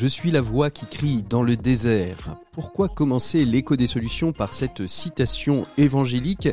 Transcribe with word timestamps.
Je 0.00 0.06
suis 0.06 0.30
la 0.30 0.40
voix 0.40 0.70
qui 0.70 0.86
crie 0.86 1.22
dans 1.28 1.42
le 1.42 1.58
désert. 1.58 2.34
Pourquoi 2.52 2.88
commencer 2.88 3.44
l'écho 3.44 3.76
des 3.76 3.86
solutions 3.86 4.32
par 4.32 4.54
cette 4.54 4.86
citation 4.86 5.66
évangélique? 5.76 6.48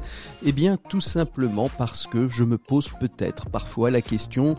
Eh 0.46 0.52
bien 0.52 0.76
tout 0.76 1.00
simplement 1.00 1.70
parce 1.78 2.08
que 2.08 2.28
je 2.28 2.44
me 2.44 2.58
pose 2.58 2.90
peut-être 3.00 3.50
parfois 3.50 3.90
la 3.90 4.02
question 4.02 4.58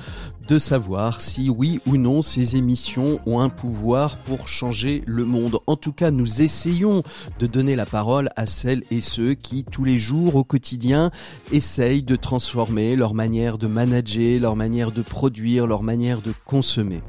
de 0.48 0.58
savoir 0.58 1.20
si 1.20 1.50
oui 1.50 1.80
ou 1.86 1.98
non 1.98 2.22
ces 2.22 2.56
émissions 2.56 3.20
ont 3.26 3.40
un 3.40 3.50
pouvoir 3.50 4.16
pour 4.20 4.48
changer 4.48 5.02
le 5.04 5.26
monde. 5.26 5.58
En 5.66 5.76
tout 5.76 5.92
cas, 5.92 6.10
nous 6.10 6.40
essayons 6.40 7.02
de 7.38 7.46
donner 7.46 7.76
la 7.76 7.84
parole 7.84 8.30
à 8.36 8.46
celles 8.46 8.84
et 8.90 9.02
ceux 9.02 9.34
qui 9.34 9.64
tous 9.64 9.84
les 9.84 9.98
jours 9.98 10.34
au 10.34 10.44
quotidien 10.44 11.10
essayent 11.52 12.02
de 12.02 12.16
transformer 12.16 12.96
leur 12.96 13.12
manière 13.12 13.58
de 13.58 13.66
manager, 13.66 14.40
leur 14.40 14.56
manière 14.56 14.92
de 14.92 15.02
produire, 15.02 15.66
leur 15.66 15.82
manière 15.82 16.22
de 16.22 16.32
consommer. 16.46 17.02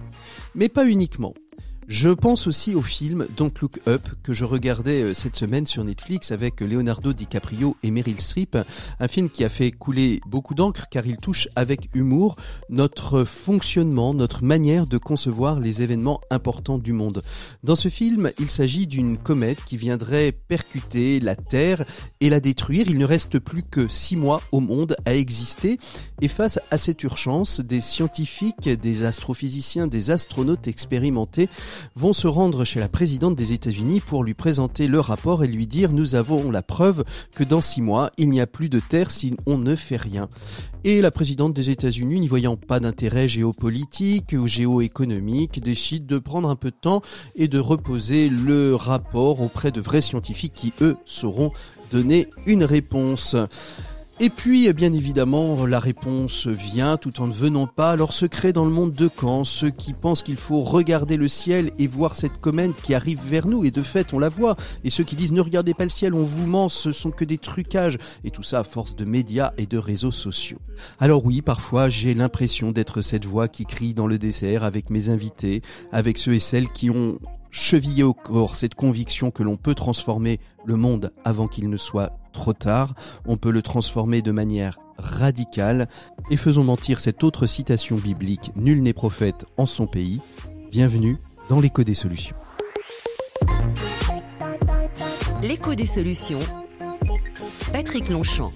Mais 0.56 0.68
pas 0.68 0.86
uniquement. 0.86 1.34
Je 1.90 2.10
pense 2.10 2.46
aussi 2.46 2.76
au 2.76 2.84
film 2.84 3.26
Don't 3.36 3.52
Look 3.60 3.80
Up 3.88 4.04
que 4.22 4.32
je 4.32 4.46
regardais 4.46 5.02
euh, 5.02 5.14
cette 5.16 5.36
semaine 5.36 5.66
sur 5.66 5.84
Netflix 5.84 6.30
avec 6.30 6.62
Leonardo 6.62 7.14
DiCaprio 7.14 7.78
et 7.82 7.90
Meryl 7.90 8.22
Streep, 8.22 8.56
un 9.00 9.08
film 9.08 9.28
qui 9.28 9.44
a 9.44 9.50
fait 9.50 9.72
couler 9.72 10.20
beaucoup 10.28 10.54
d'encre 10.54 10.86
car 10.92 11.08
il 11.08 11.18
touche 11.18 11.48
avec 11.56 11.90
humour 11.96 12.36
notre 12.70 13.24
fonctionnement, 13.24 14.14
notre 14.14 14.44
manière 14.44 14.86
de 14.86 15.00
concevoir 15.00 15.60
les 15.60 15.82
événements 15.82 16.22
importants 16.30 16.78
du 16.78 16.94
monde. 16.94 17.24
Dans 17.64 17.76
ce 17.76 17.90
film, 17.90 18.30
il 18.38 18.52
s'agit 18.52 18.86
d'une 18.86 19.18
comète 19.18 19.64
qui 19.66 19.76
viendrait 19.76 20.32
percuter 20.32 21.20
la 21.20 21.36
Terre 21.36 21.86
et 22.22 22.30
la 22.30 22.40
détruire. 22.40 22.86
Il 22.88 23.00
ne 23.00 23.06
reste 23.06 23.40
plus 23.40 23.64
que 23.64 23.88
six 23.88 24.16
mois 24.16 24.44
au 24.52 24.60
monde 24.60 24.96
à 25.08 25.16
exister 25.16 25.80
et 26.22 26.28
face 26.28 26.60
à 26.70 26.78
cette 26.78 27.02
urgence, 27.02 27.62
des 27.62 27.82
scientifiques, 27.82 28.70
des 28.70 29.06
astrophysiciens, 29.06 29.88
des 29.88 30.12
astronautes 30.12 30.68
expérimentés 30.68 31.50
vont 31.96 32.14
se 32.14 32.28
rendre 32.28 32.64
chez 32.64 32.80
la 32.80 32.88
présidente 32.88 33.36
des 33.36 33.52
États-Unis 33.52 34.00
pour 34.00 34.24
lui 34.24 34.34
présenter 34.34 34.88
le 34.88 35.00
rapport 35.00 35.44
et 35.44 35.48
lui 35.48 35.68
dire 35.68 35.92
nous 35.92 36.16
avons 36.16 36.52
la 36.52 36.62
preuve 36.62 37.04
que 37.36 37.44
dans 37.44 37.62
six 37.62 37.82
mois, 37.82 38.12
il 38.18 38.30
n'y 38.30 38.42
a 38.42 38.48
plus 38.48 38.70
de 38.70 38.80
terre 38.80 39.12
si 39.12 39.36
on 39.46 39.58
ne 39.58 39.76
fait 39.76 39.98
rien. 39.98 40.30
Et 40.84 41.02
la 41.02 41.12
présidente 41.12 41.54
des 41.54 41.70
États-Unis, 41.70 42.20
n'y 42.22 42.28
voyant 42.28 42.56
pas 42.56 42.80
d'intérêt 42.80 43.28
géopolitique 43.28 44.34
ou 44.38 44.48
géoéconomique, 44.48 45.62
décide 45.62 46.06
de 46.06 46.20
prendre 46.20 46.50
un 46.50 46.56
peu 46.56 46.72
de 46.72 46.76
temps 46.80 47.02
et 47.36 47.48
de 47.48 47.60
reposer 47.60 48.30
le 48.30 48.76
rapport 48.76 49.42
auprès 49.42 49.72
de 49.72 49.82
vrais 49.82 50.02
scientifiques 50.02 50.54
qui, 50.54 50.74
eux, 50.82 50.96
sauront 51.06 51.52
donner 51.92 52.28
une 52.46 52.64
réponse. 52.64 53.36
Et 54.22 54.30
puis, 54.30 54.72
bien 54.74 54.92
évidemment, 54.92 55.66
la 55.66 55.80
réponse 55.80 56.46
vient 56.48 56.98
tout 56.98 57.22
en 57.22 57.28
ne 57.28 57.34
venant 57.34 57.68
pas. 57.68 57.92
Alors 57.92 58.12
se 58.12 58.26
crée 58.26 58.52
dans 58.52 58.66
le 58.66 58.72
monde 58.72 58.92
de 58.92 59.08
camps 59.08 59.46
ceux 59.46 59.70
qui 59.70 59.94
pensent 59.94 60.24
qu'il 60.24 60.36
faut 60.36 60.62
regarder 60.62 61.16
le 61.16 61.30
ciel 61.30 61.72
et 61.78 61.88
voir 61.88 62.16
cette 62.16 62.42
comète 62.42 62.74
qui 62.82 62.94
arrive 62.94 63.22
vers 63.26 63.48
nous, 63.48 63.64
et 63.64 63.72
de 63.72 63.82
fait, 63.82 64.14
on 64.14 64.20
la 64.20 64.28
voit. 64.28 64.58
Et 64.84 64.90
ceux 64.90 65.06
qui 65.06 65.16
disent 65.16 65.32
ne 65.32 65.40
regardez 65.40 65.74
pas 65.74 65.86
le 65.86 65.90
ciel, 65.90 66.14
on 66.14 66.24
vous 66.24 66.46
ment, 66.46 66.68
ce 66.68 66.92
sont 66.92 67.12
que 67.12 67.24
des 67.24 67.38
trucages. 67.38 67.98
Et 68.26 68.30
tout 68.30 68.44
ça 68.44 68.60
à 68.60 68.64
force 68.66 68.98
de 68.98 69.06
médias 69.06 69.54
et 69.58 69.68
de 69.68 69.78
réseaux 69.78 70.12
sociaux. 70.12 70.60
Alors 71.00 71.26
oui, 71.26 71.42
parfois, 71.42 71.90
j'ai 71.90 72.14
l'impression 72.14 72.74
d'être 72.74 73.02
cette 73.02 73.26
voix 73.26 73.48
qui 73.48 73.66
crie 73.66 73.94
dans 73.94 74.08
le 74.08 74.18
dessert 74.18 74.66
avec 74.66 74.90
mes 74.90 75.08
invités, 75.08 75.62
avec 75.94 76.18
ceux 76.18 76.34
et 76.34 76.42
celles 76.42 76.68
qui 76.68 76.90
ont 76.90 77.20
chevillé 77.52 78.04
au 78.04 78.14
corps 78.14 78.56
cette 78.56 78.76
conviction 78.76 79.32
que 79.32 79.44
l'on 79.44 79.58
peut 79.58 79.76
transformer 79.76 80.40
le 80.66 80.76
monde 80.76 81.12
avant 81.24 81.48
qu'il 81.48 81.70
ne 81.70 81.78
soit 81.78 82.18
trop 82.32 82.54
tard, 82.54 82.94
on 83.26 83.38
peut 83.38 83.52
le 83.52 83.62
transformer 83.62 84.22
de 84.22 84.32
manière 84.32 84.80
radicale, 84.98 85.88
et 86.30 86.38
faisons 86.38 86.64
mentir 86.64 87.00
cette 87.00 87.24
autre 87.24 87.48
citation 87.48 87.96
biblique, 87.96 88.52
Nul 88.56 88.84
n'est 88.84 88.94
prophète 88.94 89.46
en 89.58 89.66
son 89.66 89.88
pays. 89.88 90.22
Bienvenue 90.72 91.18
dans 91.48 91.60
l'écho 91.60 91.84
des 91.84 91.94
solutions. 91.94 92.36
L'écho 95.42 95.74
des 95.74 95.86
solutions. 95.86 96.40
Patrick 97.72 98.10
Longchamp. 98.10 98.52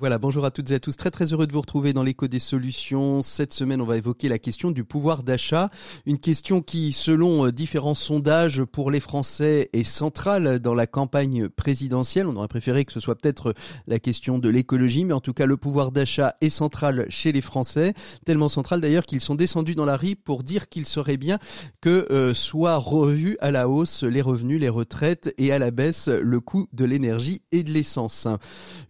Voilà, 0.00 0.18
bonjour 0.18 0.44
à 0.44 0.52
toutes 0.52 0.70
et 0.70 0.74
à 0.74 0.78
tous. 0.78 0.96
Très 0.96 1.10
très 1.10 1.32
heureux 1.32 1.48
de 1.48 1.52
vous 1.52 1.60
retrouver 1.60 1.92
dans 1.92 2.04
l'écho 2.04 2.28
des 2.28 2.38
solutions. 2.38 3.20
Cette 3.22 3.52
semaine, 3.52 3.80
on 3.80 3.84
va 3.84 3.96
évoquer 3.96 4.28
la 4.28 4.38
question 4.38 4.70
du 4.70 4.84
pouvoir 4.84 5.24
d'achat. 5.24 5.70
Une 6.06 6.20
question 6.20 6.62
qui, 6.62 6.92
selon 6.92 7.46
euh, 7.46 7.50
différents 7.50 7.94
sondages 7.94 8.62
pour 8.62 8.92
les 8.92 9.00
Français, 9.00 9.70
est 9.72 9.82
centrale 9.82 10.60
dans 10.60 10.74
la 10.74 10.86
campagne 10.86 11.48
présidentielle. 11.48 12.28
On 12.28 12.36
aurait 12.36 12.46
préféré 12.46 12.84
que 12.84 12.92
ce 12.92 13.00
soit 13.00 13.16
peut-être 13.16 13.54
la 13.88 13.98
question 13.98 14.38
de 14.38 14.48
l'écologie, 14.48 15.04
mais 15.04 15.14
en 15.14 15.20
tout 15.20 15.32
cas, 15.32 15.46
le 15.46 15.56
pouvoir 15.56 15.90
d'achat 15.90 16.36
est 16.40 16.48
central 16.48 17.06
chez 17.08 17.32
les 17.32 17.40
Français. 17.40 17.92
Tellement 18.24 18.48
central 18.48 18.80
d'ailleurs 18.80 19.04
qu'ils 19.04 19.20
sont 19.20 19.34
descendus 19.34 19.74
dans 19.74 19.84
la 19.84 19.96
rue 19.96 20.14
pour 20.14 20.44
dire 20.44 20.68
qu'il 20.68 20.86
serait 20.86 21.16
bien 21.16 21.40
que 21.80 22.06
euh, 22.12 22.34
soient 22.34 22.76
revus 22.76 23.36
à 23.40 23.50
la 23.50 23.68
hausse 23.68 24.04
les 24.04 24.22
revenus, 24.22 24.60
les 24.60 24.68
retraites 24.68 25.34
et 25.38 25.50
à 25.50 25.58
la 25.58 25.72
baisse 25.72 26.06
le 26.06 26.38
coût 26.38 26.68
de 26.72 26.84
l'énergie 26.84 27.42
et 27.50 27.64
de 27.64 27.72
l'essence. 27.72 28.28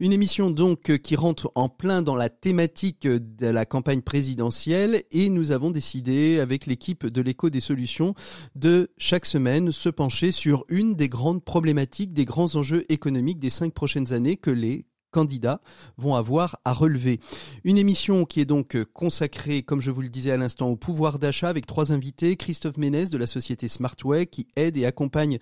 Une 0.00 0.12
émission 0.12 0.50
donc 0.50 0.97
qui 0.98 1.16
rentre 1.16 1.50
en 1.54 1.68
plein 1.68 2.02
dans 2.02 2.14
la 2.14 2.28
thématique 2.28 3.06
de 3.06 3.46
la 3.46 3.64
campagne 3.64 4.02
présidentielle 4.02 5.04
et 5.10 5.28
nous 5.28 5.52
avons 5.52 5.70
décidé 5.70 6.40
avec 6.40 6.66
l'équipe 6.66 7.06
de 7.06 7.20
l'écho 7.20 7.50
des 7.50 7.60
solutions 7.60 8.14
de 8.54 8.90
chaque 8.98 9.26
semaine 9.26 9.72
se 9.72 9.88
pencher 9.88 10.32
sur 10.32 10.64
une 10.68 10.94
des 10.94 11.08
grandes 11.08 11.44
problématiques, 11.44 12.12
des 12.12 12.24
grands 12.24 12.56
enjeux 12.56 12.84
économiques 12.88 13.38
des 13.38 13.50
cinq 13.50 13.72
prochaines 13.72 14.12
années 14.12 14.36
que 14.36 14.50
les 14.50 14.87
candidats 15.10 15.60
vont 15.96 16.14
avoir 16.14 16.58
à 16.64 16.72
relever. 16.72 17.20
Une 17.64 17.78
émission 17.78 18.24
qui 18.24 18.40
est 18.40 18.44
donc 18.44 18.76
consacrée, 18.92 19.62
comme 19.62 19.80
je 19.80 19.90
vous 19.90 20.02
le 20.02 20.08
disais 20.08 20.30
à 20.30 20.36
l'instant, 20.36 20.68
au 20.68 20.76
pouvoir 20.76 21.18
d'achat 21.18 21.48
avec 21.48 21.66
trois 21.66 21.92
invités. 21.92 22.36
Christophe 22.36 22.76
Ménez 22.76 23.06
de 23.06 23.18
la 23.18 23.26
société 23.26 23.68
Smartway 23.68 24.26
qui 24.26 24.46
aide 24.56 24.76
et 24.76 24.86
accompagne 24.86 25.38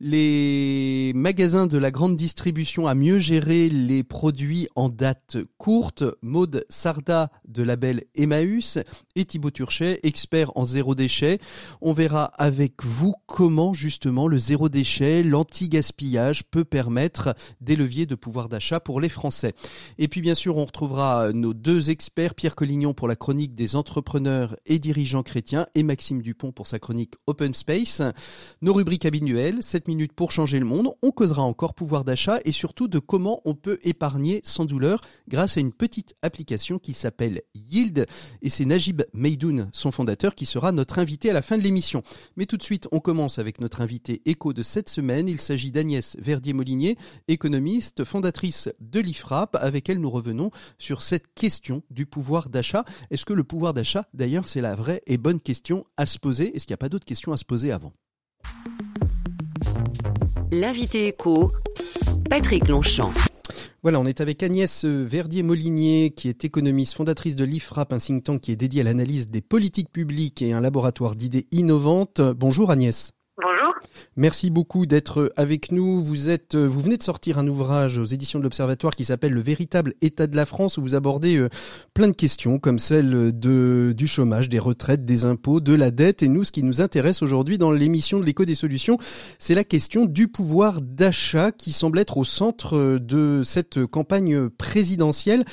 les 0.00 1.12
magasins 1.14 1.66
de 1.66 1.78
la 1.78 1.90
grande 1.90 2.16
distribution 2.16 2.86
à 2.86 2.94
mieux 2.94 3.18
gérer 3.18 3.68
les 3.68 4.02
produits 4.02 4.68
en 4.76 4.88
date 4.88 5.38
courte. 5.58 6.04
Maude 6.22 6.64
Sarda 6.68 7.30
de 7.46 7.62
label 7.62 8.04
Emmaüs 8.14 8.78
et 9.14 9.24
Thibaut 9.24 9.50
Turchet, 9.50 10.00
expert 10.02 10.52
en 10.56 10.64
zéro 10.64 10.94
déchet. 10.94 11.38
On 11.80 11.92
verra 11.92 12.24
avec 12.36 12.84
vous 12.84 13.14
comment 13.26 13.74
justement 13.74 14.28
le 14.28 14.38
zéro 14.38 14.68
déchet, 14.68 15.22
l'anti-gaspillage 15.22 16.44
peut 16.44 16.64
permettre 16.64 17.34
des 17.60 17.76
leviers 17.76 18.06
de 18.06 18.14
pouvoir 18.14 18.48
d'achat 18.48 18.80
pour 18.80 19.00
les 19.00 19.05
Français. 19.08 19.54
Et 19.98 20.08
puis 20.08 20.20
bien 20.20 20.34
sûr, 20.34 20.56
on 20.56 20.64
retrouvera 20.64 21.32
nos 21.32 21.54
deux 21.54 21.90
experts, 21.90 22.34
Pierre 22.34 22.56
Collignon 22.56 22.94
pour 22.94 23.08
la 23.08 23.16
chronique 23.16 23.54
des 23.54 23.76
entrepreneurs 23.76 24.56
et 24.66 24.78
dirigeants 24.78 25.22
chrétiens 25.22 25.66
et 25.74 25.82
Maxime 25.82 26.22
Dupont 26.22 26.52
pour 26.52 26.66
sa 26.66 26.78
chronique 26.78 27.14
Open 27.26 27.54
Space. 27.54 28.02
Nos 28.62 28.72
rubriques 28.72 29.04
habituelles, 29.04 29.62
7 29.62 29.88
minutes 29.88 30.12
pour 30.12 30.32
changer 30.32 30.58
le 30.58 30.66
monde. 30.66 30.90
On 31.02 31.10
causera 31.10 31.42
encore 31.42 31.74
pouvoir 31.74 32.04
d'achat 32.04 32.38
et 32.44 32.52
surtout 32.52 32.88
de 32.88 32.98
comment 32.98 33.40
on 33.44 33.54
peut 33.54 33.78
épargner 33.82 34.40
sans 34.44 34.64
douleur 34.64 35.00
grâce 35.28 35.56
à 35.56 35.60
une 35.60 35.72
petite 35.72 36.14
application 36.22 36.78
qui 36.78 36.92
s'appelle 36.92 37.42
Yield. 37.54 38.06
Et 38.42 38.48
c'est 38.48 38.64
Najib 38.64 39.02
Meidoun, 39.12 39.70
son 39.72 39.92
fondateur, 39.92 40.34
qui 40.34 40.46
sera 40.46 40.72
notre 40.72 40.98
invité 40.98 41.30
à 41.30 41.32
la 41.32 41.42
fin 41.42 41.56
de 41.58 41.62
l'émission. 41.62 42.02
Mais 42.36 42.46
tout 42.46 42.56
de 42.56 42.62
suite, 42.62 42.88
on 42.92 43.00
commence 43.00 43.38
avec 43.38 43.60
notre 43.60 43.80
invité 43.80 44.22
écho 44.26 44.52
de 44.52 44.62
cette 44.62 44.88
semaine. 44.88 45.28
Il 45.28 45.40
s'agit 45.40 45.70
d'Agnès 45.70 46.16
Verdier-Molinier, 46.20 46.96
économiste, 47.28 48.04
fondatrice 48.04 48.68
de 48.80 48.95
de 48.96 49.00
l'IFRAP. 49.00 49.56
Avec 49.60 49.90
elle, 49.90 50.00
nous 50.00 50.10
revenons 50.10 50.50
sur 50.78 51.02
cette 51.02 51.34
question 51.34 51.82
du 51.90 52.06
pouvoir 52.06 52.48
d'achat. 52.48 52.84
Est-ce 53.10 53.26
que 53.26 53.34
le 53.34 53.44
pouvoir 53.44 53.74
d'achat, 53.74 54.06
d'ailleurs, 54.14 54.48
c'est 54.48 54.62
la 54.62 54.74
vraie 54.74 55.02
et 55.06 55.18
bonne 55.18 55.40
question 55.40 55.84
à 55.98 56.06
se 56.06 56.18
poser? 56.18 56.56
Est-ce 56.56 56.66
qu'il 56.66 56.72
n'y 56.72 56.76
a 56.76 56.78
pas 56.78 56.88
d'autres 56.88 57.04
questions 57.04 57.32
à 57.32 57.36
se 57.36 57.44
poser 57.44 57.72
avant? 57.72 57.92
L'invité 60.50 61.08
écho, 61.08 61.52
Patrick 62.30 62.68
Longchamp. 62.68 63.12
Voilà, 63.82 64.00
on 64.00 64.06
est 64.06 64.20
avec 64.20 64.42
Agnès 64.42 64.84
Verdier-Molinier, 64.84 66.10
qui 66.10 66.28
est 66.28 66.44
économiste, 66.44 66.94
fondatrice 66.94 67.36
de 67.36 67.44
l'IFRAP, 67.44 67.92
un 67.92 67.98
think 67.98 68.24
tank 68.24 68.40
qui 68.40 68.50
est 68.50 68.56
dédié 68.56 68.80
à 68.80 68.84
l'analyse 68.84 69.28
des 69.28 69.42
politiques 69.42 69.92
publiques 69.92 70.40
et 70.40 70.54
un 70.54 70.60
laboratoire 70.60 71.14
d'idées 71.14 71.46
innovantes. 71.52 72.20
Bonjour 72.20 72.70
Agnès. 72.70 73.12
Merci 74.18 74.48
beaucoup 74.48 74.86
d'être 74.86 75.30
avec 75.36 75.72
nous. 75.72 76.00
Vous 76.00 76.30
êtes, 76.30 76.54
euh, 76.54 76.64
vous 76.64 76.80
venez 76.80 76.96
de 76.96 77.02
sortir 77.02 77.38
un 77.38 77.46
ouvrage 77.46 77.98
aux 77.98 78.06
éditions 78.06 78.38
de 78.38 78.44
l'Observatoire 78.44 78.94
qui 78.94 79.04
s'appelle 79.04 79.32
Le 79.32 79.42
véritable 79.42 79.92
état 80.00 80.26
de 80.26 80.34
la 80.36 80.46
France 80.46 80.78
où 80.78 80.82
vous 80.82 80.94
abordez 80.94 81.36
euh, 81.36 81.50
plein 81.92 82.08
de 82.08 82.14
questions 82.14 82.58
comme 82.58 82.78
celle 82.78 83.38
de, 83.38 83.92
du 83.94 84.06
chômage, 84.06 84.48
des 84.48 84.58
retraites, 84.58 85.04
des 85.04 85.26
impôts, 85.26 85.60
de 85.60 85.74
la 85.74 85.90
dette. 85.90 86.22
Et 86.22 86.28
nous, 86.28 86.44
ce 86.44 86.52
qui 86.52 86.62
nous 86.62 86.80
intéresse 86.80 87.20
aujourd'hui 87.20 87.58
dans 87.58 87.70
l'émission 87.70 88.18
de 88.18 88.24
l'écho 88.24 88.46
des 88.46 88.54
solutions, 88.54 88.96
c'est 89.38 89.54
la 89.54 89.64
question 89.64 90.06
du 90.06 90.28
pouvoir 90.28 90.80
d'achat 90.80 91.52
qui 91.52 91.72
semble 91.72 91.98
être 91.98 92.16
au 92.16 92.24
centre 92.24 92.76
euh, 92.76 92.98
de 92.98 93.42
cette 93.44 93.84
campagne 93.84 94.48
présidentielle. 94.48 95.44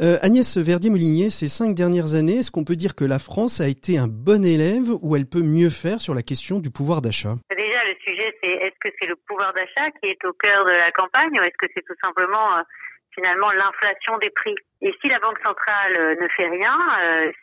Euh, 0.00 0.16
Agnès 0.22 0.56
Verdier-Molinier, 0.56 1.28
ces 1.28 1.48
cinq 1.48 1.74
dernières 1.74 2.14
années, 2.14 2.40
est-ce 2.40 2.50
qu'on 2.50 2.64
peut 2.64 2.76
dire 2.76 2.94
que 2.96 3.04
la 3.04 3.18
France 3.18 3.60
a 3.60 3.68
été 3.68 3.98
un 3.98 4.08
bon 4.08 4.42
élève 4.42 4.88
ou 5.02 5.16
elle 5.16 5.28
peut 5.28 5.44
mieux 5.44 5.68
faire 5.68 6.00
sur 6.00 6.14
la 6.14 6.22
question 6.22 6.60
du 6.60 6.70
pouvoir 6.70 7.02
d'achat? 7.02 7.36
Déjà, 7.50 7.84
le 7.84 7.94
sujet, 8.00 8.32
c'est 8.42 8.52
est-ce 8.52 8.78
que 8.80 8.88
c'est 8.98 9.06
le 9.06 9.16
pouvoir 9.28 9.52
d'achat 9.52 9.90
qui 10.00 10.08
est 10.08 10.24
au 10.24 10.32
cœur 10.32 10.64
de 10.64 10.72
la 10.72 10.90
campagne 10.92 11.36
ou 11.38 11.42
est-ce 11.42 11.58
que 11.60 11.70
c'est 11.76 11.84
tout 11.84 11.98
simplement 12.02 12.56
euh, 12.56 12.62
finalement 13.14 13.50
l'inflation 13.52 14.16
des 14.16 14.30
prix? 14.30 14.56
Et 14.80 14.94
si 15.02 15.08
la 15.08 15.18
Banque 15.18 15.38
centrale 15.44 15.92
euh, 16.00 16.14
ne 16.18 16.28
fait 16.36 16.48
rien, 16.48 16.78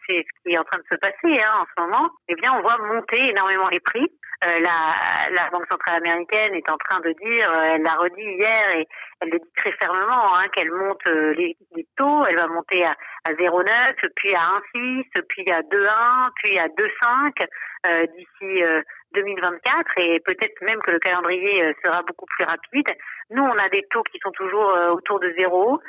c'est 0.09 0.25
ce 0.25 0.41
qui 0.41 0.55
est 0.55 0.57
en 0.57 0.63
train 0.63 0.79
de 0.79 0.89
se 0.89 0.97
passer 0.97 1.39
hein, 1.45 1.53
en 1.53 1.65
ce 1.69 1.83
moment, 1.85 2.09
eh 2.29 2.35
bien, 2.35 2.51
on 2.57 2.61
voit 2.61 2.79
monter 2.79 3.29
énormément 3.29 3.69
les 3.69 3.79
prix. 3.79 4.09
La, 4.41 5.29
la, 5.31 5.49
Banque 5.51 5.67
centrale 5.69 5.97
américaine 5.97 6.53
est 6.55 6.69
en 6.69 6.77
train 6.77 6.99
de 7.01 7.13
dire, 7.21 7.51
elle 7.63 7.81
l'a 7.81 7.95
redit 7.95 8.21
hier 8.21 8.75
et 8.77 8.87
elle 9.19 9.29
le 9.29 9.39
dit 9.39 9.51
très 9.57 9.71
fermement, 9.73 10.37
hein, 10.37 10.47
qu'elle 10.53 10.71
monte 10.71 11.05
les, 11.07 11.57
les, 11.75 11.87
taux, 11.97 12.25
elle 12.25 12.37
va 12.37 12.47
monter 12.47 12.85
à, 12.85 12.95
à 13.25 13.33
0,9, 13.33 13.95
puis 14.15 14.33
à 14.33 14.59
1,6, 14.75 15.03
puis 15.27 15.51
à 15.51 15.61
2,1, 15.61 16.29
puis 16.41 16.57
à 16.57 16.67
2,5 16.67 17.47
euh, 17.87 18.05
d'ici 18.15 18.63
euh, 18.63 18.81
2024 19.13 19.97
et 19.97 20.19
peut-être 20.19 20.61
même 20.61 20.79
que 20.81 20.91
le 20.91 20.99
calendrier 20.99 21.63
euh, 21.63 21.73
sera 21.83 22.01
beaucoup 22.03 22.25
plus 22.25 22.45
rapide. 22.45 22.87
Nous, 23.31 23.43
on 23.43 23.57
a 23.57 23.69
des 23.69 23.85
taux 23.89 24.03
qui 24.03 24.19
sont 24.19 24.31
toujours 24.31 24.75
euh, 24.75 24.91
autour 24.91 25.19
de 25.19 25.33
zéro. 25.37 25.79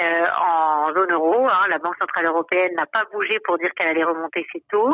Euh, 0.00 0.26
en 0.42 0.92
zone 0.92 1.12
euro, 1.12 1.46
hein, 1.46 1.66
la 1.68 1.78
Banque 1.78 1.96
centrale 2.00 2.26
européenne 2.26 2.74
n'a 2.74 2.86
pas 2.86 3.04
bougé 3.12 3.38
pour 3.44 3.58
dire 3.58 3.70
qu'elle 3.74 3.90
allait 3.90 4.04
remonter 4.04 4.44
ses 4.52 4.60
taux 4.68 4.90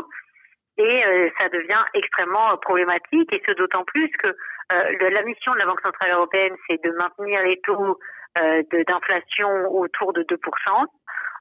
et 0.80 1.32
ça 1.38 1.48
devient 1.48 1.84
extrêmement 1.94 2.56
problématique 2.58 3.34
et 3.34 3.42
ce 3.46 3.54
d'autant 3.54 3.84
plus 3.84 4.10
que 4.22 4.28
la 4.70 5.22
mission 5.22 5.52
de 5.52 5.58
la 5.58 5.66
Banque 5.66 5.80
centrale 5.84 6.12
européenne 6.12 6.54
c'est 6.68 6.82
de 6.82 6.90
maintenir 6.92 7.42
les 7.42 7.60
taux 7.60 7.98
d'inflation 8.36 9.68
autour 9.72 10.12
de 10.12 10.22
2%. 10.22 10.36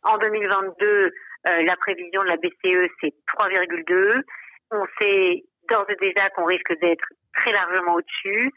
En 0.04 0.18
2022, 0.18 1.12
la 1.46 1.76
prévision 1.78 2.24
de 2.24 2.28
la 2.28 2.38
BCE 2.38 2.92
c'est 3.02 3.14
3,2. 3.38 4.22
On 4.72 4.86
sait 5.00 5.44
d'ores 5.70 5.90
et 5.90 5.96
déjà 6.02 6.30
qu'on 6.32 6.46
risque 6.46 6.78
d'être 6.82 7.06
très 7.36 7.52
largement 7.52 7.96
au-dessus. 7.96 8.52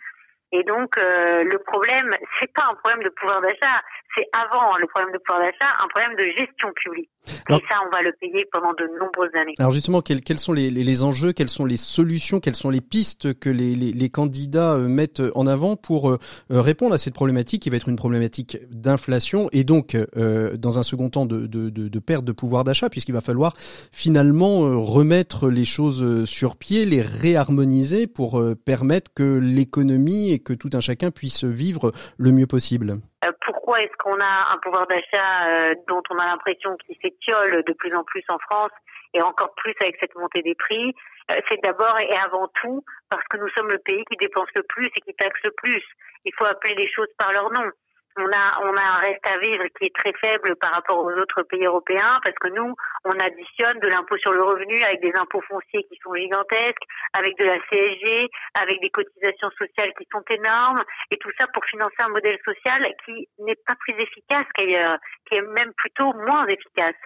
Et 0.52 0.62
donc, 0.64 0.98
euh, 0.98 1.44
le 1.44 1.58
problème, 1.58 2.10
c'est 2.38 2.52
pas 2.52 2.68
un 2.70 2.74
problème 2.74 3.02
de 3.02 3.08
pouvoir 3.08 3.40
d'achat, 3.40 3.80
c'est 4.16 4.28
avant 4.32 4.76
le 4.76 4.86
problème 4.86 5.12
de 5.12 5.18
pouvoir 5.18 5.42
d'achat, 5.42 5.72
un 5.82 5.88
problème 5.88 6.16
de 6.16 6.24
gestion 6.36 6.68
publique. 6.74 7.08
et 7.26 7.54
ça, 7.68 7.76
on 7.86 7.90
va 7.90 8.02
le 8.02 8.12
payer 8.20 8.46
pendant 8.52 8.72
de 8.72 8.86
nombreuses 8.98 9.34
années. 9.34 9.54
Alors 9.58 9.72
justement, 9.72 10.02
quels, 10.02 10.22
quels 10.22 10.38
sont 10.38 10.52
les, 10.52 10.70
les, 10.70 11.02
enjeux, 11.02 11.32
quelles 11.32 11.48
sont 11.48 11.64
les 11.64 11.76
solutions, 11.76 12.40
quelles 12.40 12.54
sont 12.54 12.70
les 12.70 12.80
pistes 12.80 13.38
que 13.38 13.48
les, 13.48 14.10
candidats 14.10 14.74
euh, 14.74 14.88
mettent 14.88 15.22
en 15.34 15.46
avant 15.46 15.76
pour 15.76 16.10
euh, 16.10 16.18
répondre 16.50 16.94
à 16.94 16.98
cette 16.98 17.14
problématique 17.14 17.62
qui 17.62 17.70
va 17.70 17.76
être 17.76 17.88
une 17.88 17.96
problématique 17.96 18.58
d'inflation 18.70 19.48
et 19.52 19.64
donc, 19.64 19.94
euh, 19.94 20.56
dans 20.56 20.78
un 20.78 20.82
second 20.82 21.08
temps, 21.08 21.24
de, 21.24 21.46
de, 21.46 21.70
de, 21.70 21.88
de 21.88 21.98
perte 21.98 22.24
de 22.24 22.32
pouvoir 22.32 22.64
d'achat, 22.64 22.90
puisqu'il 22.90 23.12
va 23.12 23.20
falloir 23.20 23.54
finalement 23.56 24.60
remettre 24.84 25.48
les 25.48 25.64
choses 25.64 26.24
sur 26.24 26.56
pied, 26.56 26.84
les 26.84 27.00
réharmoniser 27.00 28.06
pour 28.06 28.42
permettre 28.66 29.12
que 29.14 29.38
l'économie 29.38 30.42
que 30.42 30.52
tout 30.52 30.70
un 30.74 30.80
chacun 30.80 31.10
puisse 31.10 31.44
vivre 31.44 31.92
le 32.16 32.32
mieux 32.32 32.46
possible 32.46 32.98
euh, 33.24 33.30
Pourquoi 33.62 33.80
est-ce 33.84 33.96
qu'on 33.96 34.18
a 34.18 34.52
un 34.52 34.58
pouvoir 34.58 34.88
d'achat 34.88 35.46
euh, 35.46 35.74
dont 35.86 36.02
on 36.10 36.18
a 36.18 36.26
l'impression 36.26 36.76
qu'il 36.78 36.96
s'étiole 37.00 37.62
de 37.62 37.72
plus 37.74 37.94
en 37.94 38.02
plus 38.02 38.24
en 38.28 38.36
France 38.50 38.72
et 39.14 39.22
encore 39.22 39.54
plus 39.54 39.72
avec 39.80 39.96
cette 40.00 40.16
montée 40.16 40.42
des 40.42 40.56
prix 40.56 40.92
euh, 41.30 41.36
C'est 41.48 41.62
d'abord 41.62 41.96
et 42.00 42.12
avant 42.16 42.48
tout 42.60 42.84
parce 43.08 43.22
que 43.30 43.36
nous 43.36 43.48
sommes 43.50 43.68
le 43.70 43.78
pays 43.78 44.02
qui 44.10 44.16
dépense 44.16 44.48
le 44.56 44.64
plus 44.64 44.86
et 44.86 45.00
qui 45.02 45.14
taxe 45.14 45.38
le 45.44 45.52
plus. 45.52 45.80
Il 46.24 46.32
faut 46.36 46.44
appeler 46.44 46.74
les 46.74 46.90
choses 46.90 47.06
par 47.16 47.32
leur 47.32 47.52
nom 47.52 47.70
on 48.16 48.26
a 48.26 48.52
on 48.62 48.74
a 48.76 48.82
un 48.82 49.00
reste 49.00 49.26
à 49.26 49.38
vivre 49.38 49.64
qui 49.78 49.86
est 49.86 49.94
très 49.94 50.12
faible 50.22 50.56
par 50.56 50.72
rapport 50.72 50.98
aux 50.98 51.12
autres 51.12 51.42
pays 51.44 51.64
européens 51.64 52.20
parce 52.24 52.36
que 52.40 52.48
nous 52.48 52.74
on 53.04 53.18
additionne 53.18 53.78
de 53.80 53.88
l'impôt 53.88 54.16
sur 54.18 54.32
le 54.32 54.42
revenu 54.42 54.82
avec 54.82 55.00
des 55.00 55.12
impôts 55.18 55.40
fonciers 55.42 55.84
qui 55.84 55.98
sont 56.02 56.14
gigantesques, 56.14 56.84
avec 57.14 57.38
de 57.38 57.44
la 57.44 57.58
CSG, 57.70 58.28
avec 58.54 58.80
des 58.80 58.90
cotisations 58.90 59.50
sociales 59.58 59.92
qui 59.98 60.06
sont 60.12 60.24
énormes 60.30 60.82
et 61.10 61.16
tout 61.16 61.30
ça 61.38 61.46
pour 61.48 61.64
financer 61.64 61.96
un 62.00 62.10
modèle 62.10 62.38
social 62.44 62.86
qui 63.04 63.28
n'est 63.38 63.58
pas 63.66 63.74
plus 63.80 63.94
efficace 63.94 64.46
qu'ailleurs, 64.54 64.98
qui 65.28 65.36
est 65.36 65.42
même 65.42 65.72
plutôt 65.76 66.12
moins 66.12 66.46
efficace. 66.46 66.96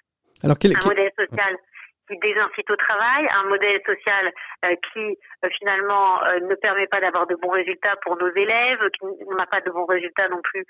Alors 0.45 0.59
quel, 0.59 0.73
un 0.73 0.87
modèle 0.87 1.13
social 1.17 1.57
qui 2.09 2.19
désincite 2.19 2.71
au 2.71 2.77
travail, 2.77 3.27
un 3.37 3.49
modèle 3.49 3.81
social 3.87 4.31
euh, 4.65 4.75
qui 4.93 5.01
euh, 5.01 5.49
finalement 5.59 6.23
euh, 6.25 6.41
ne 6.41 6.55
permet 6.55 6.87
pas 6.87 7.01
d'avoir 7.01 7.27
de 7.27 7.35
bons 7.37 7.51
résultats 7.51 7.97
pour 8.03 8.17
nos 8.17 8.31
élèves, 8.35 8.79
qui 8.99 9.07
n'a 9.39 9.47
pas 9.47 9.61
de 9.61 9.71
bons 9.71 9.87
résultats 9.87 10.29
non 10.29 10.41
plus 10.43 10.65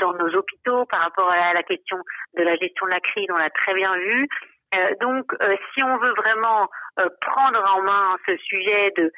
dans 0.00 0.12
nos 0.14 0.28
hôpitaux 0.34 0.84
par 0.86 1.00
rapport 1.00 1.30
à 1.30 1.52
la 1.52 1.62
question 1.62 1.98
de 2.36 2.42
la 2.42 2.56
gestion 2.56 2.86
de 2.86 2.92
la 2.92 3.00
crise, 3.00 3.26
on 3.30 3.38
l'a 3.38 3.50
très 3.50 3.74
bien 3.74 3.92
vu. 3.96 4.28
donc, 5.00 5.32
si 5.74 5.82
on 5.82 5.96
veut 5.98 6.14
vraiment 6.16 6.68
prendre 7.20 7.62
en 7.74 7.82
main 7.82 8.16
ce 8.28 8.36
sujet 8.36 8.92
de 8.96 9.10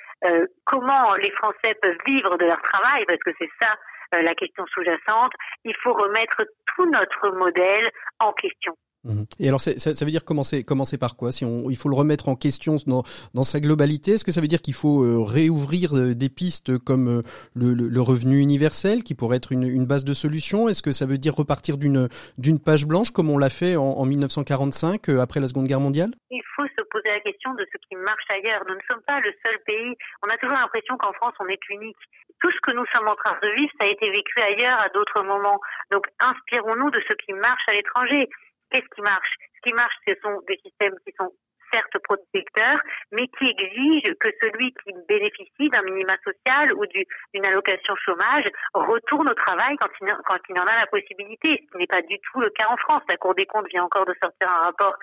comment 0.64 1.14
les 1.14 1.30
Français 1.32 1.74
peuvent 1.82 1.98
vivre 2.06 2.36
de 2.36 2.46
leur 2.46 2.60
travail, 2.62 3.04
parce 3.06 3.20
que 3.20 3.32
c'est 3.38 3.50
ça 3.60 3.76
la 4.12 4.34
question 4.34 4.64
sous-jacente, 4.66 5.32
il 5.64 5.74
faut 5.82 5.92
remettre 5.92 6.44
tout 6.74 6.86
notre 6.86 7.30
modèle 7.36 7.86
en 8.20 8.32
question. 8.32 8.74
Mhm. 9.04 9.26
Et 9.38 9.48
alors, 9.48 9.60
ça, 9.60 9.76
ça, 9.78 10.04
veut 10.04 10.10
dire 10.10 10.24
commencer, 10.24 10.64
commencer 10.64 10.98
par 10.98 11.16
quoi? 11.16 11.30
Si 11.30 11.44
on, 11.44 11.68
il 11.68 11.76
faut 11.76 11.88
le 11.88 11.94
remettre 11.94 12.28
en 12.28 12.36
question 12.36 12.76
dans, 12.86 13.02
dans 13.34 13.44
sa 13.44 13.60
globalité, 13.60 14.12
est-ce 14.12 14.24
que 14.24 14.32
ça 14.32 14.40
veut 14.40 14.48
dire 14.48 14.62
qu'il 14.62 14.74
faut 14.74 15.04
euh, 15.04 15.22
réouvrir 15.22 15.94
euh, 15.94 16.14
des 16.14 16.28
pistes 16.28 16.78
comme 16.78 17.08
euh, 17.08 17.22
le, 17.54 17.74
le, 17.74 18.00
revenu 18.00 18.40
universel, 18.40 19.02
qui 19.02 19.14
pourrait 19.14 19.36
être 19.36 19.52
une, 19.52 19.64
une 19.64 19.84
base 19.86 20.04
de 20.04 20.12
solution? 20.12 20.68
Est-ce 20.68 20.82
que 20.82 20.92
ça 20.92 21.06
veut 21.06 21.18
dire 21.18 21.34
repartir 21.34 21.76
d'une 21.76 22.08
d'une 22.38 22.58
page 22.58 22.86
blanche 22.86 23.10
comme 23.10 23.30
on 23.30 23.38
l'a 23.38 23.50
fait 23.50 23.76
en, 23.76 23.84
en 23.84 24.04
1945 24.04 25.08
après 25.20 25.40
la 25.40 25.48
Seconde 25.48 25.66
Guerre 25.66 25.80
mondiale? 25.80 26.12
Il 26.30 26.42
faut 26.56 26.66
se 26.66 26.84
poser 26.90 27.08
la 27.08 27.20
question 27.20 27.52
de 27.54 27.66
ce 27.70 27.78
qui 27.88 27.96
marche 27.96 28.24
ailleurs. 28.30 28.62
Nous 28.68 28.74
ne 28.74 28.84
sommes 28.90 29.02
pas 29.06 29.20
le 29.20 29.32
seul 29.44 29.58
pays. 29.66 29.94
On 30.22 30.28
a 30.28 30.36
toujours 30.38 30.56
l'impression 30.56 30.96
qu'en 30.96 31.12
France 31.12 31.34
on 31.40 31.46
est 31.48 31.60
unique. 31.68 31.96
Tout 32.40 32.50
ce 32.50 32.60
que 32.62 32.76
nous 32.76 32.84
sommes 32.94 33.08
en 33.08 33.14
train 33.14 33.36
de 33.42 33.48
vivre, 33.56 33.72
ça 33.80 33.86
a 33.86 33.90
été 33.90 34.10
vécu 34.10 34.40
ailleurs 34.40 34.80
à 34.82 34.88
d'autres 34.88 35.22
moments. 35.22 35.60
Donc 35.92 36.06
inspirons-nous 36.20 36.90
de 36.90 37.00
ce 37.08 37.14
qui 37.24 37.32
marche 37.32 37.62
à 37.68 37.72
l'étranger 37.72 38.28
qu'est-ce 38.74 38.94
qui 38.94 39.02
marche? 39.02 39.34
Ce 39.54 39.70
qui 39.70 39.74
marche, 39.74 39.94
ce 40.06 40.14
sont 40.22 40.42
des 40.48 40.58
systèmes 40.58 40.98
qui 41.06 41.14
sont 41.16 41.30
certes 41.72 41.98
protecteurs, 42.04 42.78
mais 43.12 43.26
qui 43.38 43.50
exigent 43.50 44.14
que 44.20 44.30
celui 44.42 44.74
qui 44.74 44.92
bénéficie 45.08 45.68
d'un 45.70 45.82
minima 45.82 46.14
social 46.22 46.72
ou 46.76 46.86
d'une 46.86 47.46
allocation 47.46 47.94
chômage 48.04 48.46
retourne 48.74 49.28
au 49.28 49.34
travail 49.34 49.76
quand 49.80 49.90
il, 50.00 50.60
en 50.60 50.66
a 50.66 50.80
la 50.80 50.86
possibilité. 50.86 51.66
Ce 51.72 51.78
n'est 51.78 51.86
pas 51.86 52.02
du 52.02 52.18
tout 52.18 52.40
le 52.40 52.50
cas 52.50 52.66
en 52.68 52.76
France. 52.76 53.02
La 53.08 53.16
Cour 53.16 53.34
des 53.34 53.46
comptes 53.46 53.68
vient 53.70 53.84
encore 53.84 54.06
de 54.06 54.14
sortir 54.22 54.50
un 54.50 54.64
rapport 54.66 54.94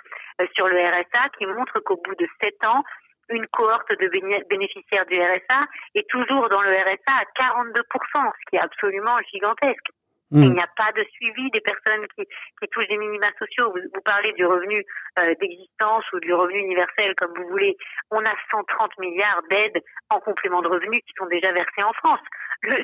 euh, 0.42 0.46
sur 0.56 0.68
le 0.68 0.80
RSA 0.80 1.30
qui 1.38 1.46
montre 1.46 1.80
qu'au 1.82 1.98
bout 1.98 2.16
de 2.16 2.28
sept 2.42 2.64
ans, 2.66 2.84
une 3.30 3.48
cohorte 3.48 3.92
de 3.92 4.08
bénéficiaires 4.50 5.06
du 5.06 5.20
RSA 5.20 5.62
est 5.96 6.08
toujours 6.10 6.50
dans 6.50 6.62
le 6.62 6.72
RSA 6.72 7.16
à 7.16 7.24
42%, 7.40 7.74
ce 7.74 8.50
qui 8.50 8.56
est 8.58 8.64
absolument 8.64 9.18
gigantesque. 9.34 9.88
Il 10.32 10.40
hmm. 10.40 10.54
n'y 10.54 10.60
a 10.62 10.70
pas 10.78 10.92
de 10.94 11.04
suivi 11.12 11.52
des 11.52 11.60
personnes 11.60 12.08
qui, 12.16 12.24
qui 12.26 12.68
touchent 12.70 12.88
des 12.88 12.98
minima 12.98 13.28
sociaux. 13.38 13.72
Vous, 13.72 13.82
vous 13.94 14.02
parlez 14.02 14.32
du 14.34 14.46
revenu 14.46 14.86
euh, 15.20 15.34
d'existence 15.42 16.06
ou 16.14 16.20
du 16.20 16.34
revenu 16.34 16.60
universel, 16.60 17.14
comme 17.18 17.34
vous 17.36 17.50
voulez. 17.50 17.76
On 18.12 18.20
a 18.20 18.34
130 18.50 18.98
milliards 19.00 19.42
d'aides 19.50 19.84
en 20.10 20.20
complément 20.22 20.62
de 20.62 20.70
revenus 20.70 21.02
qui 21.06 21.14
sont 21.18 21.26
déjà 21.26 21.52
versés 21.52 21.84
en 21.84 21.92
France. 21.94 22.22
Le, 22.64 22.78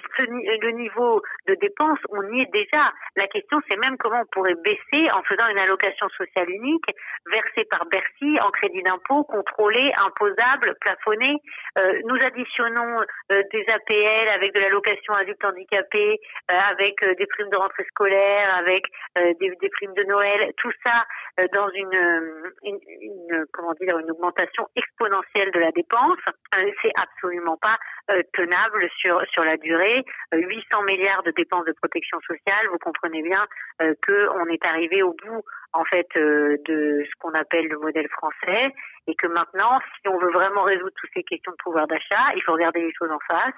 le 0.61 0.71
niveau 0.71 1.21
de 1.47 1.55
dépenses, 1.55 1.99
on 2.09 2.23
y 2.33 2.41
est 2.41 2.51
déjà. 2.51 2.91
La 3.15 3.27
question, 3.27 3.59
c'est 3.69 3.77
même 3.77 3.97
comment 3.97 4.21
on 4.21 4.29
pourrait 4.31 4.55
baisser 4.63 5.09
en 5.13 5.21
faisant 5.23 5.47
une 5.49 5.59
allocation 5.59 6.07
sociale 6.09 6.49
unique 6.49 6.85
versée 7.31 7.65
par 7.69 7.85
Bercy 7.85 8.39
en 8.41 8.49
crédit 8.51 8.81
d'impôt, 8.83 9.23
contrôlée, 9.23 9.91
imposable, 10.03 10.75
plafonnée. 10.81 11.37
Euh, 11.79 12.01
nous 12.05 12.17
additionnons 12.25 13.01
euh, 13.31 13.43
des 13.51 13.65
APL 13.71 14.29
avec 14.33 14.53
de 14.55 14.61
l'allocation 14.61 15.13
adulte 15.13 15.43
handicapé, 15.43 16.19
avec 16.47 16.95
des 17.17 17.25
primes 17.27 17.49
de 17.49 17.57
rentrée 17.57 17.85
scolaire, 17.89 18.55
avec 18.57 18.83
euh, 19.17 19.33
des, 19.39 19.51
des, 19.61 19.69
primes 19.69 19.93
de 19.93 20.03
Noël, 20.03 20.51
tout 20.57 20.71
ça 20.85 21.05
euh, 21.39 21.45
dans 21.53 21.69
une, 21.69 22.51
une, 22.63 22.79
une, 23.01 23.45
comment 23.51 23.73
dire 23.79 23.97
une 23.99 24.11
augmentation 24.11 24.67
exponentielle 24.75 25.51
de 25.51 25.59
la 25.59 25.71
dépense, 25.71 26.19
euh, 26.55 26.71
c'est 26.81 26.91
absolument 26.99 27.57
pas 27.57 27.77
tenable 28.33 28.87
sur 28.99 29.21
sur 29.31 29.43
la 29.43 29.57
durée. 29.57 30.03
800 30.31 30.83
milliards 30.83 31.23
de 31.23 31.31
dépenses 31.31 31.65
de 31.65 31.73
protection 31.73 32.19
sociale, 32.21 32.67
vous 32.71 32.77
comprenez 32.79 33.21
bien 33.21 33.45
que 33.79 34.29
on 34.39 34.47
est 34.47 34.65
arrivé 34.65 35.03
au 35.03 35.13
bout 35.13 35.43
en 35.73 35.83
fait 35.85 36.07
de 36.15 37.03
ce 37.05 37.15
qu'on 37.19 37.33
appelle 37.33 37.67
le 37.67 37.77
modèle 37.79 38.07
français 38.09 38.73
et 39.07 39.15
que 39.15 39.27
maintenant, 39.27 39.79
si 40.01 40.07
on 40.09 40.17
veut 40.19 40.31
vraiment 40.31 40.63
résoudre 40.63 40.91
toutes 40.99 41.09
ces 41.13 41.23
questions 41.23 41.51
de 41.51 41.57
pouvoir 41.63 41.87
d'achat, 41.87 42.33
il 42.35 42.41
faut 42.43 42.53
regarder 42.53 42.81
les 42.81 42.93
choses 42.93 43.11
en 43.11 43.19
face. 43.31 43.55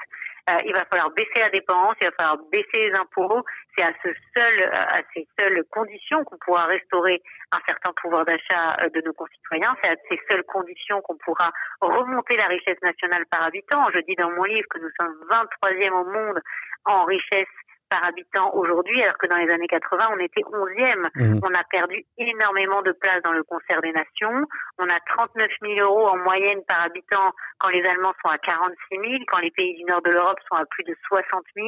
Euh, 0.49 0.57
il 0.65 0.73
va 0.73 0.83
falloir 0.85 1.11
baisser 1.11 1.39
la 1.39 1.49
dépense, 1.49 1.95
il 2.01 2.07
va 2.07 2.13
falloir 2.17 2.37
baisser 2.51 2.89
les 2.89 2.93
impôts. 2.93 3.43
C'est 3.77 3.83
à 3.83 3.89
à 3.89 5.01
ces 5.13 5.27
seules 5.39 5.63
conditions 5.69 6.23
qu'on 6.23 6.37
pourra 6.37 6.65
restaurer 6.65 7.21
un 7.51 7.59
certain 7.67 7.91
pouvoir 8.01 8.25
d'achat 8.25 8.77
euh, 8.81 8.89
de 8.89 9.01
nos 9.01 9.13
concitoyens. 9.13 9.75
C'est 9.83 9.91
à 9.91 9.95
ces 10.09 10.19
seules 10.29 10.43
conditions 10.43 11.01
qu'on 11.01 11.17
pourra 11.17 11.51
remonter 11.81 12.35
la 12.37 12.47
richesse 12.47 12.81
nationale 12.81 13.25
par 13.29 13.45
habitant. 13.45 13.83
Je 13.93 13.99
dis 14.01 14.15
dans 14.15 14.31
mon 14.31 14.43
livre 14.43 14.67
que 14.69 14.79
nous 14.79 14.89
sommes 14.99 15.15
23e 15.29 15.91
au 15.91 16.05
monde 16.05 16.41
en 16.85 17.03
richesse 17.03 17.47
par 17.89 18.05
habitant 18.05 18.53
aujourd'hui, 18.53 19.01
alors 19.01 19.17
que 19.17 19.27
dans 19.27 19.38
les 19.38 19.51
années 19.51 19.67
80, 19.67 20.10
on 20.13 20.19
était 20.19 20.41
11e. 20.41 21.08
Mmh. 21.15 21.39
On 21.43 21.53
a 21.53 21.63
perdu 21.69 22.05
énormément 22.17 22.81
de 22.81 22.91
place 22.91 23.22
dans 23.24 23.34
le 23.34 23.43
concert 23.43 23.81
des 23.81 23.91
nations. 23.91 24.46
On 24.77 24.86
a 24.86 25.00
39 25.17 25.48
000 25.62 25.89
euros 25.89 26.08
en 26.08 26.17
moyenne 26.17 26.62
par 26.67 26.84
habitant 26.86 27.31
quand 27.58 27.69
les 27.69 27.84
Allemands 27.86 28.13
sont 28.24 28.31
à 28.31 28.38
46 28.38 28.75
000, 28.91 29.24
quand 29.27 29.39
les 29.39 29.51
pays 29.51 29.75
du 29.75 29.84
nord 29.86 30.01
de 30.01 30.12
l'Europe 30.12 30.39
sont 30.51 30.60
à 30.60 30.65
plus 30.65 30.84
de 30.84 30.96
60 31.10 31.43
000. 31.55 31.67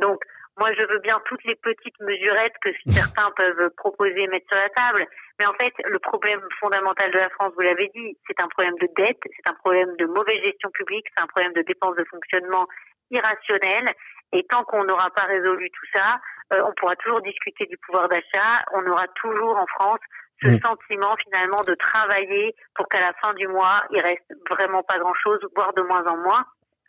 Donc, 0.00 0.22
moi, 0.58 0.70
je 0.72 0.86
veux 0.86 1.00
bien 1.00 1.20
toutes 1.26 1.42
les 1.44 1.56
petites 1.56 1.98
mesurettes 2.00 2.54
que 2.62 2.70
certains 2.90 3.30
peuvent 3.36 3.70
proposer, 3.76 4.26
mettre 4.28 4.46
sur 4.50 4.60
la 4.60 4.70
table. 4.70 5.06
Mais 5.40 5.46
en 5.46 5.54
fait, 5.54 5.74
le 5.84 5.98
problème 5.98 6.40
fondamental 6.60 7.10
de 7.10 7.18
la 7.18 7.28
France, 7.30 7.52
vous 7.56 7.62
l'avez 7.62 7.90
dit, 7.94 8.16
c'est 8.28 8.40
un 8.40 8.48
problème 8.48 8.78
de 8.80 8.88
dette, 8.96 9.18
c'est 9.24 9.50
un 9.50 9.54
problème 9.54 9.96
de 9.98 10.06
mauvaise 10.06 10.42
gestion 10.44 10.70
publique, 10.70 11.06
c'est 11.16 11.22
un 11.22 11.26
problème 11.26 11.52
de 11.54 11.62
dépenses 11.62 11.96
de 11.96 12.04
fonctionnement 12.04 12.66
irrationnelles. 13.10 13.90
Et 14.34 14.44
tant 14.50 14.64
qu'on 14.64 14.84
n'aura 14.84 15.10
pas 15.10 15.24
résolu 15.24 15.70
tout 15.70 15.86
ça, 15.94 16.18
euh, 16.52 16.62
on 16.66 16.72
pourra 16.74 16.96
toujours 16.96 17.22
discuter 17.22 17.66
du 17.66 17.78
pouvoir 17.78 18.08
d'achat. 18.08 18.64
On 18.72 18.84
aura 18.86 19.06
toujours 19.14 19.56
en 19.56 19.66
France 19.66 20.00
ce 20.42 20.48
mm. 20.48 20.60
sentiment 20.60 21.14
finalement 21.22 21.62
de 21.62 21.74
travailler 21.74 22.54
pour 22.74 22.88
qu'à 22.88 23.00
la 23.00 23.12
fin 23.22 23.32
du 23.34 23.46
mois, 23.46 23.82
il 23.90 24.00
reste 24.00 24.34
vraiment 24.50 24.82
pas 24.82 24.98
grand-chose, 24.98 25.38
voire 25.54 25.72
de 25.74 25.82
moins 25.82 26.04
en 26.06 26.16
moins. 26.16 26.44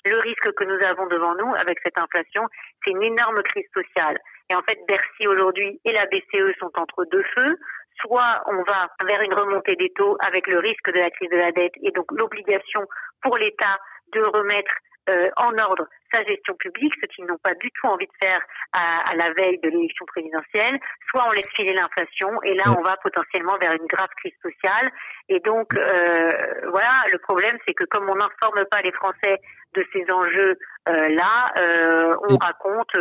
Le 0.06 0.18
risque 0.20 0.52
que 0.54 0.64
nous 0.64 0.86
avons 0.86 1.06
devant 1.08 1.36
nous 1.36 1.54
avec 1.56 1.80
cette 1.84 1.98
inflation, 1.98 2.48
c'est 2.84 2.92
une 2.92 3.04
énorme 3.04 3.42
crise 3.44 3.68
sociale. 3.74 4.18
Et 4.50 4.56
en 4.56 4.62
fait, 4.62 4.80
Bercy 4.88 5.28
aujourd'hui 5.28 5.80
et 5.86 5.94
la 5.94 6.06
BCE 6.06 6.58
sont 6.60 6.72
entre 6.78 7.06
deux 7.06 7.24
feux. 7.38 7.58
Soit 8.02 8.44
on 8.48 8.62
va 8.64 8.90
vers 9.06 9.22
une 9.22 9.34
remontée 9.34 9.76
des 9.76 9.92
taux 9.94 10.18
avec 10.20 10.48
le 10.48 10.60
risque 10.60 10.92
de 10.92 11.00
la 11.00 11.10
crise 11.12 11.30
de 11.30 11.38
la 11.38 11.52
dette 11.52 11.74
et 11.82 11.92
donc 11.92 12.06
l'obligation 12.12 12.86
pour 13.22 13.38
l'État 13.38 13.80
de 14.14 14.22
remettre 14.22 14.76
euh, 15.10 15.30
en 15.38 15.56
ordre 15.60 15.88
sa 16.12 16.24
gestion 16.24 16.56
publique, 16.56 16.94
ce 17.02 17.08
qu'ils 17.08 17.26
n'ont 17.26 17.38
pas 17.38 17.54
du 17.54 17.70
tout 17.72 17.88
envie 17.88 18.08
de 18.08 18.12
faire 18.20 18.40
à, 18.74 19.16
la 19.16 19.34
veille 19.34 19.60
de 19.60 19.70
l'élection 19.70 20.06
présidentielle, 20.06 20.80
soit 21.10 21.26
on 21.28 21.32
laisse 21.32 21.48
filer 21.56 21.74
l'inflation 21.74 22.42
et 22.44 22.56
là 22.56 22.74
on 22.78 22.82
va 22.82 22.98
potentiellement 23.04 23.58
vers 23.60 23.74
une 23.74 23.86
grave 23.86 24.10
crise 24.18 24.34
sociale. 24.42 24.92
Et 25.30 25.40
donc 25.42 25.76
euh, 25.76 26.32
voilà, 26.72 27.04
le 27.12 27.20
problème 27.20 27.58
c'est 27.68 27.74
que 27.74 27.84
comme 27.86 28.10
on 28.10 28.16
n'informe 28.16 28.66
pas 28.72 28.82
les 28.82 28.92
Français 28.94 29.42
de 29.76 29.86
ces 29.94 30.06
enjeux 30.12 30.58
euh, 30.90 31.10
là, 31.10 31.54
on 32.30 32.38
raconte 32.38 32.96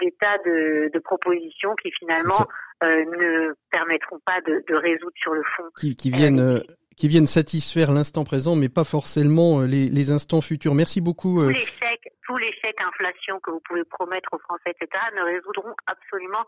des 0.00 0.14
tas 0.20 0.38
de, 0.44 0.90
de, 0.92 0.98
propositions 1.00 1.74
qui 1.76 1.90
finalement 1.92 2.46
ne 2.82 3.52
permettront 3.70 4.20
pas 4.24 4.40
de, 4.42 4.62
de, 4.68 4.74
résoudre 4.74 5.16
sur 5.16 5.34
le 5.34 5.42
fond. 5.56 5.64
Qui, 5.76 5.96
qui 5.96 6.10
viennent 6.10 6.62
qui 7.02 7.08
viennent 7.08 7.26
satisfaire 7.26 7.90
l'instant 7.90 8.22
présent, 8.22 8.54
mais 8.54 8.68
pas 8.68 8.84
forcément 8.84 9.62
euh, 9.62 9.66
les, 9.66 10.10
instants 10.12 10.40
futurs. 10.40 10.76
Merci 10.76 11.00
beaucoup. 11.00 11.40
Euh. 11.40 11.52
Tous 12.32 12.38
les 12.38 12.52
chèques 12.64 12.80
inflation 12.80 13.40
que 13.40 13.50
vous 13.50 13.60
pouvez 13.60 13.84
promettre 13.84 14.30
aux 14.32 14.38
Français, 14.38 14.70
etc., 14.70 14.88
ne 15.14 15.22
résoudront 15.22 15.74
absolument 15.86 16.44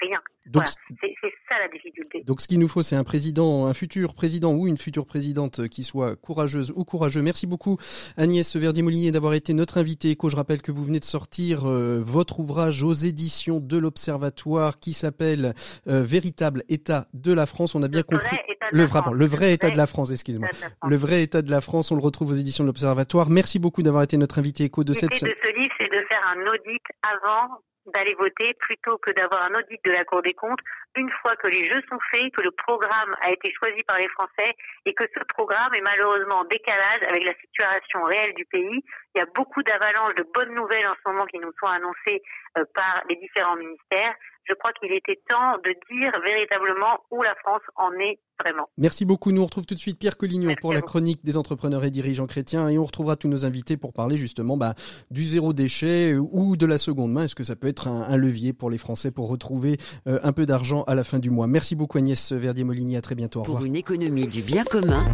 rien. 0.00 0.18
Donc, 0.46 0.64
c'est 1.00 1.14
ça 1.48 1.58
la 1.58 1.68
difficulté. 1.68 2.22
Donc 2.24 2.40
ce 2.40 2.48
qu'il 2.48 2.58
nous 2.58 2.68
faut, 2.68 2.82
c'est 2.82 2.96
un 2.96 3.04
président, 3.04 3.66
un 3.66 3.74
futur 3.74 4.14
président 4.14 4.52
ou 4.52 4.66
une 4.66 4.78
future 4.78 5.06
présidente 5.06 5.68
qui 5.68 5.84
soit 5.84 6.16
courageuse 6.16 6.72
ou 6.74 6.84
courageux. 6.84 7.22
Merci 7.22 7.46
beaucoup 7.46 7.78
Agnès 8.16 8.56
Verdier-Molinier 8.56 9.12
d'avoir 9.12 9.34
été 9.34 9.54
notre 9.54 9.78
invitée. 9.78 10.10
Éco, 10.10 10.28
je 10.28 10.36
rappelle 10.36 10.62
que 10.62 10.72
vous 10.72 10.84
venez 10.84 11.00
de 11.00 11.04
sortir 11.04 11.66
euh, 11.66 12.00
votre 12.02 12.40
ouvrage 12.40 12.82
aux 12.82 12.92
éditions 12.92 13.60
de 13.60 13.78
l'Observatoire 13.78 14.78
qui 14.78 14.92
s'appelle 14.92 15.54
euh, 15.86 16.02
Véritable 16.02 16.64
État 16.68 17.06
de 17.14 17.32
la 17.32 17.46
France. 17.46 17.74
On 17.74 17.82
a 17.82 17.88
bien 17.88 18.02
compris 18.02 18.36
le, 18.72 18.84
vrai, 18.84 19.00
le 19.12 19.26
vrai 19.26 19.52
état 19.52 19.70
de 19.70 19.76
la 19.76 19.86
France, 19.86 20.10
excusez-moi. 20.10 20.48
Le 20.86 20.96
vrai 20.96 21.22
état 21.22 21.42
de 21.42 21.50
la 21.50 21.60
France, 21.60 21.90
on 21.90 21.94
le 21.94 22.02
retrouve 22.02 22.32
aux 22.32 22.36
éditions 22.36 22.64
de 22.64 22.68
l'Observatoire. 22.68 23.30
Merci 23.30 23.58
beaucoup 23.58 23.82
d'avoir 23.82 24.02
été 24.02 24.16
notre 24.16 24.38
invité 24.38 24.64
Éco 24.64 24.84
de 24.84 24.92
cette 24.92 25.14
semaine. 25.14 25.27
Ce 25.42 25.48
livre, 25.50 25.74
c'est 25.78 25.92
de 25.92 26.04
faire 26.10 26.26
un 26.28 26.46
audit 26.46 26.82
avant 27.02 27.60
d'aller 27.92 28.14
voter 28.14 28.54
plutôt 28.60 28.98
que 28.98 29.10
d'avoir 29.12 29.44
un 29.44 29.54
audit 29.54 29.80
de 29.84 29.90
la 29.90 30.04
Cour 30.04 30.22
des 30.22 30.34
comptes 30.34 30.60
une 30.96 31.10
fois 31.22 31.36
que 31.36 31.46
les 31.46 31.70
jeux 31.70 31.82
sont 31.88 31.98
faits, 32.10 32.32
que 32.34 32.42
le 32.42 32.50
programme 32.50 33.14
a 33.20 33.30
été 33.30 33.52
choisi 33.52 33.82
par 33.84 33.98
les 33.98 34.08
Français 34.08 34.54
et 34.84 34.94
que 34.94 35.04
ce 35.14 35.24
programme 35.24 35.74
est 35.74 35.80
malheureusement 35.80 36.40
en 36.40 36.44
décalage 36.44 37.02
avec 37.08 37.24
la 37.24 37.34
situation 37.34 38.02
réelle 38.04 38.34
du 38.34 38.44
pays. 38.46 38.82
Il 39.14 39.18
y 39.18 39.20
a 39.20 39.26
beaucoup 39.34 39.62
d'avalanches 39.62 40.16
de 40.16 40.26
bonnes 40.34 40.54
nouvelles 40.54 40.86
en 40.86 40.94
ce 40.94 41.10
moment 41.10 41.26
qui 41.26 41.38
nous 41.38 41.52
sont 41.60 41.70
annoncées 41.70 42.22
euh, 42.58 42.64
par 42.74 43.02
les 43.08 43.16
différents 43.16 43.56
ministères 43.56 44.14
je 44.48 44.54
crois 44.54 44.72
qu'il 44.80 44.92
était 44.92 45.20
temps 45.28 45.58
de 45.64 45.70
dire 45.90 46.12
véritablement 46.26 46.98
où 47.10 47.22
la 47.22 47.34
France 47.36 47.62
en 47.76 47.92
est 48.00 48.18
vraiment. 48.42 48.68
Merci 48.78 49.04
beaucoup. 49.04 49.32
Nous 49.32 49.42
on 49.42 49.46
retrouve 49.46 49.66
tout 49.66 49.74
de 49.74 49.80
suite 49.80 49.98
Pierre 49.98 50.16
Collignon 50.16 50.54
pour 50.60 50.72
la 50.72 50.80
chronique 50.80 51.24
des 51.24 51.36
entrepreneurs 51.36 51.84
et 51.84 51.90
dirigeants 51.90 52.26
chrétiens 52.26 52.68
et 52.68 52.78
on 52.78 52.84
retrouvera 52.84 53.16
tous 53.16 53.28
nos 53.28 53.44
invités 53.44 53.76
pour 53.76 53.92
parler 53.92 54.16
justement 54.16 54.56
bah, 54.56 54.74
du 55.10 55.22
zéro 55.22 55.52
déchet 55.52 56.14
ou 56.14 56.56
de 56.56 56.66
la 56.66 56.78
seconde 56.78 57.12
main. 57.12 57.24
Est-ce 57.24 57.34
que 57.34 57.44
ça 57.44 57.56
peut 57.56 57.68
être 57.68 57.88
un, 57.88 58.16
levier 58.16 58.52
pour 58.52 58.70
les 58.70 58.78
Français 58.78 59.10
pour 59.10 59.28
retrouver 59.28 59.76
euh, 60.06 60.18
un 60.22 60.32
peu 60.32 60.46
d'argent 60.46 60.82
à 60.84 60.94
la 60.94 61.04
fin 61.04 61.18
du 61.18 61.30
mois? 61.30 61.46
Merci 61.46 61.76
beaucoup 61.76 61.98
Agnès 61.98 62.32
Verdier-Molini. 62.32 62.96
À 62.96 63.00
très 63.00 63.14
bientôt. 63.14 63.40
Au 63.40 63.42
revoir. 63.42 63.58
Pour 63.58 63.66
une 63.66 63.76
économie 63.76 64.28
du 64.28 64.42
bien 64.42 64.64
commun, 64.64 65.04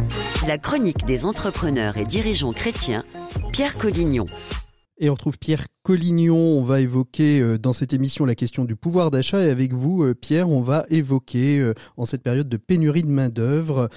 la 0.47 0.57
chronique 0.57 1.05
des 1.05 1.25
entrepreneurs 1.25 1.97
et 1.97 2.05
dirigeants 2.05 2.53
chrétiens, 2.53 3.03
Pierre 3.51 3.77
Collignon. 3.77 4.25
Et 4.97 5.09
on 5.09 5.13
retrouve 5.13 5.37
Pierre 5.37 5.67
Collignon. 5.83 6.37
On 6.37 6.63
va 6.63 6.79
évoquer 6.79 7.41
euh, 7.41 7.57
dans 7.57 7.73
cette 7.73 7.91
émission 7.91 8.23
la 8.23 8.33
question 8.33 8.63
du 8.63 8.77
pouvoir 8.77 9.11
d'achat. 9.11 9.43
Et 9.43 9.49
avec 9.49 9.73
vous, 9.73 10.03
euh, 10.03 10.15
Pierre, 10.15 10.49
on 10.49 10.61
va 10.61 10.85
évoquer 10.89 11.59
euh, 11.59 11.73
en 11.97 12.05
cette 12.05 12.23
période 12.23 12.47
de 12.47 12.55
pénurie 12.55 13.03
de 13.03 13.09
main-d'œuvre 13.09 13.89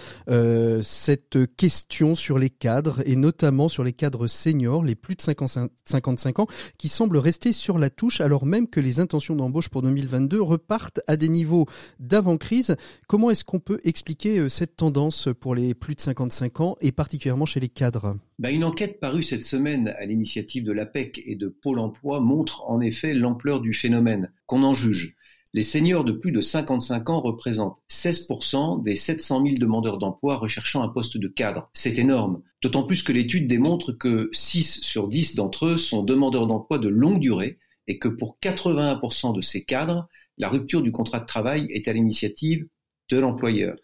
cette 0.83 1.55
question 1.57 2.15
sur 2.15 2.39
les 2.39 2.51
cadres 2.51 3.01
et 3.07 3.17
notamment 3.17 3.69
sur 3.69 3.85
les 3.85 3.93
cadres 3.93 4.27
seniors, 4.27 4.83
les 4.83 4.95
plus 4.95 5.15
de 5.15 5.23
55 5.23 6.39
ans, 6.39 6.47
qui 6.77 6.89
semblent 6.89 7.17
rester 7.17 7.53
sur 7.53 7.79
la 7.79 7.91
touche 7.91 8.21
alors 8.21 8.45
même 8.45 8.69
que 8.69 8.81
les 8.81 9.01
intentions 9.01 9.37
d'embauche 9.37 9.69
pour 9.69 9.83
2022 9.83 10.41
repartent 10.41 11.01
à 11.07 11.17
des 11.17 11.29
niveaux 11.29 11.67
d'avant-crise. 12.01 12.77
Comment 13.07 13.31
est-ce 13.31 13.45
qu'on 13.45 13.61
peut 13.61 13.81
expliquer 13.85 14.49
cette 14.49 14.77
tendance 14.77 15.29
pour 15.41 15.55
les 15.55 15.75
plus 15.75 15.95
de 15.95 16.01
55 16.01 16.61
ans 16.61 16.77
et 16.81 16.93
particulièrement 16.93 17.47
chez 17.47 17.61
les 17.61 17.69
cadres? 17.69 18.17
Bah, 18.39 18.51
Une 18.51 18.65
enquête 18.65 19.01
parue 19.01 19.23
cette 19.23 19.45
semaine 19.45 19.95
à 19.99 20.05
l'initiative 20.05 20.65
de 20.65 20.73
l'APEC 20.73 21.23
et 21.25 21.35
de 21.35 21.49
Pôle 21.49 21.79
emploi 21.79 22.21
montre 22.21 22.63
en 22.69 22.81
effet 22.81 23.15
l'ampleur 23.15 23.61
du 23.61 23.75
phénomène, 23.75 24.33
qu'on 24.47 24.63
en 24.63 24.75
juge. 24.75 25.17
Les 25.55 25.63
seniors 25.63 26.05
de 26.05 26.13
plus 26.13 26.31
de 26.31 26.43
55 26.43 27.09
ans 27.09 27.21
représentent 27.21 27.79
16% 27.91 28.83
des 28.83 28.97
700 28.97 29.45
000 29.45 29.55
demandeurs 29.57 29.99
d'emploi 29.99 30.37
recherchant 30.37 30.83
un 30.83 30.89
poste 30.89 31.17
de 31.17 31.29
cadre. 31.29 31.71
C'est 31.73 31.97
énorme, 31.97 32.43
d'autant 32.63 32.83
plus 32.83 33.03
que 33.03 33.13
l'étude 33.13 33.49
démontre 33.49 33.93
que 33.93 34.29
6 34.33 34.81
sur 34.83 35.09
10 35.09 35.37
d'entre 35.37 35.67
eux 35.67 35.79
sont 35.79 36.03
demandeurs 36.03 36.47
d'emploi 36.47 36.79
de 36.79 36.89
longue 36.89 37.21
durée 37.21 37.59
et 37.87 37.99
que 37.99 38.09
pour 38.09 38.39
81% 38.43 39.35
de 39.35 39.41
ces 39.41 39.65
cadres, 39.65 40.07
la 40.37 40.51
rupture 40.51 40.83
du 40.83 40.93
contrat 40.93 41.21
de 41.21 41.27
travail 41.27 41.67
est 41.71 41.89
à 41.89 41.95
l'initiative 41.95 42.67
de 43.09 43.19
l'employeur. 43.19 43.77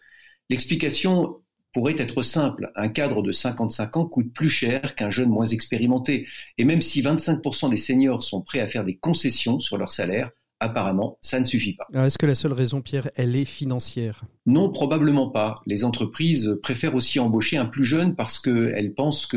L'explication 0.49 1.41
pourrait 1.75 1.97
être 1.99 2.21
simple. 2.21 2.71
Un 2.77 2.87
cadre 2.87 3.21
de 3.21 3.33
55 3.33 3.97
ans 3.97 4.05
coûte 4.05 4.33
plus 4.33 4.47
cher 4.47 4.95
qu'un 4.95 5.09
jeune 5.09 5.27
moins 5.27 5.47
expérimenté. 5.47 6.25
Et 6.57 6.63
même 6.63 6.81
si 6.81 7.01
25% 7.01 7.69
des 7.69 7.75
seniors 7.75 8.23
sont 8.23 8.39
prêts 8.39 8.61
à 8.61 8.67
faire 8.69 8.85
des 8.85 8.95
concessions 8.95 9.59
sur 9.59 9.77
leur 9.77 9.91
salaire, 9.91 10.29
apparemment, 10.61 11.17
ça 11.19 11.37
ne 11.37 11.43
suffit 11.43 11.75
pas. 11.75 11.85
Est-ce 12.05 12.17
que 12.17 12.25
la 12.25 12.33
seule 12.33 12.53
raison, 12.53 12.81
Pierre, 12.81 13.09
elle 13.17 13.35
est 13.35 13.43
financière? 13.43 14.23
Non, 14.45 14.69
probablement 14.69 15.29
pas. 15.29 15.61
Les 15.65 15.83
entreprises 15.83 16.57
préfèrent 16.63 16.95
aussi 16.95 17.19
embaucher 17.19 17.57
un 17.57 17.65
plus 17.65 17.83
jeune 17.83 18.15
parce 18.15 18.39
qu'elles 18.39 18.93
pensent 18.93 19.25
que 19.25 19.35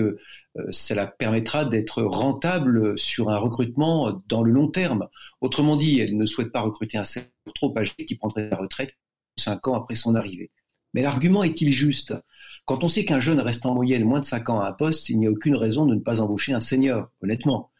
euh, 0.59 0.63
cela 0.71 1.09
permettra 1.09 1.65
d'être 1.65 2.05
rentable 2.05 2.97
sur 2.97 3.31
un 3.31 3.39
recrutement 3.39 4.23
dans 4.29 4.45
le 4.45 4.53
long 4.53 4.69
terme. 4.69 5.09
Autrement 5.41 5.77
dit, 5.77 5.99
elles 5.99 6.17
ne 6.17 6.25
souhaitent 6.25 6.53
pas 6.53 6.61
recruter 6.61 6.99
un 6.99 7.05
senior 7.05 7.31
trop 7.53 7.77
âgé 7.77 7.95
qui 8.07 8.15
prendrait 8.15 8.49
la 8.49 8.57
retraite 8.59 8.95
cinq 9.37 9.67
ans 9.67 9.75
après 9.75 9.97
son 9.97 10.15
arrivée. 10.15 10.53
Mais 10.95 11.03
l'argument 11.03 11.45
est-il 11.45 11.73
juste? 11.73 12.15
Quand 12.65 12.85
on 12.85 12.89
sait 12.89 13.05
qu'un 13.05 13.21
jeune 13.21 13.41
reste 13.41 13.65
en 13.65 13.75
moyenne 13.75 14.05
moins 14.05 14.21
de 14.21 14.27
5 14.27 14.51
ans 14.51 14.61
à 14.61 14.69
un 14.69 14.73
poste, 14.73 15.09
il 15.09 15.19
n'y 15.19 15.27
a 15.27 15.31
aucune 15.31 15.57
raison 15.57 15.87
de 15.87 15.95
ne 15.95 16.01
pas 16.01 16.21
embaucher 16.21 16.53
un 16.53 16.61
senior, 16.61 17.09
honnêtement. 17.23 17.71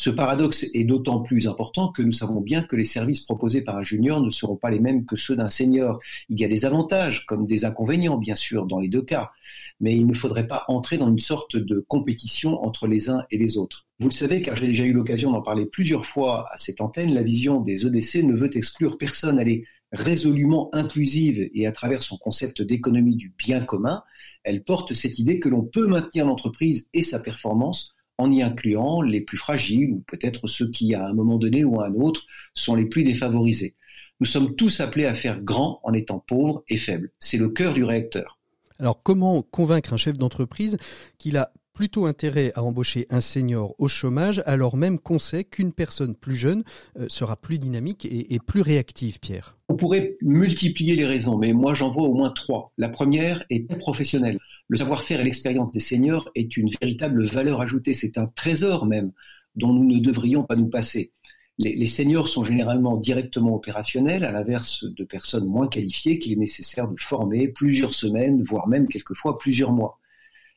Ce 0.00 0.10
paradoxe 0.10 0.64
est 0.74 0.84
d'autant 0.84 1.20
plus 1.20 1.48
important 1.48 1.88
que 1.88 2.02
nous 2.02 2.12
savons 2.12 2.40
bien 2.40 2.62
que 2.62 2.76
les 2.76 2.84
services 2.84 3.22
proposés 3.22 3.62
par 3.62 3.76
un 3.76 3.82
junior 3.82 4.20
ne 4.20 4.30
seront 4.30 4.54
pas 4.54 4.70
les 4.70 4.78
mêmes 4.78 5.04
que 5.04 5.16
ceux 5.16 5.34
d'un 5.34 5.50
senior. 5.50 5.98
Il 6.28 6.38
y 6.38 6.44
a 6.44 6.48
des 6.48 6.64
avantages 6.64 7.26
comme 7.26 7.46
des 7.46 7.64
inconvénients, 7.64 8.16
bien 8.16 8.36
sûr, 8.36 8.66
dans 8.66 8.78
les 8.78 8.86
deux 8.86 9.02
cas. 9.02 9.32
Mais 9.80 9.96
il 9.96 10.06
ne 10.06 10.14
faudrait 10.14 10.46
pas 10.46 10.64
entrer 10.68 10.98
dans 10.98 11.08
une 11.08 11.18
sorte 11.18 11.56
de 11.56 11.84
compétition 11.88 12.64
entre 12.64 12.86
les 12.86 13.10
uns 13.10 13.24
et 13.32 13.38
les 13.38 13.58
autres. 13.58 13.86
Vous 13.98 14.08
le 14.08 14.14
savez, 14.14 14.40
car 14.40 14.54
j'ai 14.54 14.68
déjà 14.68 14.84
eu 14.84 14.92
l'occasion 14.92 15.32
d'en 15.32 15.42
parler 15.42 15.66
plusieurs 15.66 16.06
fois 16.06 16.48
à 16.52 16.58
cette 16.58 16.80
antenne, 16.80 17.12
la 17.12 17.22
vision 17.22 17.60
des 17.60 17.84
EDC 17.84 18.22
ne 18.22 18.34
veut 18.34 18.56
exclure 18.56 18.98
personne. 18.98 19.40
Elle 19.40 19.48
résolument 19.92 20.70
inclusive 20.72 21.48
et 21.54 21.66
à 21.66 21.72
travers 21.72 22.02
son 22.02 22.18
concept 22.18 22.62
d'économie 22.62 23.16
du 23.16 23.32
bien 23.38 23.64
commun, 23.64 24.02
elle 24.44 24.62
porte 24.62 24.94
cette 24.94 25.18
idée 25.18 25.40
que 25.40 25.48
l'on 25.48 25.62
peut 25.62 25.86
maintenir 25.86 26.26
l'entreprise 26.26 26.88
et 26.92 27.02
sa 27.02 27.18
performance 27.18 27.94
en 28.18 28.30
y 28.30 28.42
incluant 28.42 29.00
les 29.00 29.20
plus 29.20 29.38
fragiles 29.38 29.92
ou 29.92 30.04
peut-être 30.06 30.48
ceux 30.48 30.70
qui, 30.70 30.94
à 30.94 31.06
un 31.06 31.14
moment 31.14 31.38
donné 31.38 31.64
ou 31.64 31.80
à 31.80 31.86
un 31.86 31.94
autre, 31.94 32.26
sont 32.54 32.74
les 32.74 32.86
plus 32.86 33.04
défavorisés. 33.04 33.76
Nous 34.20 34.26
sommes 34.26 34.56
tous 34.56 34.80
appelés 34.80 35.06
à 35.06 35.14
faire 35.14 35.40
grand 35.40 35.80
en 35.84 35.92
étant 35.92 36.18
pauvres 36.18 36.64
et 36.68 36.76
faibles. 36.76 37.12
C'est 37.20 37.38
le 37.38 37.48
cœur 37.48 37.74
du 37.74 37.84
réacteur. 37.84 38.38
Alors 38.80 39.02
comment 39.02 39.42
convaincre 39.42 39.92
un 39.92 39.96
chef 39.96 40.18
d'entreprise 40.18 40.76
qu'il 41.18 41.36
a 41.36 41.52
plutôt 41.78 42.06
intérêt 42.06 42.50
à 42.56 42.64
embaucher 42.64 43.06
un 43.08 43.20
senior 43.20 43.76
au 43.78 43.86
chômage 43.86 44.42
alors 44.46 44.76
même 44.76 44.98
qu'on 44.98 45.20
sait 45.20 45.44
qu'une 45.44 45.72
personne 45.72 46.16
plus 46.16 46.34
jeune 46.34 46.64
euh, 46.98 47.06
sera 47.08 47.36
plus 47.36 47.60
dynamique 47.60 48.04
et, 48.04 48.40
plus 48.44 48.62
réactive, 48.62 49.20
Pierre 49.20 49.56
On 49.68 49.76
pourrait 49.76 50.16
multiplier 50.20 50.96
les 50.96 51.06
raisons, 51.06 51.38
mais 51.38 51.52
moi 51.52 51.74
j'en 51.74 51.92
vois 51.92 52.08
au 52.08 52.14
moins 52.14 52.30
trois. 52.30 52.72
La 52.78 52.88
première 52.88 53.44
est 53.48 53.72
professionnelle. 53.78 54.40
Le 54.66 54.76
savoir-faire 54.76 55.20
et 55.20 55.24
l'expérience 55.24 55.70
des 55.70 55.78
seniors 55.78 56.28
est 56.34 56.56
une 56.56 56.68
véritable 56.80 57.24
valeur 57.24 57.60
ajoutée, 57.60 57.92
c'est 57.92 58.18
un 58.18 58.26
trésor 58.26 58.84
même 58.84 59.12
dont 59.54 59.72
nous 59.72 59.84
ne 59.84 60.00
devrions 60.00 60.42
pas 60.42 60.56
nous 60.56 60.70
passer. 60.70 61.12
Les, 61.58 61.76
les, 61.76 61.86
seniors 61.86 62.28
sont 62.28 62.42
généralement 62.42 62.96
directement 62.96 63.54
opérationnels, 63.54 64.24
à 64.24 64.32
l'inverse 64.32 64.82
de 64.84 65.04
personnes 65.04 65.46
moins 65.46 65.68
qualifiées 65.68 66.18
qu'il 66.18 66.32
est 66.32 66.36
nécessaire 66.36 66.88
de 66.88 66.98
former 66.98 67.46
plusieurs 67.46 67.94
semaines, 67.94 68.42
voire 68.42 68.66
même 68.66 68.88
quelquefois 68.88 69.38
plusieurs 69.38 69.70
mois. 69.70 70.00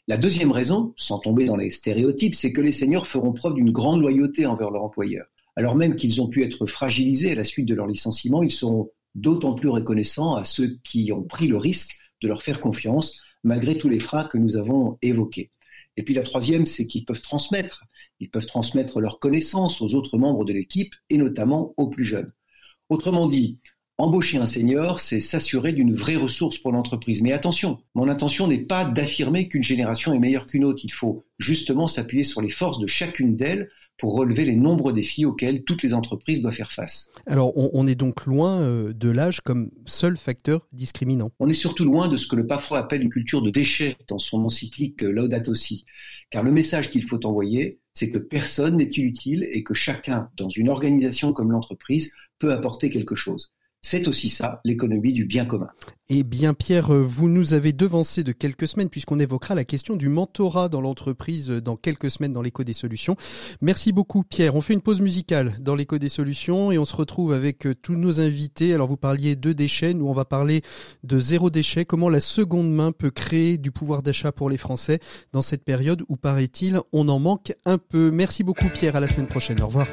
La 0.08 0.17
deuxième 0.17 0.51
raison, 0.51 0.93
sans 0.98 1.20
tomber 1.20 1.46
dans 1.46 1.55
les 1.55 1.70
stéréotypes, 1.70 2.36
c'est 2.36 2.53
que 2.53 2.62
les 2.62 2.72
seniors 2.72 3.08
feront 3.08 3.34
preuve 3.34 3.53
d'une 3.53 3.72
grande 3.72 4.01
loyauté 4.01 4.46
envers 4.46 4.72
leur 4.72 4.84
employeur. 4.84 5.27
Alors 5.55 5.75
même 5.75 5.96
qu'ils 5.96 6.22
ont 6.22 6.27
pu 6.27 6.43
être 6.43 6.65
fragilisés 6.65 7.31
à 7.31 7.36
la 7.36 7.43
suite 7.43 7.67
de 7.67 7.75
leur 7.75 7.88
licenciement, 7.88 8.41
ils 8.41 8.51
seront 8.51 8.89
d'autant 9.15 9.53
plus 9.53 9.70
reconnaissants 9.70 10.36
à 10.36 10.43
ceux 10.43 10.79
qui 10.84 11.12
ont 11.12 11.24
pris 11.24 11.48
le 11.48 11.58
risque 11.58 11.96
de 12.22 12.27
leur 12.27 12.41
faire 12.41 12.60
confiance, 12.60 13.20
malgré 13.43 13.77
tous 13.77 13.89
les 13.89 14.00
freins 14.00 14.24
que 14.24 14.38
nous 14.38 14.58
avons 14.58 14.98
évoqués. 15.01 15.51
Et 15.98 16.03
puis 16.03 16.13
la 16.13 16.24
troisième, 16.24 16.65
c'est 16.65 16.88
qu'ils 16.88 17.05
peuvent 17.05 17.22
transmettre. 17.22 17.84
Ils 18.20 18.29
peuvent 18.29 18.46
transmettre 18.46 19.01
leurs 19.01 19.20
connaissances 19.20 19.81
aux 19.81 19.93
autres 19.93 20.17
membres 20.17 20.46
de 20.46 20.53
l'équipe 20.53 20.93
et 21.10 21.17
notamment 21.17 21.74
aux 21.77 21.89
plus 21.89 22.05
jeunes. 22.05 22.31
Autrement 22.89 23.27
dit, 23.27 23.60
embaucher 24.01 24.38
un 24.38 24.46
senior, 24.46 25.00
c'est 25.00 25.20
s'assurer 25.20 25.74
d'une 25.74 25.93
vraie 25.93 26.15
ressource 26.15 26.58
pour 26.58 26.72
l'entreprise. 26.72 27.22
Mais 27.22 27.34
attention, 27.34 27.79
mon 27.96 28.08
intention 28.08 28.48
n'est 28.48 28.60
pas 28.60 28.86
d'affirmer 28.86 29.48
qu'une 29.48 29.63
génération 29.63 30.13
est 30.13 30.20
meilleure 30.20 30.48
qu'une 30.48 30.65
autre. 30.65 30.81
Il 30.84 30.91
faut 30.91 31.25
justement 31.39 31.88
s'appuyer 31.88 32.24
sur 32.24 32.41
les 32.41 32.50
forces 32.50 32.79
de 32.79 32.88
chacune 32.88 33.36
d'elles 33.36 33.70
pour 34.01 34.15
relever 34.15 34.46
les 34.46 34.55
nombreux 34.55 34.93
défis 34.93 35.25
auxquels 35.25 35.63
toutes 35.63 35.84
les 35.84 35.93
entreprises 35.93 36.41
doivent 36.41 36.55
faire 36.55 36.72
face. 36.72 37.12
Alors, 37.27 37.53
on, 37.55 37.86
est 37.86 37.93
donc 37.93 38.25
loin 38.25 38.60
euh, 38.62 38.93
de 38.93 39.10
l'âge 39.12 39.41
comme 39.41 39.70
seul 39.86 40.17
facteur 40.17 40.67
discriminant. 40.72 41.29
On 41.39 41.48
est 41.48 41.53
surtout 41.53 41.86
loin 41.86 42.08
de 42.08 42.17
ce 42.17 42.25
que 42.25 42.36
le 42.36 42.48
parfois 42.48 42.79
appelle 42.79 43.03
une 43.03 43.12
culture 43.12 43.43
de 43.43 43.51
déchets 43.51 43.98
dans 44.08 44.17
son 44.17 44.43
encyclique 44.43 45.03
euh, 45.03 45.12
Laudato 45.12 45.53
Si. 45.53 45.86
Car 46.31 46.41
le 46.41 46.51
message 46.51 46.89
qu'il 46.89 47.03
faut 47.08 47.24
envoyer, 47.27 47.79
c'est 47.93 48.10
que 48.10 48.17
personne 48.17 48.77
n'est 48.77 48.86
inutile 48.86 49.48
et 49.51 49.63
que 49.63 49.75
chacun, 49.75 50.29
dans 50.36 50.50
une 50.50 50.70
organisation 50.70 51.31
comme 51.31 51.51
l'entreprise, 51.51 52.12
peut 52.39 52.51
apporter 52.51 52.89
quelque 52.89 53.15
chose. 53.15 53.51
C'est 53.84 54.08
aussi 54.08 54.30
ça, 54.30 54.62
l'économie 54.64 55.12
du 55.12 55.26
bien 55.26 55.46
commun. 55.46 55.70
Eh 56.10 56.24
bien, 56.24 56.54
Pierre, 56.54 56.92
vous 56.92 57.28
nous 57.30 57.54
avez 57.54 57.74
devancé 57.74 58.24
de 58.24 58.32
quelques 58.32 58.68
semaines 58.68 58.90
puisqu'on 58.90 59.20
évoquera 59.20 59.56
la 59.56 59.64
question 59.64 59.96
du 59.96 60.08
mentorat 60.08 60.70
dans 60.70 60.82
l'entreprise 60.82 61.48
dans 61.48 61.78
quelques 61.78 62.12
semaines 62.12 62.34
dans 62.34 62.44
l'écho 62.44 62.64
des 62.64 62.74
solutions. 62.74 63.16
Merci 63.60 63.92
beaucoup, 63.92 64.24
Pierre. 64.24 64.56
On 64.56 64.62
fait 64.62 64.74
une 64.74 64.82
pause 64.82 65.02
musicale 65.02 65.54
dans 65.60 65.74
l'écho 65.74 65.98
des 65.98 66.10
solutions 66.10 66.72
et 66.72 66.78
on 66.78 66.86
se 66.86 66.96
retrouve 66.96 67.34
avec 67.34 67.66
euh, 67.66 67.74
tous 67.74 67.96
nos 67.96 68.20
invités. 68.20 68.74
Alors, 68.74 68.88
vous 68.88 68.98
parliez 68.98 69.36
de 69.36 69.52
déchets. 69.52 69.96
Nous, 69.96 70.08
on 70.08 70.14
va 70.14 70.26
parler 70.26 70.62
de 71.04 71.18
zéro 71.18 71.50
déchet. 71.50 71.86
Comment 71.86 72.10
la 72.10 72.20
seconde 72.20 72.72
main 72.72 72.92
peut 72.92 73.10
créer 73.10 73.58
du 73.58 73.72
pouvoir 73.72 74.04
d'achat 74.04 74.32
pour 74.32 74.50
les 74.50 74.58
Français 74.58 75.00
dans 75.34 75.42
cette 75.42 75.64
période 75.64 76.04
où, 76.08 76.18
paraît-il, 76.18 76.82
on 76.94 77.10
en 77.10 77.18
manque 77.18 77.54
un 77.66 77.80
peu. 77.80 78.12
Merci 78.12 78.44
beaucoup, 78.44 78.70
Pierre. 78.70 78.96
À 78.96 79.00
la 79.00 79.08
semaine 79.08 79.28
prochaine. 79.28 79.60
Au 79.62 79.68
revoir. 79.68 79.88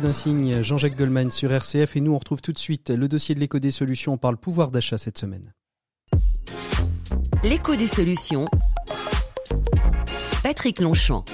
D'un 0.00 0.12
signe, 0.12 0.62
Jean-Jacques 0.62 0.96
Goldman 0.96 1.30
sur 1.30 1.52
RCF 1.52 1.96
et 1.96 2.00
nous 2.00 2.12
on 2.12 2.18
retrouve 2.18 2.40
tout 2.40 2.52
de 2.52 2.58
suite 2.58 2.90
le 2.90 3.08
dossier 3.08 3.34
de 3.34 3.40
l'écho 3.40 3.58
des 3.58 3.70
solutions. 3.70 4.12
On 4.12 4.18
parle 4.18 4.36
pouvoir 4.36 4.70
d'achat 4.70 4.98
cette 4.98 5.18
semaine. 5.18 5.54
L'écho 7.42 7.76
des 7.76 7.86
solutions. 7.86 8.44
Patrick 10.42 10.80
Longchamp. 10.80 11.24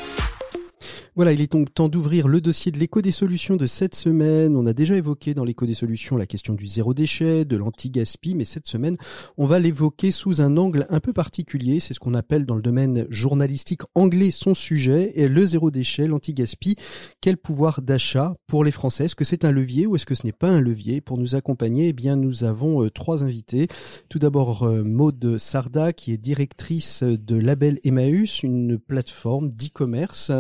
Voilà, 1.17 1.33
il 1.33 1.41
est 1.41 1.53
donc 1.53 1.73
temps 1.73 1.89
d'ouvrir 1.89 2.27
le 2.27 2.41
dossier 2.41 2.73
de 2.73 2.79
l'éco 2.81 3.01
des 3.01 3.13
solutions 3.13 3.57
de 3.57 3.69
cette 3.69 3.95
semaine. 3.95 4.57
On 4.57 4.67
a 4.67 4.73
déjà 4.73 4.97
évoqué 4.97 5.33
dans 5.33 5.45
l'éco 5.45 5.65
des 5.65 5.75
solutions 5.75 6.17
la 6.17 6.27
question 6.27 6.55
du 6.55 6.67
zéro 6.67 6.93
déchet, 6.93 7.45
de 7.45 7.57
l'anti-gaspi, 7.57 8.35
mais 8.35 8.45
cette 8.45 8.67
semaine, 8.67 8.97
on 9.39 9.45
va 9.45 9.61
l'évoquer 9.61 10.11
sous 10.11 10.43
un 10.43 10.57
angle 10.57 10.89
un 10.91 10.99
peu 10.99 11.13
particulier. 11.13 11.79
C'est 11.79 11.95
ce 11.95 12.01
qu'on 12.01 12.15
appelle 12.15 12.47
dans 12.47 12.57
le 12.57 12.63
domaine 12.63 13.07
journalistique 13.11 13.83
anglais 13.95 14.33
son 14.33 14.55
sujet, 14.55 15.13
et 15.15 15.29
le 15.29 15.47
zéro 15.47 15.71
déchet, 15.71 16.09
l'anti-gaspi. 16.09 16.75
Quel 17.21 17.37
pouvoir 17.37 17.81
d'achat 17.81 18.35
pour 18.49 18.65
les 18.65 18.73
Français? 18.73 19.05
Est-ce 19.05 19.15
que 19.15 19.25
c'est 19.25 19.45
un 19.45 19.53
levier 19.53 19.87
ou 19.87 19.95
est-ce 19.95 20.07
que 20.07 20.17
ce 20.17 20.27
n'est 20.27 20.33
pas 20.33 20.49
un 20.49 20.61
levier? 20.61 21.01
Pour 21.01 21.17
nous 21.17 21.37
accompagner, 21.37 21.91
eh 21.91 21.93
bien, 21.93 22.17
nous 22.17 22.43
avons 22.43 22.83
euh, 22.83 22.91
trois 22.91 23.23
invités. 23.23 23.69
Tout 24.09 24.19
d'abord, 24.19 24.65
euh, 24.65 24.83
Maude 24.83 25.39
Sarda, 25.39 25.93
qui 25.93 26.13
est 26.13 26.19
directrice 26.19 27.05
de 27.05 27.37
Label 27.37 27.79
Emmaüs, 27.85 28.43
une 28.43 28.81
plateforme 28.81 29.51
d'e-commerce 29.51 30.33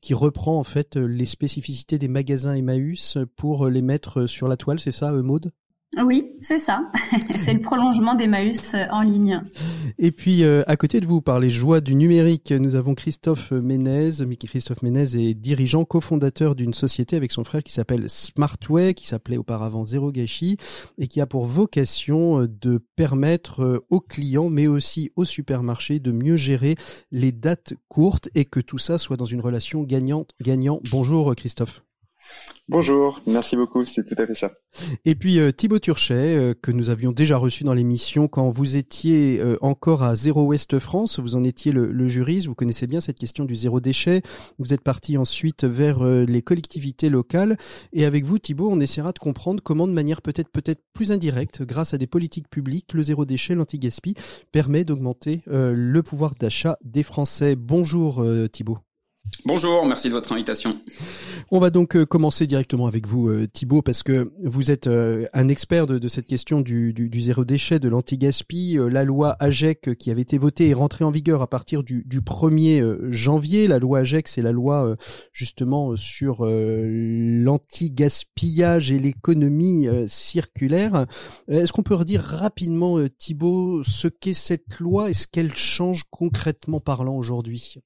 qui 0.00 0.14
reprend 0.22 0.56
en 0.58 0.64
fait 0.64 0.94
les 0.96 1.26
spécificités 1.26 1.98
des 1.98 2.06
magasins 2.06 2.54
Emmaüs 2.54 3.18
pour 3.36 3.66
les 3.68 3.82
mettre 3.82 4.26
sur 4.26 4.46
la 4.46 4.56
toile, 4.56 4.78
c'est 4.78 4.92
ça, 4.92 5.10
Maude? 5.10 5.50
Oui, 5.98 6.32
c'est 6.40 6.58
ça. 6.58 6.90
c'est 7.36 7.52
le 7.52 7.60
prolongement 7.60 8.14
d'Emmaüs 8.14 8.74
en 8.90 9.02
ligne. 9.02 9.42
Et 9.98 10.10
puis, 10.10 10.42
euh, 10.42 10.62
à 10.66 10.76
côté 10.76 11.00
de 11.00 11.06
vous, 11.06 11.20
par 11.20 11.38
les 11.38 11.50
joies 11.50 11.82
du 11.82 11.94
numérique, 11.94 12.50
nous 12.50 12.76
avons 12.76 12.94
Christophe 12.94 13.50
Ménez. 13.52 14.10
Christophe 14.40 14.82
Ménez 14.82 15.16
est 15.16 15.34
dirigeant, 15.34 15.84
cofondateur 15.84 16.54
d'une 16.54 16.72
société 16.72 17.16
avec 17.16 17.30
son 17.30 17.44
frère 17.44 17.62
qui 17.62 17.72
s'appelle 17.72 18.08
Smartway, 18.08 18.94
qui 18.94 19.06
s'appelait 19.06 19.36
auparavant 19.36 19.84
Zero 19.84 20.10
Gashi, 20.12 20.56
et 20.98 21.08
qui 21.08 21.20
a 21.20 21.26
pour 21.26 21.44
vocation 21.44 22.40
euh, 22.40 22.48
de 22.48 22.78
permettre 22.96 23.62
euh, 23.62 23.86
aux 23.90 24.00
clients, 24.00 24.48
mais 24.48 24.68
aussi 24.68 25.12
aux 25.16 25.26
supermarchés, 25.26 25.98
de 25.98 26.10
mieux 26.10 26.36
gérer 26.36 26.74
les 27.10 27.32
dates 27.32 27.74
courtes 27.88 28.30
et 28.34 28.46
que 28.46 28.60
tout 28.60 28.78
ça 28.78 28.96
soit 28.96 29.18
dans 29.18 29.26
une 29.26 29.42
relation 29.42 29.82
gagnante-gagnant. 29.82 30.80
Bonjour 30.90 31.34
Christophe. 31.36 31.82
Bonjour, 32.68 33.20
merci 33.26 33.56
beaucoup, 33.56 33.84
c'est 33.84 34.04
tout 34.04 34.14
à 34.16 34.26
fait 34.26 34.34
ça. 34.34 34.52
Et 35.04 35.14
puis 35.14 35.40
euh, 35.40 35.50
Thibaut 35.50 35.80
Turchet, 35.80 36.14
euh, 36.14 36.54
que 36.54 36.70
nous 36.70 36.90
avions 36.90 37.10
déjà 37.10 37.36
reçu 37.36 37.64
dans 37.64 37.74
l'émission 37.74 38.28
quand 38.28 38.48
vous 38.48 38.76
étiez 38.76 39.40
euh, 39.40 39.58
encore 39.62 40.04
à 40.04 40.14
Zéro 40.14 40.44
Ouest 40.44 40.78
France, 40.78 41.18
vous 41.18 41.34
en 41.34 41.42
étiez 41.42 41.72
le, 41.72 42.06
juriste, 42.06 42.46
vous 42.46 42.54
connaissez 42.54 42.86
bien 42.86 43.00
cette 43.00 43.18
question 43.18 43.44
du 43.44 43.54
zéro 43.56 43.80
déchet, 43.80 44.22
vous 44.58 44.72
êtes 44.72 44.80
parti 44.80 45.18
ensuite 45.18 45.64
vers 45.64 46.04
les 46.04 46.42
collectivités 46.42 47.10
locales, 47.10 47.56
et 47.92 48.04
avec 48.04 48.24
vous 48.24 48.38
Thibaut, 48.38 48.70
on 48.70 48.80
essaiera 48.80 49.12
de 49.12 49.18
comprendre 49.18 49.62
comment 49.62 49.88
de 49.88 49.92
manière 49.92 50.22
peut-être 50.22 50.50
peut-être 50.50 50.82
plus 50.92 51.12
indirecte, 51.12 51.62
grâce 51.62 51.94
à 51.94 51.98
des 51.98 52.06
politiques 52.06 52.48
publiques, 52.48 52.92
le 52.94 53.02
zéro 53.02 53.24
déchet, 53.24 53.54
l'anti-gaspi, 53.54 54.14
permet 54.52 54.84
d'augmenter 54.84 55.42
le 55.46 56.02
pouvoir 56.02 56.34
d'achat 56.38 56.78
des 56.84 57.02
Français. 57.02 57.56
Bonjour 57.56 58.24
Thibaut. 58.50 58.78
Bonjour, 59.44 59.84
merci 59.86 60.06
de 60.06 60.12
votre 60.12 60.30
invitation. 60.32 60.80
On 61.50 61.58
va 61.58 61.70
donc 61.70 61.96
euh, 61.96 62.06
commencer 62.06 62.46
directement 62.46 62.86
avec 62.86 63.08
vous, 63.08 63.28
euh, 63.28 63.48
Thibault, 63.48 63.82
parce 63.82 64.04
que 64.04 64.30
vous 64.44 64.70
êtes 64.70 64.86
euh, 64.86 65.26
un 65.32 65.48
expert 65.48 65.88
de, 65.88 66.06
cette 66.06 66.28
question 66.28 66.60
du, 66.60 67.10
zéro 67.16 67.44
déchet, 67.44 67.80
de 67.80 67.88
l'anti-gaspi. 67.88 68.78
La 68.78 69.02
loi 69.02 69.34
AGEC 69.40 69.98
qui 69.98 70.12
avait 70.12 70.22
été 70.22 70.38
votée 70.38 70.68
est 70.68 70.74
rentrée 70.74 71.04
en 71.04 71.10
vigueur 71.10 71.42
à 71.42 71.48
partir 71.48 71.82
du, 71.82 72.04
1er 72.04 73.10
janvier. 73.10 73.66
La 73.66 73.80
loi 73.80 73.98
AGEC, 74.00 74.28
c'est 74.28 74.42
la 74.42 74.52
loi 74.52 74.94
justement 75.32 75.96
sur 75.96 76.46
l'anti-gaspillage 76.46 78.92
et 78.92 79.00
l'économie 79.00 79.88
circulaire. 80.06 81.06
Est-ce 81.48 81.72
qu'on 81.72 81.82
peut 81.82 81.96
redire 81.96 82.22
rapidement, 82.22 82.98
Thibault, 83.18 83.82
ce 83.82 84.06
qu'est 84.06 84.34
cette 84.34 84.78
loi 84.78 85.10
et 85.10 85.14
ce 85.14 85.26
qu'elle 85.26 85.54
change 85.54 86.04
concrètement 86.10 86.78
parlant 86.80 87.16
aujourd'hui? 87.16 87.80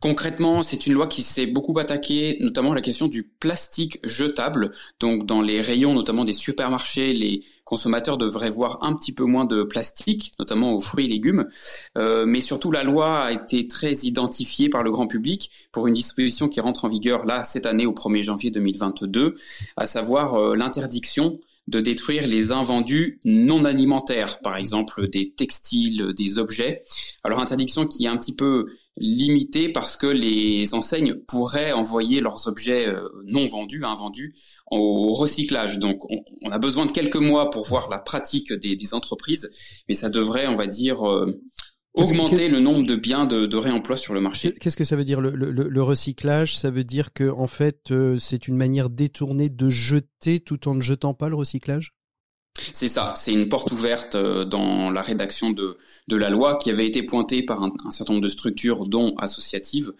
Concrètement, 0.00 0.62
c'est 0.62 0.86
une 0.86 0.94
loi 0.94 1.06
qui 1.06 1.22
s'est 1.22 1.46
beaucoup 1.46 1.78
attaquée 1.78 2.38
notamment 2.40 2.74
la 2.74 2.80
question 2.80 3.08
du 3.08 3.22
plastique 3.22 3.98
jetable. 4.04 4.72
Donc 5.00 5.26
dans 5.26 5.40
les 5.40 5.60
rayons 5.60 5.94
notamment 5.94 6.24
des 6.24 6.32
supermarchés, 6.32 7.12
les 7.12 7.42
consommateurs 7.64 8.18
devraient 8.18 8.50
voir 8.50 8.82
un 8.82 8.94
petit 8.94 9.12
peu 9.12 9.24
moins 9.24 9.44
de 9.44 9.62
plastique, 9.62 10.32
notamment 10.38 10.74
aux 10.74 10.80
fruits 10.80 11.06
et 11.06 11.08
légumes. 11.08 11.46
Euh, 11.96 12.24
mais 12.26 12.40
surtout, 12.40 12.70
la 12.70 12.84
loi 12.84 13.24
a 13.24 13.32
été 13.32 13.66
très 13.68 13.92
identifiée 13.92 14.68
par 14.68 14.82
le 14.82 14.92
grand 14.92 15.06
public 15.06 15.50
pour 15.72 15.86
une 15.86 15.94
disposition 15.94 16.48
qui 16.48 16.60
rentre 16.60 16.84
en 16.84 16.88
vigueur 16.88 17.26
là 17.26 17.44
cette 17.44 17.66
année 17.66 17.86
au 17.86 17.92
1er 17.92 18.22
janvier 18.22 18.50
2022, 18.50 19.36
à 19.76 19.86
savoir 19.86 20.34
euh, 20.34 20.56
l'interdiction 20.56 21.40
de 21.68 21.80
détruire 21.80 22.26
les 22.26 22.52
invendus 22.52 23.18
non 23.24 23.64
alimentaires, 23.64 24.38
par 24.40 24.56
exemple 24.56 25.08
des 25.08 25.32
textiles, 25.32 26.12
des 26.16 26.38
objets. 26.38 26.84
Alors 27.24 27.40
interdiction 27.40 27.86
qui 27.86 28.04
est 28.04 28.08
un 28.08 28.16
petit 28.16 28.34
peu 28.36 28.66
limité 28.98 29.68
parce 29.68 29.96
que 29.96 30.06
les 30.06 30.74
enseignes 30.74 31.14
pourraient 31.14 31.72
envoyer 31.72 32.20
leurs 32.20 32.48
objets 32.48 32.86
euh, 32.86 33.08
non 33.24 33.44
vendus, 33.44 33.84
invendus, 33.84 34.34
au 34.70 35.12
recyclage. 35.12 35.78
Donc 35.78 36.02
on, 36.42 36.50
a 36.50 36.58
besoin 36.58 36.86
de 36.86 36.92
quelques 36.92 37.16
mois 37.16 37.50
pour 37.50 37.64
voir 37.66 37.88
la 37.90 37.98
pratique 37.98 38.52
des, 38.52 38.94
entreprises, 38.94 39.50
mais 39.88 39.94
ça 39.94 40.08
devrait, 40.08 40.46
on 40.46 40.54
va 40.54 40.66
dire, 40.66 41.06
euh, 41.06 41.42
augmenter 41.94 42.48
le 42.48 42.60
nombre 42.60 42.86
de 42.86 42.94
biens 42.94 43.26
de, 43.26 43.56
réemploi 43.56 43.96
sur 43.96 44.14
le 44.14 44.20
marché. 44.20 44.54
Qu'est-ce 44.54 44.76
que 44.76 44.84
ça 44.84 44.96
veut 44.96 45.04
dire 45.04 45.20
le, 45.20 45.82
recyclage? 45.82 46.56
Ça 46.56 46.70
veut 46.70 46.84
dire 46.84 47.12
que 47.12 47.28
en 47.28 47.46
fait, 47.46 47.90
euh, 47.90 48.18
c'est 48.18 48.48
une 48.48 48.56
manière 48.56 48.90
détournée 48.90 49.48
de 49.48 49.68
jeter 49.68 50.40
tout 50.40 50.68
en 50.68 50.74
ne 50.74 50.80
jetant 50.80 51.14
pas 51.14 51.28
le 51.28 51.36
recyclage? 51.36 51.95
C'est 52.72 52.88
ça, 52.88 53.14
c'est 53.16 53.32
une 53.32 53.48
porte 53.48 53.70
ouverte 53.72 54.14
euh, 54.14 54.44
dans 54.44 54.90
la 54.90 55.02
rédaction 55.02 55.50
de, 55.50 55.76
de 56.08 56.16
la 56.16 56.30
loi 56.30 56.56
qui 56.56 56.70
avait 56.70 56.86
été 56.86 57.02
pointée 57.02 57.42
par 57.42 57.62
un, 57.62 57.72
certain 57.90 58.14
nombre 58.14 58.24
de 58.24 58.28
structures, 58.28 58.86
dont 58.86 59.14
associatives. 59.18 59.92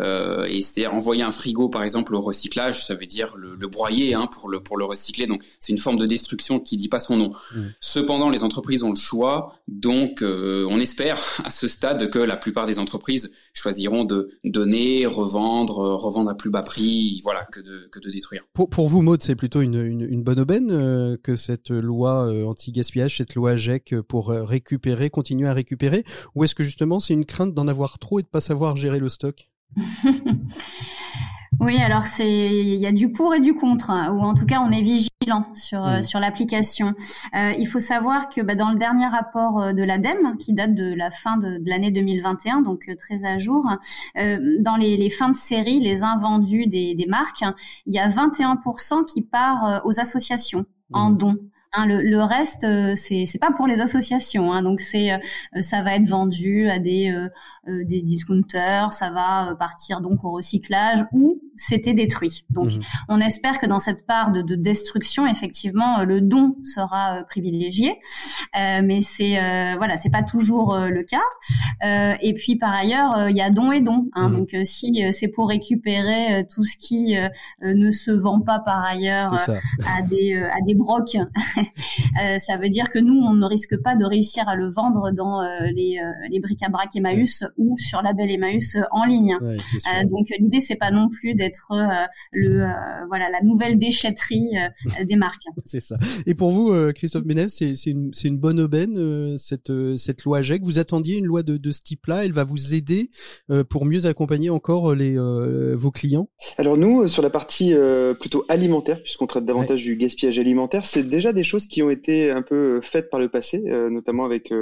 Euh, 0.00 0.44
et 0.44 0.62
c'était 0.62 0.86
envoyer 0.86 1.22
un 1.22 1.30
frigo, 1.30 1.68
par 1.68 1.82
exemple, 1.82 2.14
au 2.14 2.20
recyclage, 2.20 2.84
ça 2.84 2.94
veut 2.94 3.06
dire 3.06 3.36
le, 3.36 3.54
le 3.54 3.68
broyer 3.68 4.14
hein, 4.14 4.28
pour, 4.32 4.48
le, 4.48 4.60
pour 4.60 4.76
le 4.76 4.84
recycler. 4.84 5.26
Donc 5.26 5.42
c'est 5.58 5.72
une 5.72 5.78
forme 5.78 5.98
de 5.98 6.06
destruction 6.06 6.60
qui 6.60 6.76
dit 6.76 6.88
pas 6.88 7.00
son 7.00 7.16
nom. 7.16 7.30
Mmh. 7.54 7.60
Cependant, 7.80 8.30
les 8.30 8.44
entreprises 8.44 8.82
ont 8.82 8.90
le 8.90 8.96
choix, 8.96 9.54
donc 9.68 10.22
euh, 10.22 10.66
on 10.70 10.78
espère 10.78 11.18
à 11.44 11.50
ce 11.50 11.68
stade 11.68 12.10
que 12.10 12.18
la 12.18 12.36
plupart 12.36 12.66
des 12.66 12.78
entreprises 12.78 13.30
choisiront 13.52 14.04
de 14.04 14.30
donner, 14.44 15.06
revendre, 15.06 15.78
revendre 15.96 16.30
à 16.30 16.34
plus 16.34 16.50
bas 16.50 16.62
prix, 16.62 17.20
voilà, 17.22 17.44
que 17.52 17.60
de, 17.60 17.88
que 17.90 17.98
de 17.98 18.10
détruire. 18.10 18.44
Pour, 18.52 18.68
pour 18.68 18.88
vous, 18.88 19.02
Maud, 19.02 19.22
c'est 19.22 19.36
plutôt 19.36 19.60
une, 19.60 19.80
une, 19.80 20.02
une 20.02 20.22
bonne 20.22 20.40
aubaine 20.40 20.70
euh, 20.70 21.16
que 21.22 21.36
cette 21.36 21.70
loi 21.70 22.03
euh, 22.12 22.46
anti-gaspillage, 22.46 23.16
cette 23.18 23.34
loi 23.34 23.56
GEC 23.56 23.92
euh, 23.92 24.02
pour 24.02 24.30
euh, 24.30 24.44
récupérer, 24.44 25.10
continuer 25.10 25.48
à 25.48 25.52
récupérer 25.52 26.04
Ou 26.34 26.44
est-ce 26.44 26.54
que 26.54 26.64
justement 26.64 27.00
c'est 27.00 27.14
une 27.14 27.24
crainte 27.24 27.54
d'en 27.54 27.68
avoir 27.68 27.98
trop 27.98 28.20
et 28.20 28.22
de 28.22 28.28
pas 28.28 28.40
savoir 28.40 28.76
gérer 28.76 28.98
le 28.98 29.08
stock? 29.08 29.50
Oui, 31.60 31.76
alors 31.80 32.04
c'est 32.04 32.28
il 32.28 32.80
y 32.80 32.86
a 32.86 32.90
du 32.90 33.12
pour 33.12 33.32
et 33.32 33.40
du 33.40 33.54
contre, 33.54 33.88
hein, 33.88 34.12
ou 34.12 34.20
en 34.20 34.34
tout 34.34 34.44
cas 34.44 34.58
on 34.58 34.72
est 34.72 34.82
vigilant 34.82 35.46
sur 35.54 35.86
mmh. 35.86 36.02
sur 36.02 36.18
l'application. 36.18 36.94
il 37.32 37.66
faut 37.66 37.78
savoir 37.78 38.28
que 38.28 38.40
bah, 38.40 38.56
dans 38.56 38.70
le 38.70 38.76
dernier 38.76 39.06
rapport 39.06 39.72
de 39.72 39.82
l'ADEME, 39.84 40.36
qui 40.38 40.52
date 40.52 40.74
de 40.74 40.92
la 40.92 41.12
fin 41.12 41.36
de, 41.36 41.60
l'année 41.64 41.92
2021, 41.92 42.62
donc 42.62 42.90
très 42.98 43.24
à 43.24 43.38
jour, 43.38 43.64
dans 44.16 44.76
les, 44.76 45.08
fins 45.10 45.30
de 45.30 45.36
série, 45.36 45.78
les 45.78 46.02
invendus 46.02 46.66
des, 46.66 46.96
des 46.96 47.06
marques, 47.06 47.44
il 47.86 47.94
y 47.94 48.00
a 48.00 48.08
21% 48.08 49.06
qui 49.06 49.22
part 49.22 49.80
aux 49.84 50.00
associations 50.00 50.66
en 50.92 51.10
mmh. 51.10 51.18
Hein, 51.76 51.86
le, 51.86 52.22
reste, 52.22 52.62
euh, 52.62 52.94
c'est 52.94 53.26
c'est 53.26 53.40
pas 53.40 53.50
pour 53.50 53.66
les 53.66 53.80
associations. 53.80 54.52
Hein, 54.52 54.62
donc 54.62 54.80
c'est 54.80 55.12
euh, 55.12 55.18
ça 55.60 55.82
va 55.82 55.96
être 55.96 56.08
vendu 56.08 56.70
à 56.70 56.78
des 56.78 57.10
euh, 57.10 57.84
des 57.84 58.00
discounters, 58.02 58.92
ça 58.92 59.10
va 59.10 59.56
partir 59.58 60.00
donc 60.00 60.22
au 60.22 60.30
recyclage 60.30 61.04
ou 61.12 61.40
c'était 61.56 61.94
détruit. 61.94 62.44
Donc 62.50 62.72
mhm. 62.72 62.82
on 63.08 63.20
espère 63.20 63.58
que 63.58 63.66
dans 63.66 63.78
cette 63.78 64.06
part 64.06 64.32
de, 64.32 64.42
de 64.42 64.54
destruction, 64.54 65.26
effectivement, 65.26 66.02
le 66.02 66.20
don 66.20 66.56
sera 66.64 67.24
privilégié, 67.28 67.98
mais 68.54 69.00
c'est 69.00 69.34
voilà, 69.76 69.96
c'est 69.96 70.10
pas 70.10 70.22
toujours 70.22 70.76
le 70.76 71.02
cas. 71.02 72.16
et 72.20 72.34
puis 72.34 72.56
par 72.56 72.72
ailleurs, 72.72 73.28
il 73.28 73.36
y 73.36 73.40
a 73.40 73.50
don 73.50 73.72
et 73.72 73.80
don. 73.80 74.08
Hein, 74.14 74.28
mhm. 74.28 74.36
Donc 74.36 74.56
si 74.64 75.02
c'est 75.12 75.28
pour 75.28 75.48
récupérer 75.48 76.46
tout 76.52 76.64
ce 76.64 76.76
qui 76.76 77.16
ne 77.62 77.90
se 77.90 78.10
vend 78.10 78.40
pas 78.40 78.58
par 78.58 78.84
ailleurs 78.84 79.34
à 79.34 80.02
des 80.02 80.36
à 80.36 80.60
des 80.66 80.74
brocs 80.74 81.16
Euh, 82.22 82.38
ça 82.38 82.56
veut 82.56 82.68
dire 82.68 82.90
que 82.90 82.98
nous, 82.98 83.14
on 83.14 83.34
ne 83.34 83.44
risque 83.44 83.76
pas 83.76 83.96
de 83.96 84.04
réussir 84.04 84.48
à 84.48 84.54
le 84.54 84.70
vendre 84.70 85.10
dans 85.10 85.42
euh, 85.42 85.46
les, 85.74 85.98
euh, 85.98 86.12
les 86.30 86.38
bric-à-brac 86.38 86.94
Emmaüs 86.94 87.44
ou 87.56 87.76
sur 87.76 88.02
la 88.02 88.12
belle 88.12 88.30
Emmaüs 88.30 88.76
en 88.92 89.04
ligne. 89.04 89.36
donc 90.08 90.28
l'idée, 90.38 90.60
c'est 90.60 90.76
pas 90.76 90.92
non 90.92 91.08
plus 91.08 91.34
d'être 91.44 91.72
le 92.32 92.66
voilà 93.08 93.28
la 93.30 93.42
nouvelle 93.42 93.78
déchetterie 93.78 94.50
des 95.04 95.16
marques. 95.16 95.42
c'est 95.64 95.82
ça. 95.82 95.96
Et 96.26 96.34
pour 96.34 96.50
vous, 96.50 96.74
Christophe 96.94 97.24
Ménez, 97.24 97.48
c'est 97.48 97.74
une, 97.86 98.10
une 98.24 98.38
bonne 98.38 98.60
aubaine 98.60 99.36
cette 99.38 99.72
cette 99.96 100.24
loi 100.24 100.38
AGEC. 100.38 100.62
Vous 100.62 100.78
attendiez 100.78 101.16
une 101.16 101.26
loi 101.26 101.42
de, 101.42 101.56
de 101.56 101.72
ce 101.72 101.82
type-là? 101.82 102.24
Elle 102.24 102.32
va 102.32 102.44
vous 102.44 102.74
aider 102.74 103.10
pour 103.68 103.84
mieux 103.84 104.06
accompagner 104.06 104.50
encore 104.50 104.94
les 104.94 105.16
vos 105.74 105.90
clients? 105.90 106.28
Alors 106.58 106.76
nous, 106.76 107.08
sur 107.08 107.22
la 107.22 107.30
partie 107.30 107.74
plutôt 108.20 108.44
alimentaire, 108.48 109.02
puisqu'on 109.02 109.26
traite 109.26 109.44
davantage 109.44 109.82
du 109.82 109.96
gaspillage 109.96 110.38
alimentaire, 110.38 110.84
c'est 110.84 111.08
déjà 111.08 111.32
des 111.32 111.44
choses 111.44 111.66
qui 111.66 111.82
ont 111.82 111.90
été 111.90 112.30
un 112.30 112.42
peu 112.42 112.80
faites 112.82 113.10
par 113.10 113.20
le 113.20 113.28
passé, 113.28 113.62
notamment 113.90 114.24
avec 114.24 114.52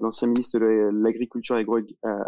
l'ancien 0.00 0.28
ministre 0.28 0.58
de 0.58 0.90
l'Agriculture 1.02 1.56
agro 1.56 1.78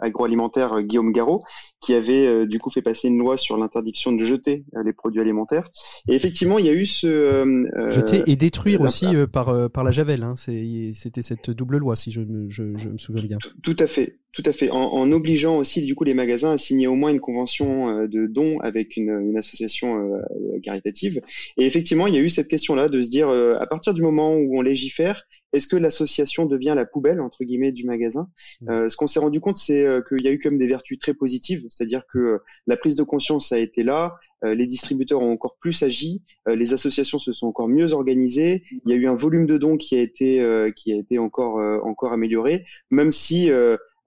agroalimentaire 0.02 0.83
Guillaume 0.83 1.12
Garot, 1.12 1.42
qui 1.80 1.94
avait 1.94 2.46
du 2.46 2.59
coup 2.59 2.70
fait 2.70 2.83
passer 2.83 3.09
une 3.09 3.18
loi 3.18 3.37
sur 3.37 3.57
l'interdiction 3.84 4.12
de 4.12 4.24
jeter 4.24 4.64
les 4.84 4.92
produits 4.92 5.20
alimentaires. 5.20 5.70
Et 6.08 6.14
effectivement, 6.14 6.58
il 6.58 6.66
y 6.66 6.68
a 6.68 6.74
eu 6.74 6.86
ce 6.86 7.66
jeter 7.90 8.22
et 8.26 8.36
détruire 8.36 8.80
aussi 8.80 9.06
par 9.32 9.70
par 9.70 9.84
la 9.84 9.92
javel. 9.92 10.22
Hein. 10.22 10.34
C'était 10.36 11.22
cette 11.22 11.50
double 11.50 11.78
loi, 11.78 11.96
si 11.96 12.10
je 12.12 12.20
me, 12.20 12.50
je, 12.50 12.76
je 12.76 12.88
me 12.88 12.98
souviens 12.98 13.24
bien. 13.24 13.38
Tout 13.62 13.76
à 13.78 13.86
fait. 13.86 14.18
Tout 14.34 14.42
à 14.46 14.52
fait, 14.52 14.68
en, 14.70 14.80
en, 14.80 15.12
obligeant 15.12 15.58
aussi 15.58 15.82
du 15.82 15.94
coup 15.94 16.02
les 16.02 16.12
magasins 16.12 16.50
à 16.50 16.58
signer 16.58 16.88
au 16.88 16.96
moins 16.96 17.10
une 17.10 17.20
convention 17.20 17.88
euh, 17.88 18.08
de 18.08 18.26
don 18.26 18.58
avec 18.60 18.96
une, 18.96 19.10
une 19.10 19.36
association 19.38 19.96
euh, 19.96 20.58
caritative. 20.60 21.20
Et 21.56 21.64
effectivement, 21.66 22.08
il 22.08 22.14
y 22.14 22.16
a 22.16 22.20
eu 22.20 22.30
cette 22.30 22.48
question-là 22.48 22.88
de 22.88 23.00
se 23.00 23.08
dire 23.08 23.28
euh, 23.28 23.56
à 23.60 23.66
partir 23.66 23.94
du 23.94 24.02
moment 24.02 24.34
où 24.34 24.58
on 24.58 24.60
légifère, 24.60 25.22
est-ce 25.54 25.68
que 25.68 25.76
l'association 25.76 26.46
devient 26.46 26.74
la 26.76 26.84
poubelle 26.84 27.20
entre 27.20 27.44
guillemets 27.44 27.72
du 27.72 27.84
magasin? 27.84 28.28
Mmh. 28.62 28.88
Ce 28.88 28.96
qu'on 28.96 29.06
s'est 29.06 29.20
rendu 29.20 29.40
compte, 29.40 29.56
c'est 29.56 29.86
qu'il 30.08 30.24
y 30.24 30.28
a 30.28 30.32
eu 30.32 30.38
comme 30.38 30.58
des 30.58 30.66
vertus 30.66 30.98
très 30.98 31.14
positives, 31.14 31.64
c'est-à-dire 31.70 32.02
que 32.12 32.40
la 32.66 32.76
prise 32.76 32.96
de 32.96 33.02
conscience 33.02 33.52
a 33.52 33.58
été 33.58 33.82
là, 33.82 34.14
les 34.42 34.66
distributeurs 34.66 35.22
ont 35.22 35.32
encore 35.32 35.56
plus 35.58 35.82
agi, 35.82 36.22
les 36.46 36.74
associations 36.74 37.18
se 37.18 37.32
sont 37.32 37.46
encore 37.46 37.68
mieux 37.68 37.92
organisées, 37.92 38.64
il 38.84 38.90
y 38.90 38.92
a 38.92 38.96
eu 38.96 39.06
un 39.06 39.14
volume 39.14 39.46
de 39.46 39.56
dons 39.56 39.76
qui 39.76 39.96
a 39.96 40.02
été 40.02 40.44
qui 40.76 40.92
a 40.92 40.96
été 40.96 41.18
encore 41.18 41.56
encore 41.84 42.12
amélioré, 42.12 42.64
même 42.90 43.12
si 43.12 43.50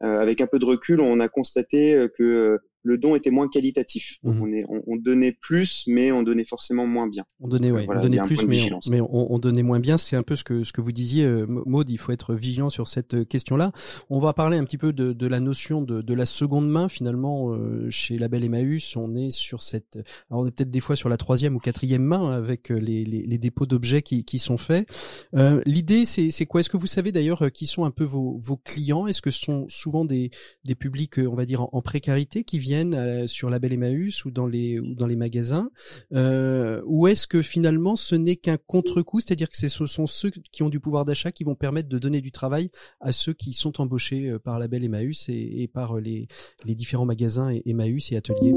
euh, 0.04 0.20
avec 0.20 0.42
un 0.42 0.48
peu 0.48 0.60
de 0.60 0.66
recul, 0.66 1.02
on 1.02 1.20
a 1.20 1.28
constaté 1.28 1.96
euh, 1.96 2.08
que 2.08 2.24
euh, 2.24 2.58
le 2.88 2.98
don 2.98 3.16
était 3.16 3.32
moins 3.32 3.50
qualitatif. 3.50 4.18
Mhm. 4.24 4.42
on, 4.42 4.54
est, 4.54 4.64
on, 4.88 4.96
donnait 4.96 5.34
plus, 5.34 5.84
mais 5.88 6.12
on 6.12 6.24
donnait 6.24 6.46
forcément 6.46 6.88
moins 6.88 7.08
bien. 7.08 7.26
On 7.42 7.48
donnait, 7.50 7.70
ouais, 7.70 7.86
on 7.88 8.00
donnait 8.00 8.22
plus, 8.22 8.46
mais, 8.48 8.72
on, 8.72 8.80
mais 8.90 9.02
on, 9.02 9.40
donnait 9.40 9.62
moins 9.62 9.82
bien. 9.82 9.98
C'est 9.98 10.16
un 10.16 10.24
peu 10.24 10.36
ce 10.36 10.46
que 10.46 10.64
ce 10.64 10.72
que 10.72 10.80
vous 10.80 10.94
disiez, 10.94 11.26
euh, 11.26 11.46
Maud. 11.48 11.90
Il 11.90 11.98
faut 11.98 12.14
être 12.14 12.34
vigilant 12.34 12.70
sur 12.70 12.88
cette 12.88 13.14
euh, 13.14 13.26
question-là. 13.26 13.74
On 14.10 14.20
va 14.20 14.32
parler 14.32 14.58
un 14.58 14.64
petit 14.64 14.78
peu 14.78 14.94
de, 14.94 15.12
de 15.12 15.28
la 15.28 15.42
notion 15.42 15.82
de, 15.82 16.02
de 16.02 16.14
la 16.14 16.26
seconde 16.26 16.70
main. 16.70 16.88
Finalement, 16.88 17.54
euh, 17.54 17.90
chez 17.90 18.18
Label 18.18 18.46
Emmaüs, 18.46 18.96
on 18.96 19.16
est 19.16 19.32
sur 19.32 19.62
cette. 19.62 20.00
Alors 20.30 20.44
on 20.44 20.48
est 20.48 20.52
peut-être 20.52 20.72
des 20.72 20.80
fois 20.80 20.96
sur 20.96 21.10
la 21.10 21.18
troisième 21.18 21.56
ou 21.56 21.60
quatrième 21.60 22.04
main 22.04 22.32
avec 22.32 22.70
les, 22.70 23.04
les, 23.04 23.26
les 23.28 23.38
dépôts 23.38 23.66
d'objets 23.66 24.02
qui, 24.02 24.24
qui 24.24 24.40
sont 24.40 24.58
faits. 24.58 24.88
Euh, 25.36 25.62
L'idée, 25.66 26.06
c'est 26.06 26.46
quoi? 26.46 26.62
Est-ce 26.62 26.70
que 26.70 26.78
vous 26.78 26.88
savez 26.88 27.12
d'ailleurs 27.12 27.52
qui 27.52 27.66
sont 27.66 27.84
un 27.84 27.92
peu 27.92 28.06
vos, 28.06 28.38
vos 28.38 28.56
clients? 28.56 29.08
Est-ce 29.08 29.22
que 29.22 29.32
ce 29.32 29.42
sont 29.42 29.66
souvent 29.68 30.06
des, 30.06 30.32
des 30.64 30.76
publics, 30.76 31.18
on 31.18 31.36
va 31.36 31.46
dire, 31.46 31.62
en, 31.64 31.70
en 31.74 31.82
précarité 31.82 32.46
qui 32.46 32.60
viennent 32.60 32.77
euh, 32.86 33.28
sur 33.28 33.50
la 33.50 33.60
Belle 33.60 33.74
Emmaüs 33.74 34.26
ou 34.26 34.32
dans 34.32 34.48
les 34.48 34.82
magasins 35.16 35.70
euh, 36.14 36.82
ou 36.86 37.08
est-ce 37.08 37.28
que 37.28 37.42
finalement 37.42 37.96
ce 37.96 38.16
n'est 38.16 38.36
qu'un 38.36 38.58
contre-coup, 38.58 39.20
c'est-à-dire 39.20 39.50
que 39.50 39.58
ce 39.58 39.70
sont 39.70 40.08
ceux 40.08 40.32
qui 40.52 40.64
ont 40.64 40.70
du 40.70 40.80
pouvoir 40.80 41.06
d'achat 41.06 41.32
qui 41.32 41.44
vont 41.44 41.56
permettre 41.56 41.90
de 41.90 42.00
donner 42.00 42.22
du 42.22 42.32
travail 42.32 42.70
à 43.00 43.12
ceux 43.12 43.34
qui 43.34 43.54
sont 43.54 43.82
embauchés 43.82 44.30
euh, 44.30 44.40
par 44.40 44.60
la 44.60 44.68
Belle 44.68 44.84
Emmaüs 44.84 45.28
et, 45.30 45.70
par 45.74 45.98
les, 45.98 46.28
les 46.66 46.76
différents 46.76 47.06
magasins 47.06 47.54
Emmaüs 47.66 48.12
et 48.12 48.18
ateliers? 48.18 48.54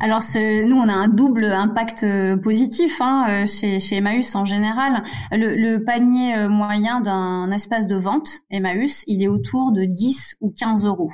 Alors 0.00 0.22
nous, 0.34 0.76
on 0.76 0.88
a 0.88 0.92
un 0.92 1.08
double 1.08 1.44
impact 1.44 2.04
euh, 2.04 2.36
positif 2.36 3.00
hein, 3.00 3.26
euh, 3.28 3.46
chez, 3.46 3.80
chez 3.80 3.96
Emmaüs 3.96 4.34
en 4.34 4.44
général. 4.44 5.02
Le, 5.32 5.78
panier 5.78 6.34
euh, 6.34 6.48
moyen 6.48 7.00
d'un 7.00 7.50
espace 7.52 7.86
de 7.86 7.96
vente 7.96 8.28
Emmaüs, 8.50 9.04
il 9.06 9.22
est 9.22 9.28
autour 9.28 9.72
de 9.72 9.84
10 9.84 10.36
ou 10.40 10.52
15 10.56 10.86
euros. 10.86 11.10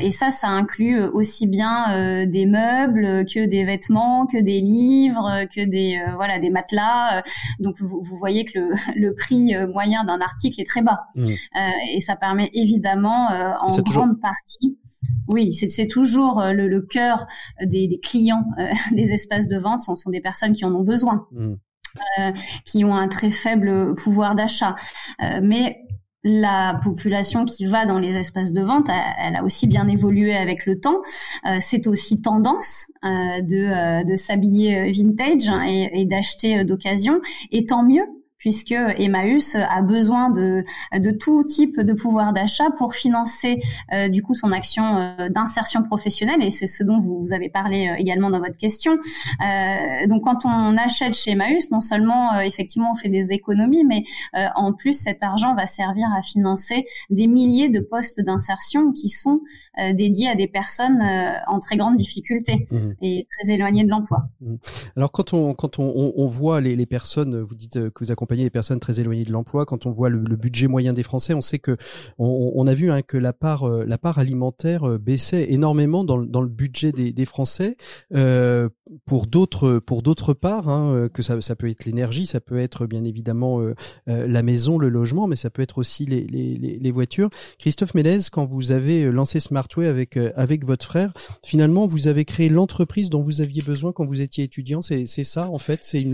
et 0.00 0.10
ça, 0.10 0.30
ça 0.30 0.48
inclut 0.48 1.02
aussi 1.02 1.46
bien 1.46 2.26
des 2.26 2.46
meubles 2.46 3.24
que 3.26 3.46
des 3.46 3.64
vêtements, 3.64 4.26
que 4.26 4.38
des 4.38 4.60
livres, 4.60 5.44
que 5.54 5.64
des 5.64 6.00
voilà 6.16 6.38
des 6.38 6.50
matelas. 6.50 7.22
Donc 7.60 7.76
vous, 7.80 8.02
voyez 8.02 8.44
que 8.44 8.58
le, 8.58 8.74
le 8.96 9.14
prix 9.14 9.54
moyen 9.72 10.04
d'un 10.04 10.20
article 10.20 10.60
est 10.60 10.66
très 10.66 10.82
bas. 10.82 11.06
Mmh. 11.14 11.28
et 11.94 12.00
ça 12.00 12.16
permet 12.16 12.50
évidemment 12.54 13.28
en 13.60 13.68
grande 13.82 14.20
partie 14.20 14.78
oui, 15.28 15.52
c'est 15.52 15.86
toujours 15.86 16.40
euh, 16.40 16.52
le, 16.52 16.80
cœur 16.82 17.26
des, 17.62 18.00
clients 18.02 18.44
euh, 18.58 18.72
des 18.92 19.12
espaces 19.12 19.48
de 19.48 19.58
vente, 19.58 19.80
ce 19.82 19.94
sont 19.94 20.10
des 20.10 20.20
personnes 20.20 20.52
qui 20.52 20.64
en 20.64 20.74
ont 20.74 20.84
besoin. 20.84 21.26
Mmh. 21.32 21.54
Euh, 22.20 22.32
qui 22.64 22.84
ont 22.84 22.94
un 22.94 23.08
très 23.08 23.30
faible 23.30 23.94
pouvoir 23.94 24.34
d'achat. 24.34 24.76
mais 25.42 25.78
la 26.22 26.78
population 26.84 27.44
qui 27.44 27.66
va 27.66 27.86
dans 27.86 27.98
les 27.98 28.14
espaces 28.14 28.52
de 28.52 28.60
vente, 28.60 28.88
elle, 29.18 29.34
a 29.34 29.42
aussi 29.42 29.66
bien 29.66 29.88
évolué 29.88 30.36
avec 30.36 30.66
le 30.66 30.78
temps. 30.78 31.00
c'est 31.60 31.86
aussi 31.86 32.20
tendance 32.20 32.86
de, 33.02 34.04
de 34.04 34.16
s'habiller 34.16 34.92
vintage 34.92 35.50
et, 35.66 36.02
et 36.02 36.04
d'acheter 36.04 36.62
d'occasion. 36.64 37.20
Et 37.50 37.64
tant 37.64 37.82
mieux, 37.82 38.04
puisque 38.38 38.72
Emmaüs 38.72 39.56
a 39.56 39.82
besoin 39.82 40.30
de, 40.30 40.64
de 40.96 41.10
tout 41.10 41.42
type 41.42 41.80
de 41.80 41.92
pouvoir 41.92 42.32
d'achat 42.32 42.70
pour 42.78 42.94
financer 42.94 43.60
euh, 43.92 44.08
du 44.08 44.22
coup 44.22 44.34
son 44.34 44.52
action 44.52 44.96
euh, 44.96 45.28
d'insertion 45.28 45.82
professionnelle 45.82 46.42
et 46.42 46.50
c'est 46.50 46.66
ce 46.66 46.84
dont 46.84 47.00
vous, 47.00 47.32
avez 47.32 47.50
parlé 47.50 47.88
euh, 47.88 47.94
également 47.98 48.30
dans 48.30 48.38
votre 48.38 48.56
question. 48.56 48.92
donc 50.08 50.24
quand 50.24 50.44
on 50.44 50.76
achète 50.76 51.14
chez 51.14 51.32
Emmaüs, 51.32 51.70
non 51.70 51.80
seulement 51.80 52.40
effectivement 52.40 52.92
on 52.92 52.94
fait 52.94 53.08
des 53.08 53.32
économies, 53.32 53.84
mais 53.84 54.04
en 54.54 54.72
plus 54.72 54.92
cet 54.92 55.22
argent 55.22 55.54
va 55.54 55.66
servir 55.66 56.06
à 56.16 56.22
financer 56.22 56.86
des 57.10 57.26
milliers 57.26 57.68
de 57.68 57.80
postes 57.80 58.20
d'insertion 58.20 58.92
qui 58.92 59.08
sont 59.08 59.40
dédiés 59.92 60.28
à 60.28 60.34
des 60.34 60.46
personnes 60.46 61.02
en 61.46 61.58
très 61.60 61.76
grande 61.76 61.96
difficulté 61.96 62.68
mmh. 62.70 62.76
et 63.02 63.26
très 63.30 63.52
éloignées 63.52 63.84
de 63.84 63.90
l'emploi. 63.90 64.28
Mmh. 64.40 64.54
Alors 64.96 65.12
quand 65.12 65.34
on 65.34 65.54
quand 65.54 65.78
on, 65.78 66.12
on 66.16 66.26
voit 66.26 66.60
les, 66.60 66.76
les 66.76 66.86
personnes, 66.86 67.40
vous 67.40 67.54
dites 67.54 67.90
que 67.90 68.04
vous 68.04 68.12
accompagnez 68.12 68.27
accompagner 68.28 68.44
les 68.44 68.50
personnes 68.50 68.78
très 68.78 69.00
éloignées 69.00 69.24
de 69.24 69.32
l'emploi. 69.32 69.64
Quand 69.64 69.86
on 69.86 69.90
voit 69.90 70.10
le, 70.10 70.18
budget 70.36 70.66
moyen 70.66 70.92
des 70.92 71.02
Français, 71.02 71.32
on 71.32 71.40
sait 71.40 71.58
que 71.58 71.78
on, 72.18 72.66
a 72.66 72.74
vu 72.74 72.90
hein, 72.90 73.00
que 73.00 73.16
la 73.16 73.32
part 73.32 73.64
euh, 73.64 73.86
alimentaire 74.16 74.84
euh, 74.84 74.98
baissait 74.98 75.46
énormément 75.50 76.04
dans, 76.04 76.18
le 76.18 76.48
budget 76.48 76.92
des, 76.92 77.24
Français. 77.24 77.76
Euh, 78.14 78.68
pour 79.06 79.26
d'autres 79.26 79.78
pour 79.78 80.02
d'autres 80.02 80.34
parts, 80.34 80.68
hein, 80.68 81.08
que 81.12 81.22
ça, 81.22 81.56
peut 81.56 81.68
être 81.68 81.84
l'énergie, 81.84 82.26
ça 82.26 82.40
peut 82.40 82.58
être 82.58 82.86
bien 82.86 83.04
évidemment 83.04 83.60
la 84.06 84.42
maison, 84.42 84.78
le 84.78 84.88
logement, 84.88 85.26
mais 85.26 85.36
ça 85.36 85.50
peut 85.50 85.62
être 85.62 85.78
aussi 85.78 86.06
les, 86.06 86.90
voitures. 86.90 87.28
Christophe 87.58 87.94
Mélez, 87.94 88.18
quand 88.32 88.46
vous 88.46 88.72
avez 88.72 89.10
lancé 89.10 89.40
Smartway 89.40 89.86
avec 89.86 90.16
avec 90.36 90.64
votre 90.64 90.86
frère, 90.86 91.12
finalement 91.44 91.86
vous 91.86 92.08
avez 92.08 92.24
créé 92.24 92.48
l'entreprise 92.48 93.10
dont 93.10 93.20
vous 93.20 93.42
aviez 93.42 93.60
besoin 93.60 93.92
quand 93.92 94.06
vous 94.06 94.22
étiez 94.22 94.44
étudiant. 94.44 94.80
C'est 94.80 95.06
ça 95.06 95.50
en 95.50 95.58
fait, 95.58 95.80
c'est 95.82 96.06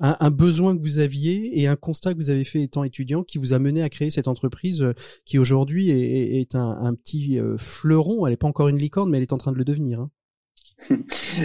un, 0.00 0.30
besoin 0.30 0.74
que 0.74 0.82
vous 0.82 0.98
aviez 0.98 1.61
un 1.66 1.76
constat 1.76 2.12
que 2.12 2.18
vous 2.18 2.30
avez 2.30 2.44
fait 2.44 2.62
étant 2.62 2.84
étudiant 2.84 3.22
qui 3.22 3.38
vous 3.38 3.52
a 3.52 3.58
mené 3.58 3.82
à 3.82 3.88
créer 3.88 4.10
cette 4.10 4.28
entreprise 4.28 4.82
euh, 4.82 4.94
qui 5.24 5.38
aujourd'hui 5.38 5.90
est, 5.90 6.54
un, 6.54 6.94
petit 6.94 7.38
euh, 7.38 7.56
fleuron. 7.58 8.26
Elle 8.26 8.32
n'est 8.32 8.36
pas 8.36 8.48
encore 8.48 8.68
une 8.68 8.78
licorne, 8.78 9.10
mais 9.10 9.18
elle 9.18 9.22
est 9.22 9.32
en 9.32 9.38
train 9.38 9.52
de 9.52 9.58
le 9.58 9.64
devenir. 9.64 10.00
Hein. 10.00 10.10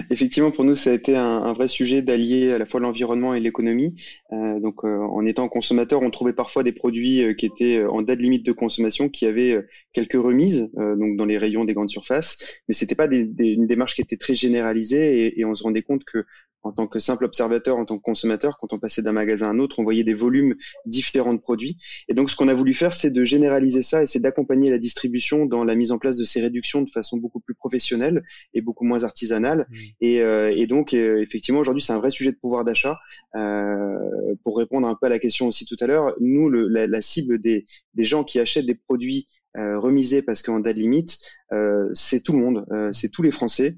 Effectivement, 0.09 0.49
pour 0.49 0.63
nous, 0.63 0.75
ça 0.75 0.89
a 0.89 0.93
été 0.93 1.15
un, 1.15 1.53
vrai 1.53 1.67
sujet 1.67 2.01
d'allier 2.01 2.51
à 2.51 2.57
la 2.57 2.65
fois 2.65 2.79
l'environnement 2.79 3.35
et 3.35 3.39
l'économie. 3.39 3.95
Euh, 4.33 4.59
donc, 4.59 4.83
en 4.83 5.23
étant 5.25 5.47
consommateur, 5.47 6.01
on 6.01 6.09
trouvait 6.09 6.33
parfois 6.33 6.63
des 6.63 6.71
produits 6.71 7.35
qui 7.37 7.45
étaient 7.45 7.85
en 7.85 8.01
date 8.01 8.19
limite 8.19 8.45
de 8.45 8.51
consommation, 8.51 9.09
qui 9.09 9.27
avaient 9.27 9.63
quelques 9.93 10.13
remises, 10.13 10.71
donc 10.75 11.17
dans 11.17 11.25
les 11.25 11.37
rayons 11.37 11.65
des 11.65 11.75
grandes 11.75 11.91
surfaces, 11.91 12.61
mais 12.67 12.73
c'était 12.73 12.95
pas 12.95 13.05
une 13.05 13.67
démarche 13.67 13.93
qui 13.93 14.01
était 14.01 14.17
très 14.17 14.33
généralisée, 14.33 15.27
et, 15.27 15.39
et 15.39 15.45
on 15.45 15.55
se 15.55 15.61
rendait 15.61 15.83
compte 15.83 16.03
que 16.03 16.25
en 16.63 16.71
tant 16.71 16.87
que 16.87 16.99
simple 16.99 17.25
observateur, 17.25 17.77
en 17.77 17.85
tant 17.85 17.97
que 17.97 18.03
consommateur, 18.03 18.57
quand 18.59 18.73
on 18.73 18.79
passait 18.79 19.01
d'un 19.01 19.11
magasin 19.11 19.47
à 19.47 19.51
un 19.51 19.59
autre, 19.59 19.79
on 19.79 19.83
voyait 19.83 20.03
des 20.03 20.13
volumes 20.13 20.55
différents 20.85 21.33
de 21.33 21.39
produits. 21.39 21.77
Et 22.09 22.13
donc, 22.13 22.29
ce 22.29 22.35
qu'on 22.35 22.47
a 22.47 22.53
voulu 22.53 22.73
faire, 22.73 22.93
c'est 22.93 23.11
de 23.11 23.23
généraliser 23.23 23.81
ça 23.81 24.03
et 24.03 24.07
c'est 24.07 24.19
d'accompagner 24.19 24.69
la 24.69 24.79
distribution 24.79 25.45
dans 25.45 25.63
la 25.63 25.75
mise 25.75 25.91
en 25.91 25.97
place 25.97 26.17
de 26.17 26.25
ces 26.25 26.41
réductions 26.41 26.81
de 26.81 26.89
façon 26.89 27.17
beaucoup 27.17 27.39
plus 27.39 27.55
professionnelle 27.55 28.23
et 28.53 28.61
beaucoup 28.61 28.85
moins 28.85 29.03
artisanale. 29.03 29.67
Mmh. 29.69 29.75
Et, 30.01 30.21
euh, 30.21 30.53
et, 30.55 30.67
donc, 30.67 30.93
euh, 30.93 31.21
effectivement, 31.21 31.59
aujourd'hui, 31.59 31.81
c'est 31.81 31.93
un 31.93 31.99
vrai 31.99 32.11
sujet 32.11 32.31
de 32.31 32.37
pouvoir 32.37 32.65
d'achat. 32.65 32.97
Euh, 33.35 33.97
pour 34.43 34.57
répondre 34.57 34.87
un 34.87 34.95
peu 34.99 35.07
à 35.07 35.09
la 35.09 35.19
question 35.19 35.47
aussi 35.47 35.65
tout 35.65 35.77
à 35.79 35.87
l'heure, 35.87 36.13
nous, 36.19 36.49
le, 36.49 36.67
la, 36.67 36.87
la, 36.87 37.01
cible 37.01 37.39
des, 37.39 37.65
des 37.93 38.03
gens 38.03 38.23
qui 38.23 38.39
achètent 38.39 38.65
des 38.65 38.75
produits 38.75 39.27
euh, 39.57 39.79
remisé 39.79 40.21
parce 40.21 40.43
qu'en 40.43 40.59
date 40.59 40.77
limite, 40.77 41.17
euh, 41.51 41.89
c'est 41.93 42.21
tout 42.21 42.33
le 42.33 42.39
monde, 42.39 42.65
euh, 42.71 42.91
c'est 42.93 43.09
tous 43.09 43.23
les 43.23 43.31
Français. 43.31 43.77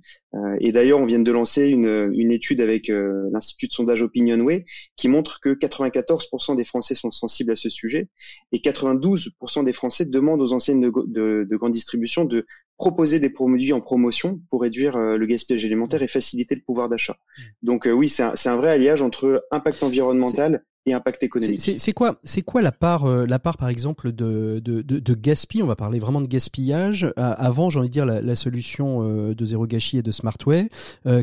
et 0.59 0.71
d'ailleurs, 0.71 0.99
on 0.99 1.05
vient 1.05 1.19
de 1.19 1.31
lancer 1.31 1.69
une, 1.69 2.11
une 2.13 2.31
étude 2.31 2.61
avec 2.61 2.91
l'institut 3.31 3.67
de 3.67 3.73
sondage 3.73 4.03
Opinionway 4.03 4.65
qui 4.95 5.07
montre 5.07 5.39
que 5.39 5.49
94% 5.49 6.55
des 6.55 6.65
Français 6.65 6.93
sont 6.93 7.09
sensibles 7.09 7.51
à 7.51 7.55
ce 7.55 7.69
sujet 7.71 8.09
et 8.51 8.59
92% 8.59 9.65
des 9.65 9.73
Français 9.73 10.05
demandent 10.05 10.41
aux 10.41 10.53
enseignes 10.53 10.81
de, 10.81 10.91
de, 11.07 11.47
de 11.49 11.57
grande 11.57 11.71
distribution 11.71 12.25
de 12.25 12.45
proposer 12.77 13.19
des 13.19 13.31
produits 13.31 13.73
en 13.73 13.81
promotion 13.81 14.39
pour 14.51 14.61
réduire 14.61 14.99
le 14.99 15.25
gaspillage 15.25 15.65
alimentaire 15.65 16.03
et 16.03 16.07
faciliter 16.07 16.53
le 16.53 16.61
pouvoir 16.61 16.89
d'achat. 16.89 17.17
Mmh. 17.17 17.43
Donc 17.63 17.89
oui, 17.91 18.07
c'est 18.07 18.21
un, 18.21 18.33
un, 18.45 18.55
vrai 18.55 18.69
alliage 18.69 19.01
entre 19.01 19.47
impact 19.49 19.81
environnemental 19.81 20.63
et 20.85 20.93
impact 20.93 21.23
économique. 21.23 21.61
C'est 21.77 21.93
quoi, 21.93 22.19
c'est 22.23 22.41
quoi 22.41 22.61
la 22.61 22.71
part, 22.71 23.05
euh, 23.05 23.25
la 23.25 23.39
part 23.39 23.57
par 23.57 23.69
exemple 23.69 24.11
de, 24.11 24.59
de, 24.63 24.81
de, 24.81 24.99
de 24.99 25.13
gaspillage? 25.13 25.63
On 25.63 25.67
va 25.67 25.75
parler 25.75 25.99
vraiment 25.99 26.21
de 26.21 26.27
gaspillage. 26.27 27.03
Euh, 27.03 27.11
avant, 27.17 27.69
j'ai 27.69 27.79
envie 27.79 27.89
de 27.89 27.93
dire 27.93 28.05
la, 28.05 28.21
la 28.21 28.35
solution 28.35 29.03
euh, 29.03 29.35
de 29.35 29.45
zéro 29.45 29.67
gâchis 29.67 29.97
et 29.97 30.01
de 30.01 30.11
Smartway. 30.11 30.69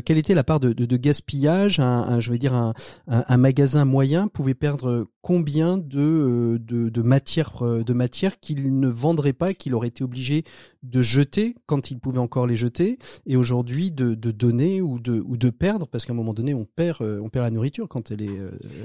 quelle 0.05 0.17
était 0.17 0.35
la 0.35 0.43
part 0.43 0.59
de, 0.59 0.73
de 0.73 0.97
gaspillage? 0.97 1.79
Un, 1.79 2.19
je 2.19 2.31
vais 2.31 2.37
dire 2.37 2.53
un, 2.53 2.73
un, 3.07 3.37
magasin 3.37 3.85
moyen 3.85 4.27
pouvait 4.27 4.53
perdre 4.53 5.07
combien 5.21 5.77
de, 5.77 6.59
de, 6.61 6.89
de 6.89 7.01
matières 7.01 7.61
de 7.61 7.93
matière 7.93 8.39
qu'il 8.39 8.79
ne 8.79 8.87
vendrait 8.87 9.33
pas, 9.33 9.53
qu'il 9.53 9.73
aurait 9.73 9.89
été 9.89 10.03
obligé 10.03 10.43
de 10.89 11.01
jeter 11.01 11.55
quand 11.65 11.91
il 11.91 11.99
pouvait 11.99 12.19
encore 12.19 12.47
les 12.47 12.55
jeter, 12.55 12.97
et 13.25 13.35
aujourd'hui 13.35 13.91
de, 13.91 14.15
de 14.15 14.31
donner 14.31 14.81
ou 14.81 14.99
de, 14.99 15.19
ou 15.19 15.37
de 15.37 15.49
perdre, 15.49 15.87
parce 15.87 16.05
qu'à 16.05 16.13
un 16.13 16.15
moment 16.15 16.33
donné, 16.33 16.53
on 16.53 16.65
perd, 16.65 17.01
on 17.01 17.29
perd 17.29 17.45
la 17.45 17.51
nourriture 17.51 17.87
quand 17.87 18.11
elle 18.11 18.21
est, 18.21 18.39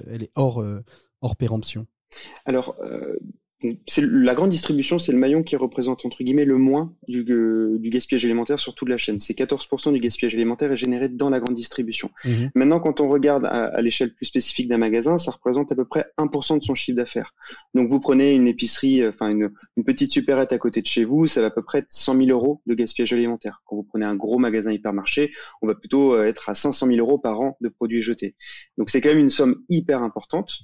elle 0.08 0.22
est 0.22 0.32
hors 0.34 0.60
euh, 0.60 0.80
hors 1.22 1.36
péremption. 1.36 1.86
Alors, 2.44 2.76
euh, 2.82 3.16
la 3.98 4.34
grande 4.34 4.50
distribution, 4.50 4.98
c'est 4.98 5.12
le 5.12 5.18
maillon 5.18 5.42
qui 5.42 5.56
représente 5.56 6.04
entre 6.04 6.22
guillemets 6.22 6.44
le 6.44 6.58
moins 6.58 6.92
du, 7.08 7.24
du 7.24 7.88
gaspillage 7.88 8.24
alimentaire 8.24 8.58
sur 8.58 8.74
toute 8.74 8.88
la 8.88 8.98
chaîne. 8.98 9.20
C'est 9.20 9.36
14% 9.36 9.92
du 9.92 10.00
gaspillage 10.00 10.34
alimentaire 10.34 10.72
est 10.72 10.76
généré 10.76 11.08
dans 11.08 11.30
la 11.30 11.40
grande 11.40 11.54
distribution. 11.54 12.10
Mhm. 12.24 12.50
Maintenant, 12.54 12.80
quand 12.80 13.00
on 13.00 13.08
regarde 13.08 13.44
à, 13.44 13.80
l'échelle 13.80 14.14
plus 14.14 14.26
spécifique 14.26 14.68
d'un 14.68 14.78
magasin, 14.78 15.18
ça 15.18 15.30
représente 15.30 15.72
à 15.72 15.74
peu 15.74 15.84
près 15.84 16.06
1% 16.18 16.58
de 16.58 16.62
son 16.62 16.74
chiffre 16.74 16.96
d'affaires. 16.96 17.34
Donc, 17.74 17.88
vous 17.88 18.00
prenez 18.00 18.34
une 18.34 18.46
épicerie, 18.46 19.02
euh, 19.02 19.10
enfin 19.10 19.28
une, 19.28 19.50
une, 19.76 19.84
petite 19.84 20.10
supérette 20.10 20.52
à 20.52 20.58
côté 20.58 20.80
de 20.82 20.86
chez 20.86 21.04
vous, 21.04 21.26
ça 21.26 21.40
va 21.40 21.48
à 21.48 21.50
peu 21.50 21.62
près 21.62 21.84
100 21.88 22.16
000 22.16 22.30
euros 22.30 22.62
de 22.66 22.74
gaspillage 22.74 23.12
alimentaire. 23.12 23.62
Quand 23.66 23.76
vous 23.76 23.82
prenez 23.84 24.06
un 24.06 24.14
gros 24.14 24.38
magasin 24.38 24.72
hypermarché, 24.72 25.32
on 25.60 25.66
va 25.66 25.74
plutôt 25.74 26.14
euh, 26.14 26.26
être 26.26 26.48
à 26.48 26.54
500 26.54 26.86
000 26.86 26.98
euros 26.98 27.18
par 27.18 27.40
an 27.40 27.56
de 27.60 27.68
produits 27.68 28.02
jetés. 28.02 28.36
Donc, 28.78 28.90
c'est 28.90 29.00
quand 29.00 29.10
même 29.10 29.18
une 29.18 29.30
somme 29.30 29.62
hyper 29.68 30.02
importante. 30.02 30.58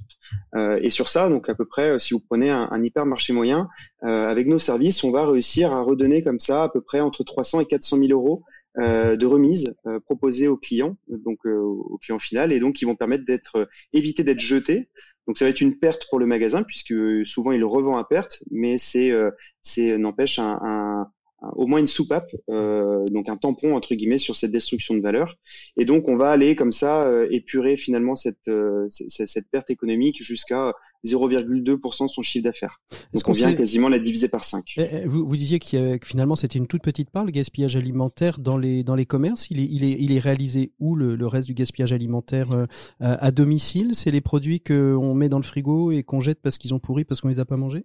Euh, 0.55 0.79
et 0.83 0.91
sur 0.91 1.09
ça, 1.09 1.29
donc 1.29 1.49
à 1.49 1.55
peu 1.55 1.65
près, 1.65 1.91
euh, 1.91 1.99
si 1.99 2.15
vous 2.15 2.21
prenez 2.21 2.51
un, 2.51 2.69
un 2.71 2.83
hypermarché 2.88 3.33
moyen, 3.33 3.68
euh, 4.05 4.29
avec 4.29 4.46
nos 4.46 4.59
services, 4.59 5.05
on 5.05 5.11
va 5.11 5.27
réussir 5.27 5.72
à 5.72 5.83
redonner 5.83 6.22
comme 6.22 6.40
ça 6.40 6.64
à 6.64 6.68
peu 6.68 6.81
près 6.81 7.01
entre 7.01 7.24
300 7.24 7.61
et 7.61 7.66
400 7.66 7.98
000 7.98 8.11
euros 8.11 8.42
euh, 8.79 9.16
de 9.16 9.27
remise 9.27 9.74
euh, 9.87 10.01
proposées 10.01 10.48
aux 10.48 10.57
clients, 10.57 10.96
donc 11.09 11.44
aux 11.46 11.98
clients 12.03 12.18
final, 12.18 12.53
et 12.53 12.61
donc 12.61 12.77
qui 12.77 12.85
vont 12.85 12.96
permettre 12.96 13.24
d'être 13.24 13.68
éviter 13.92 14.24
d'être 14.24 14.40
jetés. 14.40 14.88
Donc 15.27 15.37
ça 15.37 15.44
va 15.44 15.51
être 15.51 15.61
une 15.61 15.79
perte 15.79 16.07
pour 16.09 16.18
le 16.18 16.27
magasin 16.27 16.62
puisque 16.62 16.94
souvent 17.27 17.53
il 17.53 17.62
revend 17.62 17.98
à 17.98 18.05
perte, 18.05 18.42
mais 18.51 18.79
c'est 18.79 19.12
c'est 19.61 19.98
n'empêche 19.98 20.38
un, 20.38 20.59
un, 20.62 21.11
au 21.40 21.66
moins 21.66 21.81
une 21.81 21.87
soupape, 21.87 22.35
euh, 22.51 23.05
donc 23.07 23.29
un 23.29 23.37
tampon 23.37 23.74
entre 23.74 23.94
guillemets 23.94 24.18
sur 24.18 24.37
cette 24.37 24.51
destruction 24.51 24.94
de 24.94 25.01
valeur. 25.01 25.37
Et 25.77 25.85
donc 25.85 26.09
on 26.09 26.16
va 26.16 26.31
aller 26.31 26.57
comme 26.57 26.72
ça 26.72 27.05
euh, 27.05 27.29
épurer 27.31 27.77
finalement 27.77 28.16
cette, 28.16 28.48
euh, 28.48 28.87
cette 28.90 29.48
perte 29.51 29.70
économique 29.70 30.22
jusqu'à 30.22 30.72
0,2% 31.05 32.05
de 32.05 32.09
son 32.09 32.23
chiffre 32.23 32.45
d'affaires. 32.45 32.81
Donc 33.13 33.29
on 33.29 33.33
vient 33.33 33.55
quasiment 33.55 33.89
la 33.89 33.99
diviser 33.99 34.29
par 34.29 34.45
5. 34.45 34.65
Eh, 34.77 34.83
eh, 34.83 35.07
vous, 35.07 35.27
vous 35.27 35.37
disiez 35.37 35.59
que 35.59 35.99
finalement 36.05 36.37
c'était 36.37 36.59
une 36.59 36.67
toute 36.67 36.83
petite 36.83 37.11
part 37.11 37.25
le 37.25 37.31
gaspillage 37.31 37.77
alimentaire 37.77 38.39
dans 38.39 38.59
les 38.59 38.83
dans 38.83 38.95
les 38.95 39.07
commerces. 39.07 39.51
Il 39.51 39.61
est 39.61 39.69
il 39.71 39.85
est 39.85 39.97
il 39.99 40.13
est 40.13 40.19
réalisé 40.19 40.73
où 40.79 40.95
le, 40.95 41.17
le 41.17 41.27
reste 41.27 41.47
du 41.49 41.55
gaspillage 41.55 41.93
alimentaire 41.93 42.51
euh, 42.53 42.67
à 42.99 43.31
domicile? 43.31 43.91
C'est 43.95 44.11
les 44.11 44.21
produits 44.21 44.61
qu'on 44.61 45.15
met 45.15 45.29
dans 45.29 45.39
le 45.39 45.45
frigo 45.45 45.91
et 45.93 46.03
qu'on 46.03 46.21
jette 46.21 46.41
parce 46.43 46.59
qu'ils 46.59 46.75
ont 46.75 46.81
pourri 46.81 47.05
parce 47.05 47.21
qu'on 47.21 47.29
les 47.29 47.41
a 47.41 47.45
pas 47.45 47.57
mangés? 47.57 47.85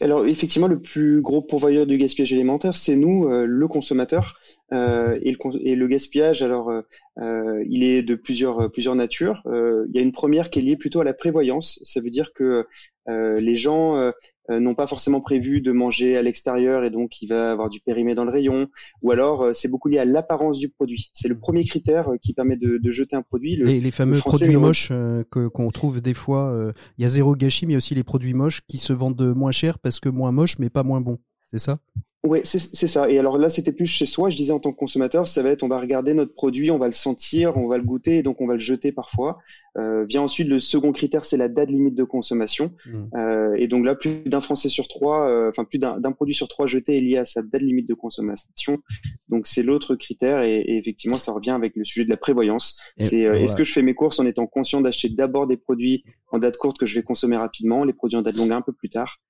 Alors 0.00 0.26
effectivement, 0.26 0.66
le 0.66 0.80
plus 0.80 1.20
gros 1.20 1.42
pourvoyeur 1.42 1.86
du 1.86 1.96
gaspillage 1.96 2.32
alimentaire, 2.32 2.76
c'est 2.76 2.96
nous, 2.96 3.28
euh, 3.28 3.44
le 3.46 3.68
consommateur. 3.68 4.38
Euh, 4.72 5.18
et, 5.22 5.32
le, 5.32 5.38
et, 5.66 5.74
le, 5.74 5.88
gaspillage, 5.88 6.42
alors, 6.42 6.70
euh, 6.70 7.64
il 7.68 7.82
est 7.82 8.02
de 8.02 8.14
plusieurs 8.14 8.70
plusieurs 8.70 8.94
natures. 8.94 9.42
il 9.46 9.94
y 9.94 9.98
a 9.98 10.02
une 10.02 10.12
première 10.12 10.50
qui 10.50 10.60
est 10.60 10.62
liée 10.62 10.76
plutôt 10.76 11.00
à 11.00 11.04
la 11.04 11.14
prévoyance. 11.14 11.80
Ça 11.84 12.00
veut 12.00 12.10
dire 12.10 12.32
que 12.34 12.64
les 13.08 13.56
gens 13.56 14.12
euh, 14.50 14.58
n'ont 14.58 14.74
pas 14.74 14.86
forcément 14.86 15.20
prévu 15.20 15.60
de 15.60 15.70
manger 15.70 16.16
à 16.16 16.22
l'extérieur 16.22 16.82
et 16.82 16.90
donc 16.90 17.22
il 17.22 17.28
va 17.28 17.52
avoir 17.52 17.68
du 17.70 17.80
périmé 17.80 18.14
dans 18.14 18.24
le 18.24 18.32
rayon. 18.32 18.68
Ou 19.02 19.12
alors 19.12 19.42
euh, 19.42 19.52
c'est 19.54 19.68
beaucoup 19.68 19.88
lié 19.88 19.98
à 19.98 20.04
l'apparence 20.04 20.58
du 20.58 20.68
produit. 20.68 21.10
C'est 21.14 21.28
le 21.28 21.38
premier 21.38 21.64
critère 21.64 22.10
euh, 22.10 22.16
qui 22.20 22.34
permet 22.34 22.56
de, 22.56 22.78
de 22.78 22.92
jeter 22.92 23.14
un 23.14 23.22
produit. 23.22 23.56
Le, 23.56 23.66
les, 23.66 23.80
les 23.80 23.90
fameux 23.90 24.18
produits 24.18 24.56
moches 24.56 24.88
que 24.88 25.46
qu'on 25.46 25.70
trouve 25.70 26.00
des 26.00 26.14
fois. 26.14 26.72
Il 26.98 27.02
y 27.02 27.04
a 27.04 27.08
zéro 27.08 27.36
gâchis, 27.36 27.66
mais 27.66 27.76
aussi 27.76 27.94
les 27.94 28.02
produits 28.02 28.34
moches 28.34 28.62
qui 28.66 28.78
se 28.78 28.92
vendent 28.92 29.34
moins 29.34 29.52
cher 29.52 29.78
parce 29.78 30.00
que 30.00 30.08
moins 30.08 30.32
moches, 30.32 30.58
mais 30.58 30.70
pas 30.70 30.82
moins 30.82 31.00
bons. 31.00 31.18
C'est 31.52 31.58
ça? 31.58 31.78
Oui, 32.22 32.40
c'est 32.44 32.86
ça. 32.86 33.08
Et 33.08 33.18
alors 33.18 33.38
là, 33.38 33.48
c'était 33.48 33.72
plus 33.72 33.86
chez 33.86 34.04
soi. 34.04 34.28
Je 34.28 34.36
disais 34.36 34.52
en 34.52 34.58
tant 34.58 34.72
que 34.72 34.76
consommateur, 34.76 35.26
ça 35.26 35.42
va 35.42 35.48
être, 35.48 35.62
on 35.62 35.68
va 35.68 35.80
regarder 35.80 36.12
notre 36.12 36.34
produit, 36.34 36.70
on 36.70 36.76
va 36.76 36.86
le 36.86 36.92
sentir, 36.92 37.56
on 37.56 37.66
va 37.66 37.78
le 37.78 37.82
goûter, 37.82 38.18
et 38.18 38.22
donc 38.22 38.42
on 38.42 38.46
va 38.46 38.54
le 38.54 38.60
jeter 38.60 38.92
parfois. 38.92 39.38
Euh, 39.78 40.04
vient 40.04 40.20
ensuite 40.20 40.48
le 40.48 40.60
second 40.60 40.92
critère, 40.92 41.24
c'est 41.24 41.38
la 41.38 41.48
date 41.48 41.70
limite 41.70 41.94
de 41.94 42.04
consommation. 42.04 42.72
Mmh. 42.84 43.16
Euh, 43.16 43.54
et 43.56 43.68
donc 43.68 43.86
là, 43.86 43.94
plus 43.94 44.20
d'un 44.26 44.42
Français 44.42 44.68
sur 44.68 44.86
trois, 44.86 45.30
euh, 45.30 45.48
enfin 45.48 45.64
plus 45.64 45.78
d'un 45.78 46.12
produit 46.12 46.34
sur 46.34 46.46
trois 46.46 46.66
jeté 46.66 46.98
est 46.98 47.00
lié 47.00 47.16
à 47.16 47.24
sa 47.24 47.40
date 47.40 47.62
limite 47.62 47.88
de 47.88 47.94
consommation. 47.94 48.82
Donc 49.30 49.46
c'est 49.46 49.62
l'autre 49.62 49.94
critère, 49.94 50.42
et, 50.42 50.62
effectivement, 50.66 51.18
ça 51.18 51.32
revient 51.32 51.52
avec 51.52 51.74
le 51.74 51.86
sujet 51.86 52.04
de 52.04 52.10
la 52.10 52.18
prévoyance. 52.18 52.78
C'est 52.98 53.24
euh, 53.24 53.42
est-ce 53.42 53.56
que 53.56 53.64
je 53.64 53.72
fais 53.72 53.82
mes 53.82 53.94
courses 53.94 54.20
en 54.20 54.26
étant 54.26 54.46
conscient 54.46 54.82
d'acheter 54.82 55.08
d'abord 55.08 55.46
des 55.46 55.56
produits 55.56 56.04
en 56.32 56.38
date 56.38 56.58
courte 56.58 56.76
que 56.76 56.84
je 56.84 56.96
vais 56.96 57.02
consommer 57.02 57.36
rapidement, 57.36 57.84
les 57.84 57.94
produits 57.94 58.18
en 58.18 58.22
date 58.22 58.36
longue 58.36 58.52
un 58.52 58.60
peu 58.60 58.74
plus 58.74 58.90
tard, 58.90 59.20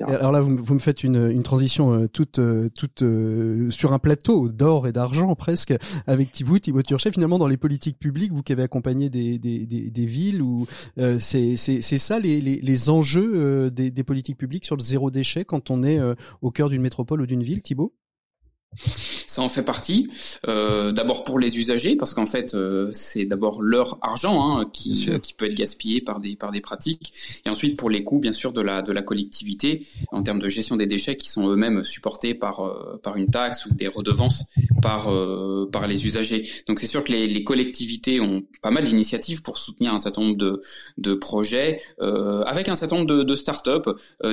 alors 0.00 0.32
là, 0.32 0.40
vous, 0.40 0.56
vous, 0.56 0.74
me 0.74 0.78
faites 0.78 1.02
une, 1.02 1.30
une 1.30 1.42
transition 1.42 1.94
euh, 1.94 2.08
toute, 2.08 2.38
euh, 2.38 2.68
toute 2.68 3.02
euh, 3.02 3.70
sur 3.70 3.92
un 3.92 3.98
plateau 3.98 4.48
d'or 4.48 4.86
et 4.86 4.92
d'argent 4.92 5.34
presque 5.34 5.74
avec 6.06 6.42
vous, 6.44 6.58
Thibaut 6.58 6.82
Turchet. 6.82 7.10
Finalement, 7.10 7.38
dans 7.38 7.46
les 7.46 7.56
politiques 7.56 7.98
publiques, 7.98 8.32
vous 8.32 8.42
qui 8.42 8.52
avez 8.52 8.62
accompagné 8.62 9.08
des, 9.08 9.38
des, 9.38 9.66
des, 9.66 9.90
des 9.90 10.06
villes, 10.06 10.42
où 10.42 10.66
c'est 11.18 11.56
ça 11.56 12.18
les, 12.18 12.40
les, 12.40 12.60
les 12.60 12.90
enjeux 12.90 13.70
des, 13.70 13.90
des, 13.90 14.04
politiques 14.04 14.38
publiques 14.38 14.64
sur 14.64 14.76
le 14.76 14.82
zéro 14.82 15.10
déchet 15.10 15.44
quand 15.44 15.70
on 15.70 15.82
est 15.82 15.98
au 16.42 16.50
cœur 16.50 16.68
d'une 16.68 16.82
métropole 16.82 17.22
ou 17.22 17.26
d'une 17.26 17.42
ville, 17.42 17.62
Thibaut? 17.62 17.94
Ça 18.86 19.42
en 19.42 19.48
fait 19.48 19.62
partie. 19.62 20.08
Euh, 20.48 20.92
d'abord 20.92 21.24
pour 21.24 21.38
les 21.38 21.58
usagers, 21.58 21.96
parce 21.96 22.14
qu'en 22.14 22.26
fait, 22.26 22.54
euh, 22.54 22.88
c'est 22.92 23.24
d'abord 23.24 23.62
leur 23.62 23.98
argent 24.02 24.58
hein, 24.58 24.70
qui, 24.72 25.10
qui 25.22 25.34
peut 25.34 25.46
être 25.46 25.54
gaspillé 25.54 26.00
par 26.00 26.20
des 26.20 26.36
par 26.36 26.52
des 26.52 26.60
pratiques, 26.60 27.12
et 27.44 27.48
ensuite 27.48 27.76
pour 27.78 27.90
les 27.90 28.04
coûts, 28.04 28.18
bien 28.18 28.32
sûr, 28.32 28.52
de 28.52 28.60
la 28.60 28.82
de 28.82 28.92
la 28.92 29.02
collectivité 29.02 29.86
en 30.10 30.22
termes 30.22 30.38
de 30.38 30.48
gestion 30.48 30.76
des 30.76 30.86
déchets 30.86 31.16
qui 31.16 31.28
sont 31.28 31.48
eux-mêmes 31.50 31.84
supportés 31.84 32.34
par 32.34 32.60
euh, 32.60 33.00
par 33.02 33.16
une 33.16 33.28
taxe 33.28 33.66
ou 33.66 33.74
des 33.74 33.88
redevances 33.88 34.44
par 34.80 35.10
par 35.70 35.86
les 35.86 36.06
usagers. 36.06 36.48
Donc 36.66 36.80
c'est 36.80 36.86
sûr 36.86 37.04
que 37.04 37.12
les, 37.12 37.26
les 37.26 37.44
collectivités 37.44 38.20
ont 38.20 38.42
pas 38.62 38.70
mal 38.70 38.84
d'initiatives 38.84 39.42
pour 39.42 39.58
soutenir 39.58 39.94
un 39.94 39.98
certain 39.98 40.22
nombre 40.22 40.36
de 40.36 40.60
de 40.98 41.14
projets, 41.14 41.80
avec 42.46 42.68
un 42.68 42.74
certain 42.74 42.96
nombre 42.96 43.08
de, 43.08 43.22
de 43.22 43.34
start-up. 43.34 43.88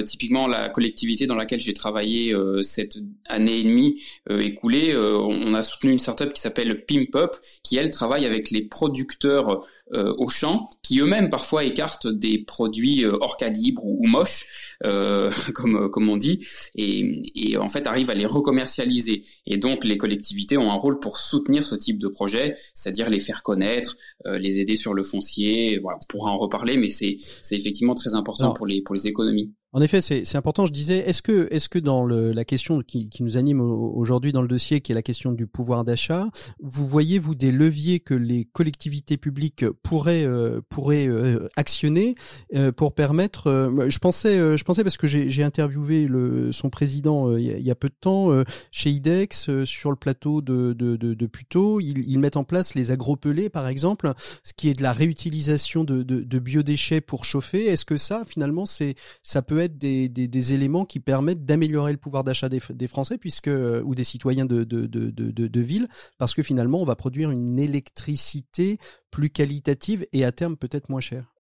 typiquement, 0.06 0.48
la 0.48 0.70
collectivité 0.70 1.26
dans 1.26 1.36
laquelle 1.36 1.60
j'ai 1.60 1.74
travaillé 1.74 2.36
cette 2.62 2.98
année 3.26 3.60
et 3.60 3.64
demie 3.64 4.02
écoulée 4.30 4.94
euh, 4.94 5.18
on 5.18 5.54
a 5.54 5.62
soutenu 5.62 5.92
une 5.92 6.00
startup 6.00 6.34
qui 6.34 6.42
s'appelle 6.42 6.86
Pimp 6.86 7.18
qui 7.64 7.78
elle 7.78 7.90
travaille 7.90 8.26
avec 8.26 8.52
les 8.52 8.62
producteurs 8.64 9.66
euh, 9.94 10.14
au 10.20 10.28
champ, 10.28 10.70
qui 10.84 11.00
eux-mêmes 11.00 11.30
parfois 11.30 11.64
écartent 11.64 12.08
des 12.08 12.44
produits 12.44 13.04
euh, 13.04 13.18
hors 13.22 13.38
calibre 13.38 13.84
ou, 13.84 14.06
moches, 14.06 14.76
comme 15.54 15.90
comme 15.90 16.10
on 16.10 16.18
dit, 16.18 16.46
et, 16.76 17.24
et 17.36 17.58
en 17.58 17.68
fait 17.68 17.88
arrivent 17.88 18.12
à 18.12 18.14
les 18.14 18.28
recommercialiser. 18.28 19.24
Et 19.48 19.58
donc 19.58 19.84
les 19.84 19.98
collectivités 19.98 20.58
ont 20.58 20.72
un 20.72 20.76
rôle 20.76 21.00
pour 21.00 21.18
soutenir 21.18 21.64
ce 21.64 21.76
type 21.76 21.98
de 21.98 22.08
projet, 22.08 22.56
c'est-à-dire 22.74 23.10
les 23.10 23.20
faire 23.20 23.42
connaître, 23.42 23.98
les 24.26 24.60
aider 24.60 24.76
sur 24.76 24.94
le 24.94 25.04
foncier. 25.04 25.80
Voilà, 25.80 25.98
on 26.02 26.06
pourra 26.06 26.32
en 26.32 26.38
reparler, 26.38 26.78
mais 26.78 26.88
c'est 26.88 27.18
c'est 27.42 27.56
effectivement 27.56 27.96
très 27.96 28.14
important 28.14 28.54
pour 28.54 28.68
les 28.68 28.82
pour 28.82 28.96
les 28.96 29.08
économies. 29.08 29.52
En 29.72 29.82
effet, 29.82 30.02
c'est 30.02 30.36
important. 30.36 30.66
Je 30.66 30.72
disais, 30.72 30.98
est-ce 30.98 31.22
que, 31.22 31.48
est-ce 31.52 31.70
que 31.70 31.78
dans 31.78 32.04
le, 32.04 32.32
la 32.32 32.44
question 32.44 32.82
qui, 32.82 33.10
qui 33.10 33.22
nous 33.22 33.38
anime 33.38 33.62
aujourd'hui 33.62 34.32
dans 34.32 34.42
le 34.42 34.48
dossier, 34.48 34.82
qui 34.82 34.92
est 34.92 34.96
la 34.96 35.04
question 35.04 35.32
du 35.32 35.46
pouvoir 35.46 35.86
d'achat, 35.86 36.28
vous 36.60 36.88
voyez 36.88 37.20
vous 37.20 37.36
des 37.36 37.52
leviers 37.52 38.00
que 38.00 38.16
les 38.16 38.46
collectivités 38.46 39.18
publiques 39.18 39.70
pourraient 39.84 40.26
euh, 40.26 40.62
pourraient 40.70 41.08
euh, 41.08 41.48
actionner 41.56 42.16
euh, 42.56 42.72
pour 42.72 42.96
permettre. 42.96 43.72
je 43.88 44.00
pensais, 44.00 44.58
je 44.58 44.64
pensais 44.64 44.84
parce 44.84 44.98
que 44.98 45.06
j'ai 45.06 45.44
interviewé 45.44 46.08
le, 46.08 46.52
son 46.52 46.72
président 46.72 47.36
il 47.36 47.46
y, 47.46 47.72
a, 47.72 47.76
peu 47.76 47.90
de 47.90 47.96
temps 48.00 48.30
chez 48.72 48.90
IDEX 48.90 49.64
sur 49.66 49.92
le 49.92 49.96
plateau 49.96 50.42
de 50.42 50.74
de, 50.74 50.96
de, 50.96 51.14
de 51.14 51.26
Puteaux. 51.28 51.80
Ils, 51.80 52.10
ils, 52.10 52.18
mettent 52.18 52.38
en 52.38 52.44
place 52.44 52.74
les 52.74 52.90
agropelés, 52.90 53.50
par 53.50 53.68
exemple, 53.68 54.12
ce 54.44 54.54
qui 54.54 54.70
est 54.70 54.74
de 54.74 54.84
la 54.84 54.94
réutilisation 54.94 55.84
de, 55.84 56.02
de, 56.02 56.22
de 56.22 56.40
biodéchets 56.40 57.02
pour 57.02 57.24
chauffer. 57.24 57.66
Est-ce 57.68 57.86
que 57.86 57.98
ça, 57.98 58.24
finalement, 58.26 58.66
c'est 58.66 58.96
ça 59.22 59.42
peut 59.42 59.59
être 59.66 59.78
des, 59.78 60.54
éléments 60.54 60.86
qui 60.86 61.00
permettent 61.00 61.46
d'améliorer 61.46 61.92
le 61.92 61.98
pouvoir 61.98 62.24
d'achat 62.24 62.50
des, 62.50 62.88
Français 62.88 63.18
puisque 63.18 63.48
euh, 63.48 63.82
ou 63.84 63.96
des 63.96 64.04
citoyens 64.04 64.46
de, 64.46 64.64
de, 64.64 64.88
de 64.88 65.62
ville 65.62 65.88
parce 66.18 66.34
que 66.34 66.44
finalement 66.44 66.82
on 66.82 66.86
va 66.86 66.96
produire 66.96 67.32
une 67.32 67.60
électricité 67.60 68.78
plus 69.12 69.30
qualitative 69.30 70.06
et 70.14 70.26
à 70.26 70.32
terme 70.32 70.58
peut-être 70.58 70.90
moins 70.90 71.02
chère. 71.02 71.34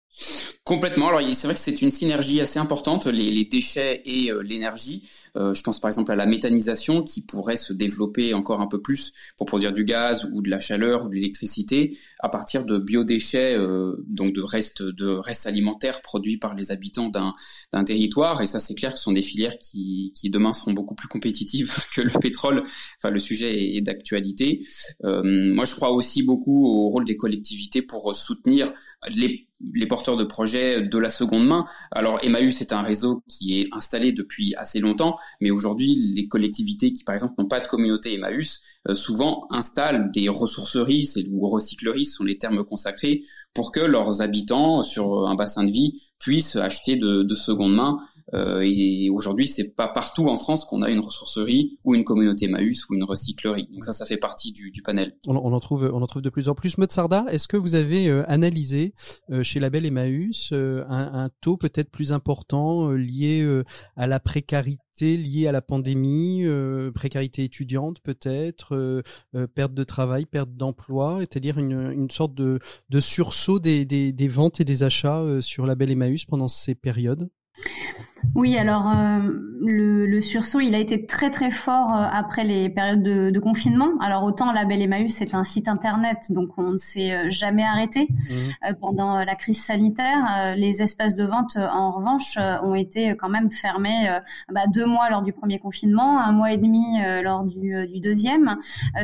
Complètement. 0.69 1.07
Alors 1.07 1.21
c'est 1.33 1.47
vrai 1.47 1.55
que 1.55 1.59
c'est 1.59 1.81
une 1.81 1.89
synergie 1.89 2.39
assez 2.41 2.59
importante, 2.59 3.07
les, 3.07 3.31
les 3.31 3.43
déchets 3.43 4.03
et 4.05 4.31
euh, 4.31 4.43
l'énergie. 4.43 5.01
Euh, 5.35 5.51
je 5.51 5.63
pense 5.63 5.79
par 5.79 5.89
exemple 5.89 6.11
à 6.11 6.15
la 6.15 6.27
méthanisation 6.27 7.01
qui 7.01 7.21
pourrait 7.21 7.55
se 7.55 7.73
développer 7.73 8.35
encore 8.35 8.61
un 8.61 8.67
peu 8.67 8.79
plus 8.79 9.11
pour 9.35 9.47
produire 9.47 9.73
du 9.73 9.83
gaz 9.83 10.29
ou 10.31 10.43
de 10.43 10.49
la 10.51 10.59
chaleur 10.59 11.05
ou 11.05 11.09
de 11.09 11.15
l'électricité 11.15 11.97
à 12.19 12.29
partir 12.29 12.65
de 12.65 12.77
biodéchets, 12.77 13.55
euh, 13.57 13.95
donc 14.05 14.31
de 14.31 14.43
restes 14.43 14.83
de 14.83 15.07
restes 15.07 15.47
alimentaires 15.47 16.03
produits 16.03 16.37
par 16.37 16.53
les 16.53 16.71
habitants 16.71 17.09
d'un 17.09 17.83
territoire. 17.83 18.39
Et 18.43 18.45
ça 18.45 18.59
c'est 18.59 18.75
clair 18.75 18.91
que 18.91 18.99
ce 18.99 19.05
sont 19.05 19.13
des 19.13 19.23
filières 19.23 19.57
qui, 19.57 20.13
qui 20.15 20.29
demain 20.29 20.53
seront 20.53 20.73
beaucoup 20.73 20.93
plus 20.93 21.07
compétitives 21.07 21.73
que 21.95 22.01
le 22.01 22.11
pétrole. 22.19 22.61
Enfin 22.99 23.09
le 23.09 23.17
sujet 23.17 23.75
est, 23.75 23.81
d'actualité. 23.81 24.63
Euh, 25.03 25.23
moi 25.23 25.65
je 25.65 25.73
crois 25.73 25.89
aussi 25.89 26.21
beaucoup 26.21 26.67
au 26.67 26.89
rôle 26.89 27.05
des 27.05 27.17
collectivités 27.17 27.81
pour 27.81 28.13
soutenir 28.13 28.71
les 29.09 29.48
les 29.73 29.87
porteurs 29.87 30.17
de 30.17 30.23
projets 30.23 30.81
de 30.81 30.97
la 30.97 31.09
seconde 31.09 31.45
main. 31.45 31.65
Alors 31.91 32.19
Emmaüs 32.23 32.61
est 32.61 32.73
un 32.73 32.81
réseau 32.81 33.23
qui 33.27 33.59
est 33.59 33.67
installé 33.71 34.13
depuis 34.13 34.55
assez 34.55 34.79
longtemps, 34.79 35.17
mais 35.41 35.51
aujourd'hui 35.51 35.95
les 35.95 36.27
collectivités 36.27 36.93
qui 36.93 37.03
par 37.03 37.15
exemple 37.15 37.35
n'ont 37.37 37.47
pas 37.47 37.59
de 37.59 37.67
communauté 37.67 38.13
Emmaüs 38.13 38.61
euh, 38.87 38.95
souvent 38.95 39.47
installent 39.49 40.11
des 40.11 40.29
ressourceries 40.29 41.09
ou 41.31 41.47
recycleries 41.47 42.05
sont 42.05 42.23
les 42.23 42.37
termes 42.37 42.63
consacrés 42.63 43.21
pour 43.53 43.71
que 43.71 43.79
leurs 43.79 44.21
habitants 44.21 44.81
sur 44.83 45.27
un 45.27 45.35
bassin 45.35 45.63
de 45.63 45.71
vie 45.71 45.93
puissent 46.19 46.55
acheter 46.55 46.95
de, 46.95 47.23
de 47.23 47.35
seconde 47.35 47.73
main 47.73 47.99
et 48.33 49.09
aujourd'hui, 49.11 49.47
c'est 49.47 49.75
pas 49.75 49.87
partout 49.87 50.27
en 50.27 50.35
France 50.35 50.65
qu'on 50.65 50.81
a 50.81 50.89
une 50.89 50.99
ressourcerie 50.99 51.77
ou 51.85 51.95
une 51.95 52.03
communauté 52.03 52.47
Maüs 52.47 52.87
ou 52.89 52.95
une 52.95 53.03
recyclerie. 53.03 53.67
Donc 53.71 53.83
ça, 53.83 53.93
ça 53.93 54.05
fait 54.05 54.17
partie 54.17 54.51
du, 54.51 54.71
du 54.71 54.81
panel. 54.81 55.15
On, 55.27 55.35
on, 55.35 55.53
en 55.53 55.59
trouve, 55.59 55.89
on 55.93 56.01
en 56.01 56.07
trouve 56.07 56.21
de 56.21 56.29
plus 56.29 56.49
en 56.49 56.55
plus. 56.55 56.77
Motsarda, 56.77 57.25
est-ce 57.31 57.47
que 57.47 57.57
vous 57.57 57.75
avez 57.75 58.07
euh, 58.07 58.23
analysé 58.27 58.93
euh, 59.31 59.43
chez 59.43 59.59
Label 59.59 59.85
et 59.85 59.91
Maüs 59.91 60.51
un, 60.51 60.85
un, 60.89 61.29
taux 61.41 61.57
peut-être 61.57 61.89
plus 61.89 62.11
important 62.11 62.91
lié 62.91 63.45
à 63.95 64.07
la 64.07 64.19
précarité 64.19 64.79
lié 65.01 65.47
à 65.47 65.51
la 65.51 65.61
pandémie, 65.61 66.45
précarité 66.93 67.43
étudiante 67.43 67.99
peut-être, 68.01 69.03
perte 69.55 69.73
de 69.73 69.83
travail, 69.83 70.25
perte 70.25 70.51
d'emploi, 70.55 71.19
c'est-à-dire 71.19 71.57
une, 71.57 71.91
une, 71.91 72.11
sorte 72.11 72.33
de, 72.33 72.59
de 72.89 72.99
sursaut 72.99 73.59
des, 73.59 73.85
des, 73.85 74.11
des, 74.11 74.27
ventes 74.27 74.59
et 74.59 74.65
des 74.65 74.83
achats 74.83 75.23
sur 75.41 75.65
Label 75.65 75.91
Emmaüs 75.91 76.25
pendant 76.25 76.47
ces 76.47 76.75
périodes? 76.75 77.29
Oui, 78.35 78.57
alors 78.57 78.87
euh, 78.87 79.19
le, 79.61 80.05
le, 80.05 80.21
sursaut, 80.21 80.59
il 80.59 80.75
a 80.75 80.77
été 80.77 81.05
très 81.05 81.29
très 81.29 81.51
fort 81.51 81.93
euh, 81.93 82.05
après 82.11 82.43
les 82.43 82.69
périodes 82.69 83.03
de, 83.03 83.29
de, 83.29 83.39
confinement. 83.39 83.89
Alors 83.99 84.23
autant 84.23 84.51
la 84.51 84.65
Belle 84.65 84.81
Emmaüs, 84.81 85.11
c'est 85.11 85.33
un 85.33 85.43
site 85.43 85.67
internet, 85.67 86.17
donc 86.29 86.57
on 86.57 86.71
ne 86.71 86.77
s'est 86.77 87.11
euh, 87.11 87.29
jamais 87.29 87.63
arrêté 87.63 88.07
mmh. 88.09 88.73
pendant 88.79 89.23
la 89.23 89.35
crise 89.35 89.61
sanitaire. 89.63 90.55
les 90.55 90.81
espaces 90.81 91.15
de 91.15 91.25
vente, 91.25 91.57
en 91.57 91.91
revanche, 91.91 92.37
ont 92.63 92.75
été 92.75 93.15
quand 93.15 93.29
même 93.29 93.51
fermés 93.51 94.09
bah, 94.51 94.67
deux 94.67 94.85
mois 94.85 95.09
lors 95.09 95.21
du 95.21 95.33
premier 95.33 95.59
confinement, 95.59 96.19
un 96.19 96.31
mois 96.31 96.51
et 96.51 96.57
demi 96.57 97.01
lors 97.23 97.43
du, 97.43 97.87
du 97.87 97.99
deuxième. 97.99 98.57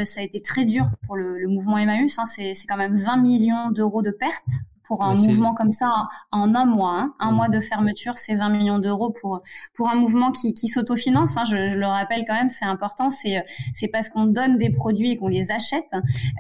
ça 0.03 0.21
a 0.21 0.23
été 0.23 0.41
très 0.41 0.65
dur 0.65 0.87
pour 1.05 1.15
le, 1.15 1.39
le 1.39 1.47
mouvement 1.47 1.77
Emmaüs. 1.77 2.17
Hein. 2.19 2.25
C'est 2.25 2.53
quand 2.67 2.77
même 2.77 2.95
20 2.95 3.17
millions 3.17 3.71
d'euros 3.71 4.01
de 4.01 4.11
pertes 4.11 4.61
pour 4.87 5.05
un 5.05 5.15
mouvement 5.15 5.53
comme 5.53 5.71
ça 5.71 6.07
en 6.31 6.55
un 6.55 6.65
mois. 6.65 6.99
Hein. 6.99 7.13
Un 7.19 7.31
mm. 7.31 7.35
mois 7.35 7.49
de 7.49 7.59
fermeture, 7.59 8.17
c'est 8.17 8.35
20 8.35 8.49
millions 8.49 8.79
d'euros 8.79 9.11
pour 9.11 9.41
pour 9.73 9.89
un 9.89 9.95
mouvement 9.95 10.31
qui, 10.31 10.53
qui 10.53 10.67
s'autofinance. 10.67 11.37
Hein. 11.37 11.43
Je, 11.45 11.55
je, 11.55 11.75
le 11.75 11.85
rappelle 11.87 12.25
quand 12.27 12.35
même, 12.35 12.49
c'est 12.49 12.65
important. 12.65 13.11
C'est 13.11 13.43
c'est 13.73 13.87
parce 13.87 14.09
qu'on 14.09 14.25
donne 14.25 14.57
des 14.57 14.69
produits 14.69 15.11
et 15.11 15.17
qu'on 15.17 15.27
les 15.27 15.51
achète 15.51 15.89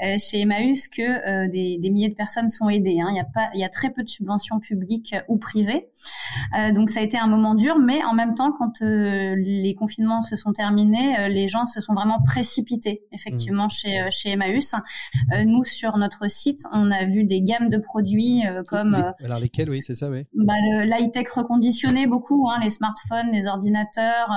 euh, 0.03 0.17
chez 0.17 0.41
Emmaüs 0.41 0.87
que 0.87 1.01
euh, 1.01 1.47
des, 1.49 1.77
des, 1.77 1.89
milliers 1.89 2.09
de 2.09 2.15
personnes 2.15 2.49
sont 2.49 2.69
aidées. 2.69 2.99
Hein. 3.01 3.07
Il 3.11 3.17
y 3.17 3.19
a 3.19 3.25
pas, 3.25 3.49
il 3.53 3.59
y 3.59 3.63
a 3.63 3.69
très 3.69 3.89
peu 3.89 4.03
de 4.03 4.09
subventions 4.09 4.59
publiques 4.59 5.15
ou 5.27 5.37
privées. 5.37 5.89
Euh, 6.57 6.71
donc 6.71 6.89
ça 6.89 6.99
a 6.99 7.03
été 7.03 7.17
un 7.17 7.27
moment 7.27 7.55
dur, 7.55 7.77
mais 7.79 8.03
en 8.03 8.13
même 8.13 8.35
temps, 8.35 8.51
quand 8.51 8.81
euh, 8.81 9.35
les 9.37 9.75
confinements 9.75 10.21
se 10.21 10.35
sont 10.35 10.53
terminés, 10.53 11.17
euh, 11.19 11.27
les 11.27 11.47
gens 11.47 11.65
se 11.65 11.81
sont 11.81 11.93
vraiment 11.93 12.19
précipités 12.25 13.03
effectivement 13.11 13.67
mm. 13.67 13.71
chez 13.71 14.05
chez 14.11 14.29
Emmaüs. 14.31 14.75
nous 15.45 15.63
sur 15.63 15.97
notre 15.97 16.29
site, 16.29 16.63
on 16.71 16.91
a 16.91 17.05
vu 17.05 17.23
des 17.23 17.41
gammes 17.41 17.69
de 17.69 17.77
produits 17.77 18.34
euh, 18.45 18.63
comme. 18.67 18.95
Euh, 18.95 19.11
alors 19.23 19.39
lesquels, 19.39 19.69
oui, 19.69 19.81
c'est 19.81 19.95
ça, 19.95 20.09
oui. 20.09 20.23
Bah, 20.33 20.53
L'high-tech 20.85 21.27
reconditionné 21.29 22.07
beaucoup, 22.07 22.47
hein, 22.49 22.59
les 22.63 22.69
smartphones, 22.69 23.31
les 23.31 23.47
ordinateurs 23.47 24.29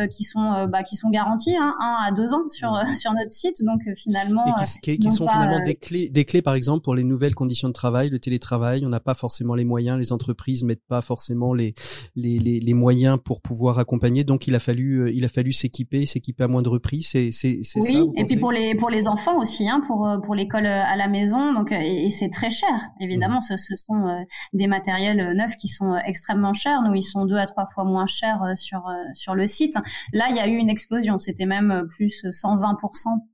euh, 0.00 0.06
qui 0.06 0.24
sont 0.24 0.66
bah, 0.66 0.82
qui 0.82 0.96
sont 0.96 1.10
garantis 1.10 1.56
hein, 1.56 1.74
un 1.80 1.98
à 2.06 2.12
deux 2.12 2.32
ans 2.32 2.48
sur 2.48 2.80
sur 2.96 3.12
notre 3.12 3.32
site. 3.32 3.62
Donc 3.62 3.80
finalement. 3.96 4.44
Et 4.86 4.98
qui, 4.98 5.10
sont 5.10 5.28
finalement 5.28 5.60
des 5.60 5.74
clés, 5.74 6.08
des 6.08 6.24
clés 6.24 6.42
par 6.42 6.54
exemple 6.54 6.82
pour 6.82 6.94
les 6.94 7.04
nouvelles 7.04 7.34
conditions 7.34 7.68
de 7.68 7.72
travail, 7.72 8.10
le 8.10 8.18
télétravail. 8.18 8.82
On 8.84 8.88
n'a 8.88 9.00
pas 9.00 9.14
forcément 9.14 9.54
les 9.54 9.64
moyens, 9.64 9.98
les 9.98 10.12
entreprises 10.12 10.64
mettent 10.64 10.86
pas 10.86 11.00
forcément 11.00 11.54
les 11.54 11.74
les, 12.14 12.38
les, 12.38 12.60
les 12.60 12.74
moyens 12.74 13.18
pour 13.22 13.40
pouvoir 13.40 13.78
accompagner. 13.78 14.24
Donc 14.24 14.46
il 14.46 14.54
a 14.54 14.58
fallu 14.58 15.12
il 15.14 15.24
a 15.24 15.28
fallu 15.28 15.52
s'équiper, 15.52 16.06
s'équiper 16.06 16.44
à 16.44 16.48
moindre 16.48 16.78
prix. 16.78 17.02
C'est 17.02 17.30
c'est 17.32 17.60
c'est 17.62 17.80
oui, 17.80 18.02
et 18.16 18.24
puis 18.24 18.36
pour 18.36 18.52
les 18.52 18.74
pour 18.74 18.90
les 18.90 19.08
enfants 19.08 19.38
aussi, 19.38 19.68
hein, 19.68 19.82
pour 19.86 20.08
pour 20.24 20.34
l'école 20.34 20.66
à 20.66 20.96
la 20.96 21.08
maison. 21.08 21.52
Donc 21.52 21.72
et, 21.72 22.10
c'est 22.10 22.30
très 22.30 22.50
cher 22.50 22.90
évidemment. 23.00 23.35
Mmh 23.35 23.35
ce, 23.40 23.56
sont 23.56 24.06
euh, 24.06 24.22
des 24.52 24.66
matériels 24.66 25.20
euh, 25.20 25.34
neufs 25.34 25.56
qui 25.56 25.68
sont 25.68 25.92
euh, 25.92 25.98
extrêmement 26.04 26.54
chers. 26.54 26.82
Nous, 26.82 26.94
ils 26.94 27.02
sont 27.02 27.26
deux 27.26 27.36
à 27.36 27.46
trois 27.46 27.66
fois 27.66 27.84
moins 27.84 28.06
chers 28.06 28.40
sur 28.56 28.82
sur 29.14 29.34
le 29.34 29.46
site. 29.46 29.76
Là, 30.12 30.26
il 30.30 30.36
y 30.36 30.40
a 30.40 30.46
eu 30.46 30.56
une 30.56 30.70
explosion. 30.70 31.18
C'était 31.18 31.46
même 31.46 31.86
plus 31.88 32.24
120% 32.24 32.74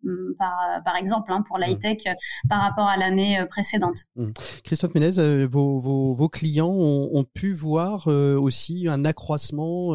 mm, 0.02 0.34
par 0.38 0.82
par 0.84 0.96
exemple 0.96 1.32
hein, 1.32 1.42
pour 1.46 1.58
mmh. 1.58 1.62
l'high-tech 1.62 2.04
par 2.48 2.60
rapport 2.60 2.86
à 2.86 2.96
l'année 2.96 3.44
précédente. 3.50 4.04
Mmh. 4.16 4.30
Christophe 4.64 4.94
Ménez, 4.94 5.46
vos, 5.46 5.78
vos, 5.78 6.14
vos 6.14 6.28
clients 6.28 6.72
ont, 6.72 7.24
pu 7.34 7.52
voir 7.52 8.08
aussi 8.08 8.88
un 8.88 9.04
accroissement 9.04 9.94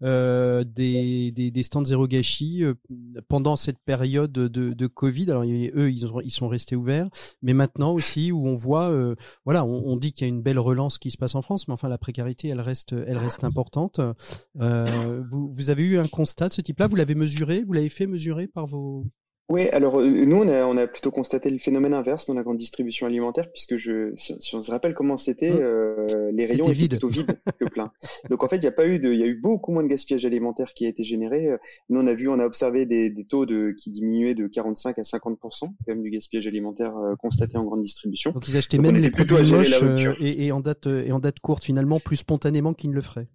des, 0.00 0.64
des, 1.32 1.50
des 1.50 1.62
stands 1.62 1.84
zéro 1.84 2.06
gâchis 2.08 2.64
pendant 3.28 3.56
cette 3.56 3.78
période 3.78 4.32
de, 4.32 4.48
de 4.48 4.86
Covid. 4.86 5.30
Alors 5.30 5.44
eux, 5.44 5.90
ils, 5.90 6.06
ont, 6.06 6.20
ils 6.20 6.30
sont 6.30 6.48
restés 6.48 6.76
ouverts, 6.76 7.08
mais 7.42 7.54
maintenant 7.54 7.92
aussi 7.92 8.32
où 8.32 8.46
on 8.46 8.54
voit 8.54 8.90
voilà, 9.44 9.64
on, 9.64 9.96
dit 9.96 10.12
qu'il 10.12 10.26
y 10.26 10.30
a 10.30 10.32
une 10.32 10.42
belle 10.42 10.58
relance 10.58 10.98
qui 10.98 11.10
se 11.10 11.18
passe 11.18 11.34
en 11.34 11.42
France, 11.42 11.66
mais 11.66 11.74
enfin 11.74 11.88
la 11.88 11.98
précarité, 11.98 12.48
elle 12.48 12.60
reste, 12.60 12.92
elle 12.92 13.18
reste 13.18 13.42
importante. 13.42 14.00
Euh, 14.60 15.22
vous 15.30 15.70
avez 15.70 15.82
eu 15.82 15.98
un 15.98 16.06
constat 16.06 16.48
de 16.48 16.52
ce 16.52 16.60
type-là? 16.60 16.86
Vous 16.86 16.96
l'avez 16.96 17.14
mesuré? 17.14 17.64
Vous 17.64 17.72
l'avez 17.72 17.88
fait 17.88 18.06
mesurer 18.06 18.46
par 18.46 18.66
vos 18.66 19.04
oui, 19.48 19.68
alors 19.68 20.00
euh, 20.00 20.08
nous, 20.08 20.36
on 20.36 20.48
a, 20.48 20.64
on 20.64 20.76
a, 20.76 20.86
plutôt 20.86 21.10
constaté 21.10 21.50
le 21.50 21.58
phénomène 21.58 21.92
inverse 21.94 22.26
dans 22.26 22.34
la 22.34 22.42
grande 22.42 22.56
distribution 22.56 23.06
alimentaire, 23.06 23.50
puisque 23.50 23.76
je, 23.76 24.12
si, 24.16 24.34
on 24.54 24.62
se 24.62 24.70
rappelle 24.70 24.94
comment 24.94 25.18
c'était, 25.18 25.50
mmh. 25.50 25.58
euh, 25.60 26.30
les 26.32 26.46
rayons 26.46 26.70
étaient 26.70 26.88
plutôt 26.88 27.08
vides 27.08 27.38
que 27.60 27.64
pleins. 27.66 27.92
Donc 28.30 28.42
en 28.44 28.48
fait, 28.48 28.56
il 28.56 28.62
n'y 28.62 28.68
a 28.68 28.72
pas 28.72 28.86
eu 28.86 28.98
de, 28.98 29.12
il 29.12 29.18
y 29.18 29.22
a 29.22 29.26
eu 29.26 29.38
beaucoup 29.38 29.72
moins 29.72 29.82
de 29.82 29.88
gaspillage 29.88 30.24
alimentaire 30.24 30.72
qui 30.74 30.86
a 30.86 30.88
été 30.88 31.02
généré. 31.02 31.48
Nous, 31.90 32.00
on 32.00 32.06
a 32.06 32.14
vu, 32.14 32.28
on 32.28 32.38
a 32.38 32.46
observé 32.46 32.86
des, 32.86 33.10
des 33.10 33.24
taux 33.24 33.44
de 33.44 33.74
qui 33.78 33.90
diminuaient 33.90 34.34
de 34.34 34.46
45 34.46 34.98
à 34.98 35.02
50% 35.02 35.38
quand 35.60 35.74
même 35.88 36.02
du 36.02 36.10
gaspillage 36.10 36.46
alimentaire 36.46 36.96
euh, 36.96 37.14
constaté 37.16 37.58
en 37.58 37.64
grande 37.64 37.82
distribution. 37.82 38.30
Donc 38.30 38.48
ils 38.48 38.56
achetaient 38.56 38.78
même 38.78 38.96
les 38.96 39.10
produits 39.10 39.52
moches 39.52 39.82
et, 40.20 40.46
et, 40.46 40.52
en 40.52 40.60
date 40.60 40.86
et 40.86 41.12
en 41.12 41.18
date 41.18 41.40
courte 41.40 41.64
finalement 41.64 42.00
plus 42.00 42.16
spontanément 42.16 42.74
qu'ils 42.74 42.90
ne 42.90 42.94
le 42.94 43.02
feraient. 43.02 43.28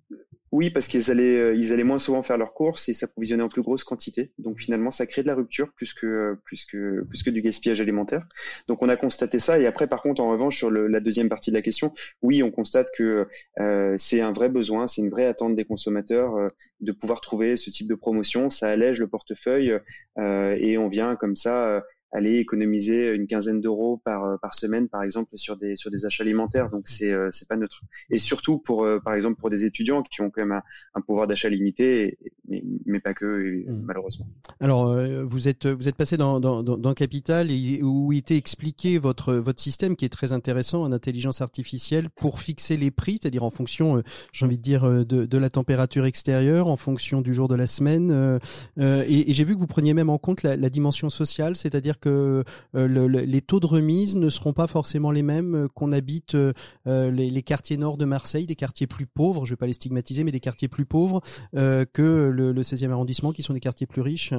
Oui, 0.52 0.70
parce 0.70 0.88
qu'ils 0.88 1.12
allaient, 1.12 1.38
euh, 1.38 1.54
ils 1.54 1.74
allaient 1.74 1.84
moins 1.84 2.00
souvent 2.00 2.24
faire 2.24 2.38
leurs 2.38 2.54
courses 2.54 2.88
et 2.88 2.94
s'approvisionner 2.94 3.44
en 3.44 3.50
plus 3.50 3.62
grosse 3.62 3.84
quantité. 3.84 4.32
Donc 4.38 4.60
finalement, 4.60 4.92
ça 4.92 5.06
crée 5.06 5.22
de 5.22 5.28
la 5.28 5.36
rupture 5.36 5.74
plus 5.74 5.94
que, 5.94 6.38
plus 6.46 6.66
que, 6.66 7.04
plus 7.04 7.24
que 7.24 7.30
du 7.30 7.42
gaspillage 7.42 7.82
alimentaire. 7.82 8.26
Donc 8.68 8.82
on 8.82 8.88
a 8.88 8.96
constaté 8.96 9.40
ça. 9.40 9.60
Et 9.60 9.66
après, 9.66 9.88
par 9.88 10.02
contre, 10.02 10.22
en 10.22 10.30
revanche, 10.30 10.58
sur 10.58 10.70
le, 10.70 10.88
la 10.88 11.02
deuxième 11.02 11.28
partie 11.28 11.52
de 11.52 11.56
la 11.56 11.62
question, 11.62 11.94
oui, 12.22 12.44
on 12.44 12.52
constate 12.52 12.90
que 12.96 13.28
euh, 13.60 13.96
c'est 13.98 14.22
un 14.22 14.32
vrai 14.32 14.48
besoin, 14.50 14.88
c'est 14.88 15.02
une 15.02 15.10
vraie 15.10 15.26
attente 15.26 15.56
des 15.56 15.66
consommateurs 15.66 16.36
euh, 16.38 16.48
de 16.80 16.92
pouvoir 16.94 17.20
trouver 17.20 17.58
ce 17.58 17.70
type 17.70 17.88
de 17.90 17.96
promotion. 17.96 18.50
Ça 18.50 18.70
allège 18.70 19.00
le 19.00 19.08
portefeuille 19.08 19.78
euh, 20.18 20.56
et 20.60 20.78
on 20.78 20.88
vient 20.88 21.16
comme 21.18 21.36
ça 21.36 21.84
aller 22.12 22.38
économiser 22.38 23.14
une 23.14 23.28
quinzaine 23.28 23.62
d'euros 23.62 24.02
par 24.04 24.24
euh, 24.24 24.38
par 24.38 24.56
semaine 24.56 24.88
par 24.88 25.04
exemple 25.04 25.38
sur 25.38 25.58
des 25.58 25.76
sur 25.76 25.92
des 25.92 26.06
achats 26.06 26.24
alimentaires. 26.24 26.70
Donc 26.70 26.88
c'est 26.88 27.12
euh, 27.12 27.30
c'est 27.32 27.48
pas 27.48 27.58
neutre. 27.58 27.82
Et 28.10 28.18
surtout 28.18 28.60
pour 28.60 28.86
euh, 28.86 29.00
par 29.00 29.14
exemple 29.14 29.40
pour 29.40 29.50
des 29.50 29.66
étudiants 29.66 30.04
qui 30.04 30.22
ont 30.22 30.30
quand 30.30 30.46
même 30.46 30.62
un, 30.96 31.02
pouvoir 31.02 31.28
d'achat 31.28 31.50
limité 31.50 32.18
mais, 32.48 32.64
mais 32.86 33.00
pas 33.00 33.14
que 33.14 33.26
mmh. 33.26 33.82
malheureusement. 33.84 34.28
Alors 34.60 34.96
vous 35.26 35.48
êtes 35.48 35.68
vous 35.68 35.88
êtes 35.88 35.96
passé 35.96 36.18
dans 36.18 36.40
dans 36.40 36.64
dans 36.64 36.94
Capital 36.94 37.52
et 37.52 37.82
où 37.84 38.12
était 38.14 38.38
expliqué 38.38 38.98
votre 38.98 39.34
votre 39.36 39.62
système 39.62 39.96
qui 39.96 40.06
est 40.06 40.10
très 40.10 40.34
intéressant 40.34 40.84
en 40.84 40.92
intelligence 40.92 41.42
artificielle 41.42 42.10
pour 42.10 42.40
fixer 42.40 42.78
les 42.78 42.92
prix 42.92 43.20
c'est-à-dire 43.22 43.44
en 43.44 43.50
fonction 43.50 44.02
j'ai 44.32 44.46
envie 44.46 44.58
de 44.58 44.64
dire 44.64 44.84
de 45.06 45.26
de 45.26 45.38
la 45.38 45.50
température 45.50 46.06
extérieure 46.06 46.68
en 46.68 46.78
fonction 46.78 47.22
du 47.22 47.34
jour 47.34 47.48
de 47.48 47.56
la 47.56 47.68
semaine 47.68 48.40
et, 48.78 49.30
et 49.30 49.34
j'ai 49.34 49.44
vu 49.44 49.56
que 49.56 49.60
vous 49.60 49.68
preniez 49.68 49.94
même 49.94 50.10
en 50.10 50.18
compte 50.18 50.44
la, 50.44 50.56
la 50.56 50.70
dimension 50.70 51.10
sociale 51.10 51.56
c'est-à-dire 51.56 51.97
que 52.00 52.44
euh, 52.76 53.08
les 53.08 53.42
taux 53.42 53.60
de 53.60 53.66
remise 53.66 54.16
ne 54.16 54.30
seront 54.30 54.54
pas 54.54 54.68
forcément 54.68 55.12
les 55.12 55.24
mêmes 55.24 55.56
euh, 55.56 55.68
qu'on 55.68 55.92
habite 55.92 56.36
euh, 56.36 56.54
les, 56.86 57.44
quartiers 57.44 57.78
nord 57.78 57.98
de 57.98 58.06
Marseille, 58.06 58.46
des 58.46 58.56
quartiers 58.56 58.88
plus 58.88 59.06
pauvres, 59.06 59.46
je 59.46 59.54
vais 59.54 59.58
pas 59.58 59.68
les 59.68 59.74
stigmatiser, 59.74 60.24
mais 60.24 60.32
des 60.32 60.40
quartiers 60.40 60.68
plus 60.68 60.86
pauvres 60.86 61.22
que 61.54 62.30
le, 62.30 62.54
16e 62.62 62.92
arrondissement, 62.92 63.32
qui 63.32 63.44
sont 63.44 63.54
des 63.54 63.60
quartiers 63.60 63.88
plus 63.88 64.02
riches. 64.02 64.34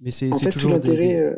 Mais 0.00 0.10
c'est 0.10 0.30
toujours 0.50 0.72
l'intérêt. 0.72 1.36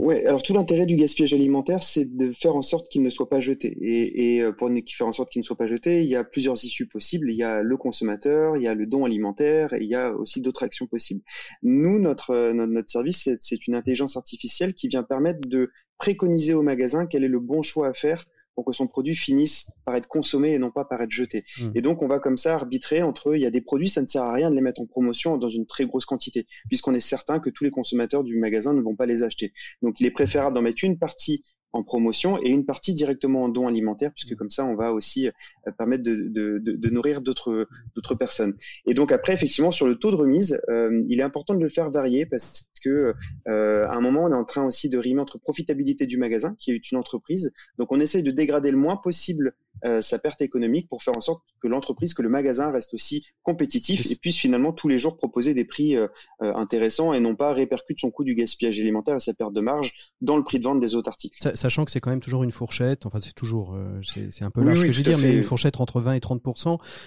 Ouais, 0.00 0.24
alors 0.24 0.42
tout 0.42 0.54
l'intérêt 0.54 0.86
du 0.86 0.96
gaspillage 0.96 1.34
alimentaire, 1.34 1.82
c'est 1.82 2.16
de 2.16 2.32
faire 2.32 2.56
en 2.56 2.62
sorte 2.62 2.88
qu'il 2.88 3.02
ne 3.02 3.10
soit 3.10 3.28
pas 3.28 3.40
jeté. 3.40 3.76
Et, 3.82 4.36
et 4.36 4.52
pour 4.52 4.70
faire 4.88 5.06
en 5.06 5.12
sorte 5.12 5.28
qu'il 5.28 5.40
ne 5.40 5.44
soit 5.44 5.58
pas 5.58 5.66
jeté, 5.66 6.02
il 6.02 6.08
y 6.08 6.16
a 6.16 6.24
plusieurs 6.24 6.54
issues 6.64 6.88
possibles. 6.88 7.30
Il 7.30 7.36
y 7.36 7.42
a 7.42 7.60
le 7.60 7.76
consommateur, 7.76 8.56
il 8.56 8.62
y 8.62 8.66
a 8.66 8.72
le 8.72 8.86
don 8.86 9.04
alimentaire, 9.04 9.74
et 9.74 9.82
il 9.82 9.88
y 9.88 9.94
a 9.94 10.14
aussi 10.14 10.40
d'autres 10.40 10.62
actions 10.62 10.86
possibles. 10.86 11.22
Nous, 11.62 11.98
notre, 11.98 12.52
notre, 12.52 12.72
notre 12.72 12.88
service, 12.88 13.28
c'est 13.40 13.66
une 13.66 13.74
intelligence 13.74 14.16
artificielle 14.16 14.72
qui 14.72 14.88
vient 14.88 15.02
permettre 15.02 15.46
de 15.46 15.70
préconiser 15.98 16.54
au 16.54 16.62
magasin 16.62 17.04
quel 17.04 17.22
est 17.22 17.28
le 17.28 17.40
bon 17.40 17.60
choix 17.60 17.88
à 17.88 17.92
faire 17.92 18.24
pour 18.60 18.66
que 18.66 18.76
son 18.76 18.88
produit 18.88 19.16
finisse 19.16 19.72
par 19.86 19.96
être 19.96 20.06
consommé 20.06 20.52
et 20.52 20.58
non 20.58 20.70
pas 20.70 20.84
par 20.84 21.00
être 21.00 21.10
jeté. 21.10 21.46
Hmm. 21.58 21.70
Et 21.74 21.80
donc 21.80 22.02
on 22.02 22.08
va 22.08 22.18
comme 22.18 22.36
ça 22.36 22.54
arbitrer 22.54 23.00
entre 23.00 23.34
il 23.34 23.40
y 23.40 23.46
a 23.46 23.50
des 23.50 23.62
produits, 23.62 23.88
ça 23.88 24.02
ne 24.02 24.06
sert 24.06 24.22
à 24.22 24.34
rien 24.34 24.50
de 24.50 24.54
les 24.54 24.60
mettre 24.60 24.82
en 24.82 24.86
promotion 24.86 25.38
dans 25.38 25.48
une 25.48 25.64
très 25.64 25.86
grosse 25.86 26.04
quantité, 26.04 26.46
puisqu'on 26.68 26.92
est 26.92 27.00
certain 27.00 27.40
que 27.40 27.48
tous 27.48 27.64
les 27.64 27.70
consommateurs 27.70 28.22
du 28.22 28.36
magasin 28.36 28.74
ne 28.74 28.82
vont 28.82 28.96
pas 28.96 29.06
les 29.06 29.22
acheter. 29.22 29.54
Donc 29.80 29.98
il 29.98 30.06
est 30.06 30.10
préférable 30.10 30.54
d'en 30.54 30.60
mettre 30.60 30.84
une 30.84 30.98
partie 30.98 31.42
en 31.72 31.84
promotion 31.84 32.38
et 32.42 32.50
une 32.50 32.66
partie 32.66 32.94
directement 32.94 33.44
en 33.44 33.48
don 33.48 33.68
alimentaire, 33.68 34.10
puisque 34.12 34.36
comme 34.36 34.50
ça, 34.50 34.64
on 34.64 34.74
va 34.74 34.92
aussi 34.92 35.28
euh, 35.28 35.72
permettre 35.78 36.02
de, 36.02 36.28
de, 36.28 36.58
de, 36.58 36.90
nourrir 36.90 37.20
d'autres 37.20 37.68
d'autres 37.94 38.14
personnes. 38.14 38.56
Et 38.86 38.94
donc 38.94 39.12
après, 39.12 39.32
effectivement, 39.32 39.70
sur 39.70 39.86
le 39.86 39.96
taux 39.96 40.10
de 40.10 40.16
remise, 40.16 40.60
euh, 40.68 41.02
il 41.08 41.20
est 41.20 41.22
important 41.22 41.54
de 41.54 41.60
le 41.60 41.68
faire 41.68 41.90
varier 41.90 42.26
parce 42.26 42.68
que 42.80 43.14
euh, 43.48 43.86
à 43.86 43.94
un 43.94 44.00
moment, 44.00 44.24
on 44.24 44.30
est 44.30 44.34
en 44.34 44.44
train 44.44 44.64
aussi 44.64 44.88
de 44.88 44.98
rimer 44.98 45.20
entre 45.20 45.38
profitabilité 45.38 46.06
du 46.06 46.16
magasin, 46.16 46.56
qui 46.58 46.72
est 46.72 46.90
une 46.90 46.98
entreprise. 46.98 47.52
Donc 47.78 47.92
on 47.92 48.00
essaye 48.00 48.22
de 48.22 48.30
dégrader 48.30 48.70
le 48.70 48.76
moins 48.76 48.96
possible 48.96 49.54
euh, 49.84 50.02
sa 50.02 50.18
perte 50.18 50.42
économique 50.42 50.88
pour 50.88 51.02
faire 51.02 51.16
en 51.16 51.22
sorte 51.22 51.42
que 51.62 51.66
l'entreprise, 51.66 52.12
que 52.12 52.20
le 52.20 52.28
magasin 52.28 52.70
reste 52.70 52.92
aussi 52.92 53.26
compétitif 53.42 54.10
et 54.10 54.16
puisse 54.16 54.36
finalement 54.36 54.72
tous 54.72 54.88
les 54.88 54.98
jours 54.98 55.16
proposer 55.16 55.54
des 55.54 55.64
prix 55.64 55.96
euh, 55.96 56.06
intéressants 56.40 57.14
et 57.14 57.20
non 57.20 57.34
pas 57.34 57.54
répercute 57.54 57.98
son 57.98 58.10
coût 58.10 58.24
du 58.24 58.34
gaspillage 58.34 58.78
alimentaire 58.78 59.16
et 59.16 59.20
sa 59.20 59.32
perte 59.32 59.54
de 59.54 59.60
marge 59.60 59.94
dans 60.20 60.36
le 60.36 60.44
prix 60.44 60.58
de 60.58 60.64
vente 60.64 60.80
des 60.80 60.94
autres 60.94 61.08
articles. 61.08 61.36
Sachant 61.54 61.86
que 61.86 61.90
c'est 61.90 62.00
quand 62.00 62.10
même 62.10 62.20
toujours 62.20 62.42
une 62.42 62.50
fourchette, 62.50 63.06
enfin 63.06 63.20
c'est 63.22 63.32
toujours, 63.32 63.76
c'est 64.02 64.42
un 64.44 64.50
peu 64.50 64.62
large 64.62 64.80
ce 64.80 64.86
que 64.86 64.92
je 64.92 64.98
veux 64.98 65.04
dire, 65.04 65.18
mais 65.18 65.34
une 65.34 65.42
fourchette 65.42 65.80
entre 65.80 66.00
20 66.00 66.14
et 66.14 66.20
30 66.20 66.42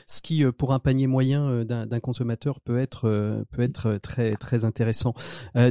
ce 0.07 0.21
qui 0.21 0.43
pour 0.51 0.73
un 0.73 0.79
panier 0.79 1.05
moyen 1.05 1.63
d'un 1.63 1.99
consommateur 1.99 2.59
peut 2.59 2.79
être 2.79 3.43
peut 3.51 3.61
être 3.61 3.99
très 4.01 4.35
très 4.35 4.65
intéressant. 4.65 5.13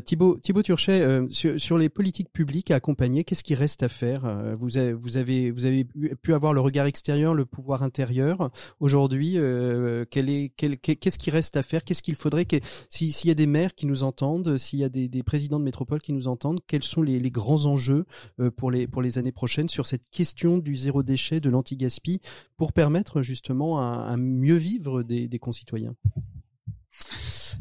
Thibaut 0.01 0.39
Thibaut 0.39 0.63
Turchet, 0.63 1.27
sur, 1.31 1.61
sur, 1.61 1.79
les 1.79 1.89
politiques 1.89 2.33
publiques 2.33 2.71
à 2.71 2.77
accompagner, 2.77 3.25
qu'est-ce 3.25 3.45
qui 3.45 3.55
reste 3.55 3.83
à 3.83 3.89
faire 3.89 4.57
Vous 4.59 4.77
avez 5.17 5.51
vous 5.51 5.65
avez 5.65 5.85
pu 5.85 6.35
avoir 6.35 6.53
le 6.53 6.61
regard 6.61 6.87
extérieur, 6.87 7.35
le 7.35 7.45
pouvoir 7.45 7.83
intérieur. 7.83 8.51
Aujourd'hui, 8.81 9.35
euh, 9.37 10.05
qu'est-ce 10.11 11.19
qui 11.19 11.31
reste 11.31 11.57
à 11.57 11.63
faire 11.63 11.85
Qu'est-ce 11.85 12.03
qu'il 12.03 12.17
faudrait 12.17 12.45
que 12.45 12.57
s'il 12.89 13.29
y 13.29 13.31
a 13.31 13.35
des 13.35 13.47
maires 13.47 13.75
qui 13.75 13.87
nous 13.87 14.03
entendent, 14.03 14.59
s'il 14.59 14.79
y 14.79 14.85
a 14.85 14.89
des, 14.89 15.23
présidents 15.23 15.59
de 15.59 15.65
métropole 15.65 16.01
qui 16.01 16.13
nous 16.13 16.29
entendent, 16.29 16.61
quels 16.67 16.83
sont 16.83 17.03
les, 17.03 17.21
grands 17.31 17.67
enjeux 17.67 18.05
euh, 18.41 18.51
pour 18.51 18.71
les 18.71 19.19
années 19.19 19.33
prochaines 19.33 19.69
sur 19.69 19.87
cette 19.87 20.09
question 20.11 20.59
du 20.59 20.77
zéro 20.77 21.03
déchet, 21.03 21.41
de 21.41 21.49
l'anti-gaspi, 21.49 22.21
pour 22.57 22.73
permettre 22.73 23.23
justement 23.23 23.81
un, 23.81 24.17
mieux 24.17 24.57
vivre 24.57 25.03
des, 25.03 25.39
concitoyens? 25.39 25.95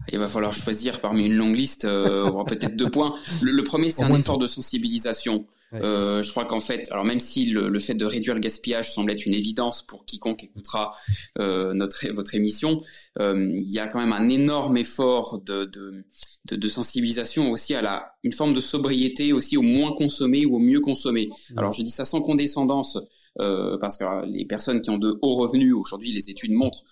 Il 0.10 0.20
va 0.20 0.28
falloir 0.28 0.54
choisir 0.54 1.02
parmi 1.02 1.26
une 1.26 1.36
longue 1.36 1.56
liste, 1.56 1.86
euh, 1.86 2.43
peut-être 2.45 2.76
deux 2.76 2.89
points. 2.89 3.14
Le, 3.41 3.62
premier, 3.64 3.91
c'est 3.91 4.04
un 4.04 4.16
effort 4.16 4.38
de 4.38 4.47
sensibilisation. 4.47 5.45
Euh, 5.74 6.22
je 6.22 6.30
crois 6.32 6.45
qu'en 6.45 6.60
fait, 6.60 6.91
alors 6.91 7.06
même 7.06 7.20
si 7.20 7.45
le, 7.45 7.80
fait 7.80 7.93
de 7.93 8.06
réduire 8.06 8.34
le 8.34 8.41
gaspillage 8.41 8.93
semble 8.93 9.12
être 9.12 9.26
une 9.26 9.34
évidence 9.34 9.84
pour 9.84 10.06
quiconque 10.06 10.43
écoutera 10.43 10.93
euh, 11.39 11.74
notre 11.74 12.10
votre 12.10 12.36
émission, 12.36 12.82
euh, 13.20 13.54
il 13.56 13.72
y 13.72 13.80
a 13.80 13.88
quand 13.88 13.99
même 13.99 14.12
un 14.12 14.28
énorme 14.28 14.76
effort 14.76 15.39
de, 15.39 15.66
de, 15.66 16.04
de, 16.49 16.56
de, 16.58 16.68
sensibilisation 16.68 17.52
aussi 17.52 17.74
à 17.74 17.82
la 17.82 18.16
une 18.24 18.34
forme 18.34 18.54
de 18.54 18.60
sobriété 18.60 19.32
aussi 19.32 19.56
au 19.56 19.62
moins 19.62 19.93
consommer 19.93 20.45
ou 20.45 20.58
au 20.58 20.60
mieux 20.60 20.82
consommer. 20.82 21.30
Alors 21.56 21.72
je 21.72 21.84
dis 21.84 21.91
ça 21.91 22.04
sans 22.04 22.22
condescendance 22.22 22.97
euh, 23.39 23.78
parce 23.80 23.97
que 23.97 24.26
les 24.26 24.45
personnes 24.45 24.82
qui 24.82 24.89
ont 24.89 24.97
de 24.97 25.18
hauts 25.22 25.36
revenus 25.36 25.74
aujourd'hui, 25.74 26.12
les 26.12 26.30
études 26.30 26.52
montrent 26.52 26.84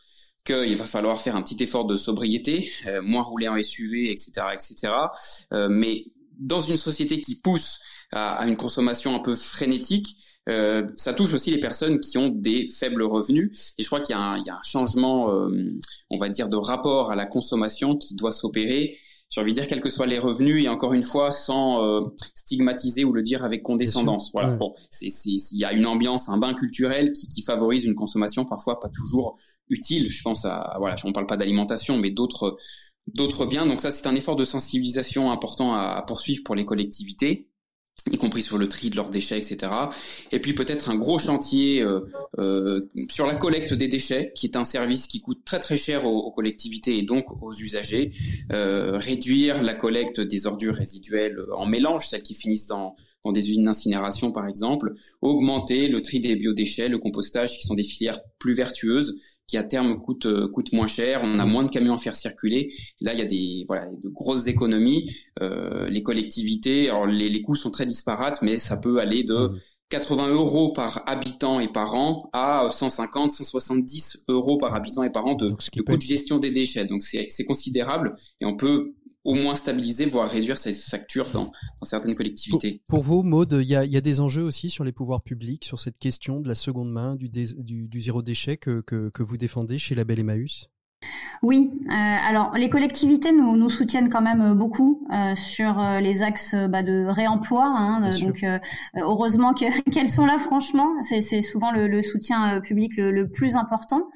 qu'il 0.46 0.76
va 0.76 0.86
falloir 0.86 1.20
faire 1.20 1.36
un 1.36 1.42
petit 1.42 1.62
effort 1.64 1.86
de 1.86 1.98
sobriété, 1.98 2.72
euh, 2.88 3.02
moins 3.02 3.22
rouler 3.22 3.48
en 3.48 3.62
SUV, 3.62 4.12
etc., 4.12 4.32
etc. 4.54 4.94
Euh, 5.54 5.68
mais 5.70 6.06
dans 6.40 6.62
une 6.62 6.78
société 6.78 7.20
qui 7.20 7.36
pousse 7.36 7.80
à, 8.12 8.48
une 8.48 8.58
consommation 8.58 9.16
un 9.16 9.20
peu 9.20 9.36
frénétique, 9.36 10.18
euh, 10.48 10.88
ça 10.96 11.14
touche 11.14 11.34
aussi 11.34 11.52
les 11.52 11.60
personnes 11.60 12.00
qui 12.00 12.18
ont 12.18 12.30
des 12.30 12.66
faibles 12.66 13.04
revenus. 13.04 13.76
Et 13.78 13.84
je 13.84 13.88
crois 13.88 14.00
qu'il 14.00 14.16
y, 14.16 14.20
a 14.20 14.34
un 14.34 14.62
changement, 14.64 15.32
euh, 15.32 15.78
on 16.10 16.18
va 16.18 16.30
dire, 16.30 16.50
de 16.50 16.58
rapport 16.58 17.12
à 17.12 17.16
la 17.16 17.26
consommation 17.26 17.96
qui 17.96 18.16
doit 18.16 18.32
s'opérer. 18.32 18.98
J'ai 19.30 19.42
envie 19.42 19.52
de 19.52 19.60
dire, 19.60 19.68
quels 19.68 19.82
que 19.82 19.92
soient 19.92 20.08
les 20.08 20.18
revenus, 20.18 20.66
et 20.66 20.70
encore 20.70 20.94
une 20.94 21.04
fois, 21.04 21.30
sans 21.30 21.84
euh, 21.84 22.02
stigmatiser 22.34 23.04
ou 23.04 23.14
le 23.14 23.22
dire 23.22 23.44
avec 23.44 23.62
condescendance. 23.62 24.32
Voilà. 24.34 24.56
Bon, 24.56 24.74
il 25.02 25.38
y 25.52 25.66
a 25.66 25.72
une 25.72 25.86
ambiance, 25.86 26.30
un 26.30 26.38
bain 26.38 26.56
culturel 26.56 27.12
qui, 27.12 27.28
qui 27.28 27.44
favorise 27.44 27.86
une 27.86 27.94
consommation 27.94 28.44
parfois 28.46 28.80
pas 28.80 28.90
toujours 28.90 29.38
utile. 29.70 30.10
Je 30.12 30.22
pense 30.22 30.46
à, 30.46 30.76
voilà, 30.78 30.96
on 31.04 31.12
parle 31.12 31.28
pas 31.28 31.38
d'alimentation, 31.38 31.98
mais 31.98 32.12
d'autres 32.12 32.58
d'autres 33.16 33.46
biens. 33.46 33.66
Donc 33.66 33.82
ça, 33.82 33.92
c'est 33.92 34.08
un 34.08 34.16
effort 34.16 34.36
de 34.36 34.44
sensibilisation 34.44 35.32
important 35.32 35.74
à, 35.74 36.02
poursuivre 36.02 36.44
pour 36.44 36.56
les 36.56 36.66
collectivités 36.66 37.50
y 38.12 38.18
compris 38.18 38.42
sur 38.42 38.58
le 38.58 38.68
tri 38.68 38.90
de 38.90 38.96
leurs 38.96 39.10
déchets, 39.10 39.38
etc. 39.38 39.72
Et 40.32 40.40
puis 40.40 40.54
peut-être 40.54 40.90
un 40.90 40.96
gros 40.96 41.20
chantier 41.20 41.82
euh, 41.82 42.02
euh, 42.40 42.82
sur 43.10 43.28
la 43.28 43.36
collecte 43.36 43.74
des 43.74 43.88
déchets, 43.88 44.32
qui 44.36 44.48
est 44.48 44.56
un 44.56 44.66
service 44.66 45.06
qui 45.06 45.22
coûte 45.22 45.44
très 45.46 45.60
très 45.60 45.78
cher 45.78 46.06
aux, 46.06 46.32
collectivités 46.32 46.98
et 46.98 47.04
donc 47.04 47.26
aux 47.44 47.54
usagers. 47.54 48.12
Euh, 48.52 48.98
réduire 48.98 49.62
la 49.62 49.74
collecte 49.74 50.22
des 50.22 50.48
ordures 50.48 50.76
résiduelles 50.76 51.38
en 51.56 51.66
mélange, 51.66 52.08
celles 52.08 52.24
qui 52.24 52.34
finissent 52.34 52.68
dans, 52.68 52.96
dans 53.24 53.32
des 53.32 53.50
usines 53.50 53.66
d'incinération 53.66 54.32
par 54.32 54.48
exemple. 54.48 54.94
Augmenter 55.22 55.88
le 55.88 56.02
tri 56.02 56.20
des 56.20 56.36
biodéchets, 56.36 56.88
le 56.88 56.98
compostage, 56.98 57.58
qui 57.58 57.68
sont 57.68 57.76
des 57.76 57.84
filières 57.84 58.22
plus 58.40 58.54
vertueuses 58.54 59.20
qui 59.50 59.58
à 59.58 59.64
terme 59.64 60.00
coûte 60.00 60.28
euh, 60.28 60.48
coûte 60.48 60.72
moins 60.74 60.86
cher. 60.86 61.22
On 61.24 61.40
a 61.40 61.46
moins 61.46 61.64
de 61.64 61.72
camions 61.72 61.96
à 61.96 61.98
faire 61.98 62.16
circuler. 62.16 62.72
Là, 63.02 63.14
il 63.14 63.20
y 63.20 63.24
a 63.24 63.26
des 63.26 63.66
voilà 63.68 63.88
de 63.88 64.08
grosses 64.08 64.46
économies. 64.46 65.12
Euh, 65.42 65.90
les 65.90 66.04
collectivités, 66.04 66.90
alors 66.90 67.08
les, 67.08 67.30
les 67.30 67.42
coûts 67.42 67.56
sont 67.56 67.72
très 67.72 67.88
disparates, 67.88 68.44
mais 68.44 68.58
ça 68.58 68.78
peut 68.78 69.00
aller 69.00 69.24
de 69.24 69.54
80 69.90 70.28
mmh. 70.28 70.32
euros 70.34 70.72
par 70.72 71.02
habitant 71.08 71.60
et 71.60 71.68
par 71.68 71.96
an 71.96 72.30
à 72.32 72.68
150, 72.70 73.32
170 73.32 74.26
euros 74.28 74.60
par 74.60 74.76
habitant 74.76 75.02
et 75.02 75.10
par 75.10 75.26
an 75.26 75.34
de, 75.34 75.50
de 75.50 75.82
coût 75.82 75.98
de 75.98 76.02
gestion 76.02 76.38
des 76.38 76.52
déchets. 76.52 76.86
Donc 76.86 77.02
c'est 77.02 77.46
considérable 77.46 78.16
et 78.40 78.46
on 78.46 78.56
peut 78.56 78.94
au 79.30 79.36
moins 79.36 79.54
stabiliser, 79.54 80.08
voire 80.08 80.28
réduire 80.28 80.58
ses 80.58 80.74
factures 80.74 81.30
dans, 81.30 81.52
certaines 81.84 82.16
collectivités. 82.16 82.82
Pour, 82.88 83.04
vous, 83.04 83.22
Maude, 83.22 83.60
il 83.62 83.68
y 83.68 83.76
a, 83.76 84.02
des 84.02 84.20
enjeux 84.22 84.42
aussi 84.42 84.72
sur 84.72 84.84
les 84.84 84.92
pouvoirs 84.92 85.22
publics, 85.22 85.66
sur 85.66 85.80
cette 85.80 86.00
question 86.00 86.40
de 86.40 86.48
la 86.48 86.56
seconde 86.56 86.92
main, 86.92 87.16
du, 87.16 88.00
zéro 88.00 88.24
déchet 88.24 88.58
que 88.58 89.22
vous 89.22 89.38
défendez 89.38 89.78
chez 89.78 89.94
Label 89.94 90.20
Emmaüs? 90.20 90.68
Oui, 91.42 91.72
euh, 91.86 91.94
alors 91.94 92.54
les 92.58 92.70
collectivités 92.70 93.32
nous, 93.32 93.56
nous 93.56 93.70
soutiennent 93.70 94.10
quand 94.10 94.22
même 94.22 94.54
beaucoup 94.56 95.08
euh, 95.12 95.36
sur 95.36 95.80
euh, 95.80 96.02
les 96.02 96.22
axes 96.22 96.54
bah, 96.54 96.84
de 96.84 97.06
réemploi. 97.06 97.66
Hein, 97.66 98.10
donc 98.22 98.46
heureusement 98.96 99.54
qu'elles 99.92 100.10
sont 100.10 100.26
là, 100.26 100.38
franchement, 100.38 100.90
c'est 101.02 101.42
souvent 101.42 101.72
le, 101.72 101.88
le 101.88 102.02
soutien 102.02 102.60
public 102.60 102.98
le, 102.98 103.12
le, 103.12 103.30
plus 103.30 103.56
important. 103.56 104.10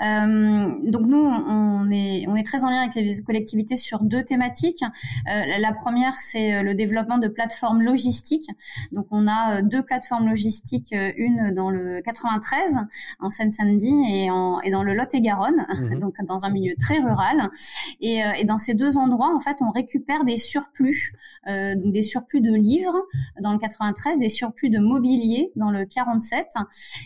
donc 0.00 1.06
nous, 1.06 1.16
on 1.16 1.90
est, 1.90 2.26
on 2.28 2.36
est 2.36 2.44
très 2.44 2.64
en 2.64 2.70
lien 2.70 2.82
avec 2.82 2.94
les 2.94 3.22
collectivités 3.22 3.76
sur 3.76 4.02
deux 4.02 4.24
thématiques. 4.24 4.84
la 5.26 5.72
première, 5.72 6.18
c'est 6.18 6.62
le 6.62 6.74
développement 6.74 7.18
de 7.18 7.28
plateformes 7.28 7.80
logistiques. 7.80 8.50
Donc 8.92 9.06
on 9.10 9.26
a 9.28 9.62
deux 9.62 9.82
plateformes 9.82 10.28
logistiques, 10.28 10.92
une 10.92 11.54
dans 11.54 11.70
le 11.70 12.02
93 12.02 12.80
en 13.20 13.30
Seine-Saint-Denis 13.30 14.24
et, 14.24 14.30
en, 14.30 14.60
et 14.60 14.70
dans 14.70 14.82
le 14.82 14.94
Lot-et-Garonne. 14.94 15.66
Mmh 15.80 16.00
donc 16.00 16.14
dans 16.26 16.44
un 16.44 16.50
milieu 16.50 16.74
très 16.78 16.98
rural. 16.98 17.50
Et, 18.00 18.24
euh, 18.24 18.32
et, 18.38 18.44
dans 18.44 18.58
ces 18.58 18.74
deux 18.74 18.98
endroits, 18.98 19.34
en 19.34 19.40
fait, 19.40 19.56
on 19.60 19.70
récupère 19.70 20.24
des 20.24 20.36
surplus, 20.36 21.14
euh, 21.48 21.74
donc 21.74 21.92
des 21.92 22.02
surplus 22.02 22.40
de 22.40 22.54
livres 22.54 22.96
dans 23.40 23.52
le 23.52 23.58
93, 23.58 24.18
des 24.18 24.28
surplus 24.28 24.70
de 24.70 24.78
mobilier 24.78 25.50
dans 25.56 25.70
le 25.70 25.84
47. 25.84 26.46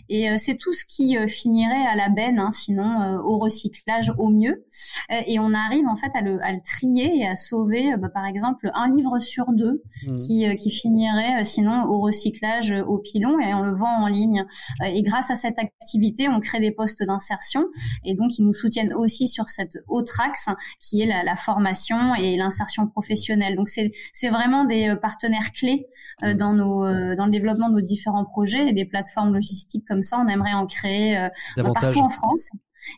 Et 0.09 0.31
euh, 0.31 0.35
c'est 0.39 0.57
tout 0.57 0.73
ce 0.73 0.85
qui 0.85 1.17
finirait 1.29 1.87
à 1.87 1.97
la 1.97 2.09
benne, 2.09 2.39
hein, 2.39 2.51
sinon 2.51 3.19
au 3.25 3.39
recyclage 3.39 4.13
au 4.19 4.29
mieux. 4.29 4.65
et 5.11 5.39
on 5.39 5.55
arrive 5.55 5.87
en 5.87 5.97
fait 5.97 6.11
à 6.15 6.21
le, 6.21 6.43
à 6.43 6.53
le 6.53 6.61
trier 6.65 7.13
et 7.17 7.27
à 7.27 7.37
sauver, 7.37 7.97
bah, 7.97 8.09
par 8.09 8.27
exemple, 8.27 8.71
un 8.75 8.91
livre 8.91 9.19
sur 9.19 9.53
deux 9.53 9.83
mmh. 10.07 10.17
qui, 10.17 10.57
qui 10.57 10.71
finirait 10.71 11.45
sinon 11.45 11.85
au 11.85 12.01
recyclage 12.01 12.75
au 12.87 12.99
pilon 12.99 13.39
et 13.41 13.55
on 13.55 13.63
le 13.63 13.75
vend 13.75 14.03
en 14.03 14.07
ligne. 14.07 14.45
et 14.85 15.03
grâce 15.03 15.31
à 15.31 15.35
cette 15.35 15.59
activité, 15.59 16.29
on 16.29 16.41
crée 16.41 16.61
des 16.61 16.71
postes 16.71 17.03
d'insertion 17.03 17.67
et 18.05 18.15
donc 18.15 18.39
ils 18.39 18.45
nous 18.45 18.53
soutiennent 18.53 18.93
aussi 18.95 19.10
aussi 19.11 19.27
sur 19.27 19.49
cet 19.49 19.79
autre 19.89 20.21
axe 20.21 20.49
qui 20.79 21.03
est 21.03 21.07
la, 21.07 21.25
la 21.25 21.37
formation 21.37 22.15
et 22.15 22.37
l'insertion 22.37 22.87
professionnelle. 22.87 23.57
Donc 23.57 23.69
c'est 23.69 23.91
c'est 24.13 24.31
vraiment 24.31 24.65
des 24.65 24.89
euh, 24.89 24.97
partenaires 24.97 25.51
clés 25.53 25.87
euh, 26.23 26.33
mmh. 26.33 26.37
dans 26.37 26.53
nos 26.53 26.85
euh, 26.85 27.17
dans 27.17 27.27
le 27.27 27.33
développement 27.33 27.69
de 27.69 27.75
nos 27.75 27.81
différents 27.81 28.25
projets 28.25 28.69
et 28.69 28.73
des 28.73 28.85
plateformes 28.85 29.35
logistiques 29.35 29.87
comme 29.89 30.05
ça. 30.05 30.19
On 30.25 30.29
aimerait 30.29 30.53
en 30.53 30.67
créer 30.67 31.29
partout 31.57 31.99
en 31.99 32.09
France. 32.09 32.49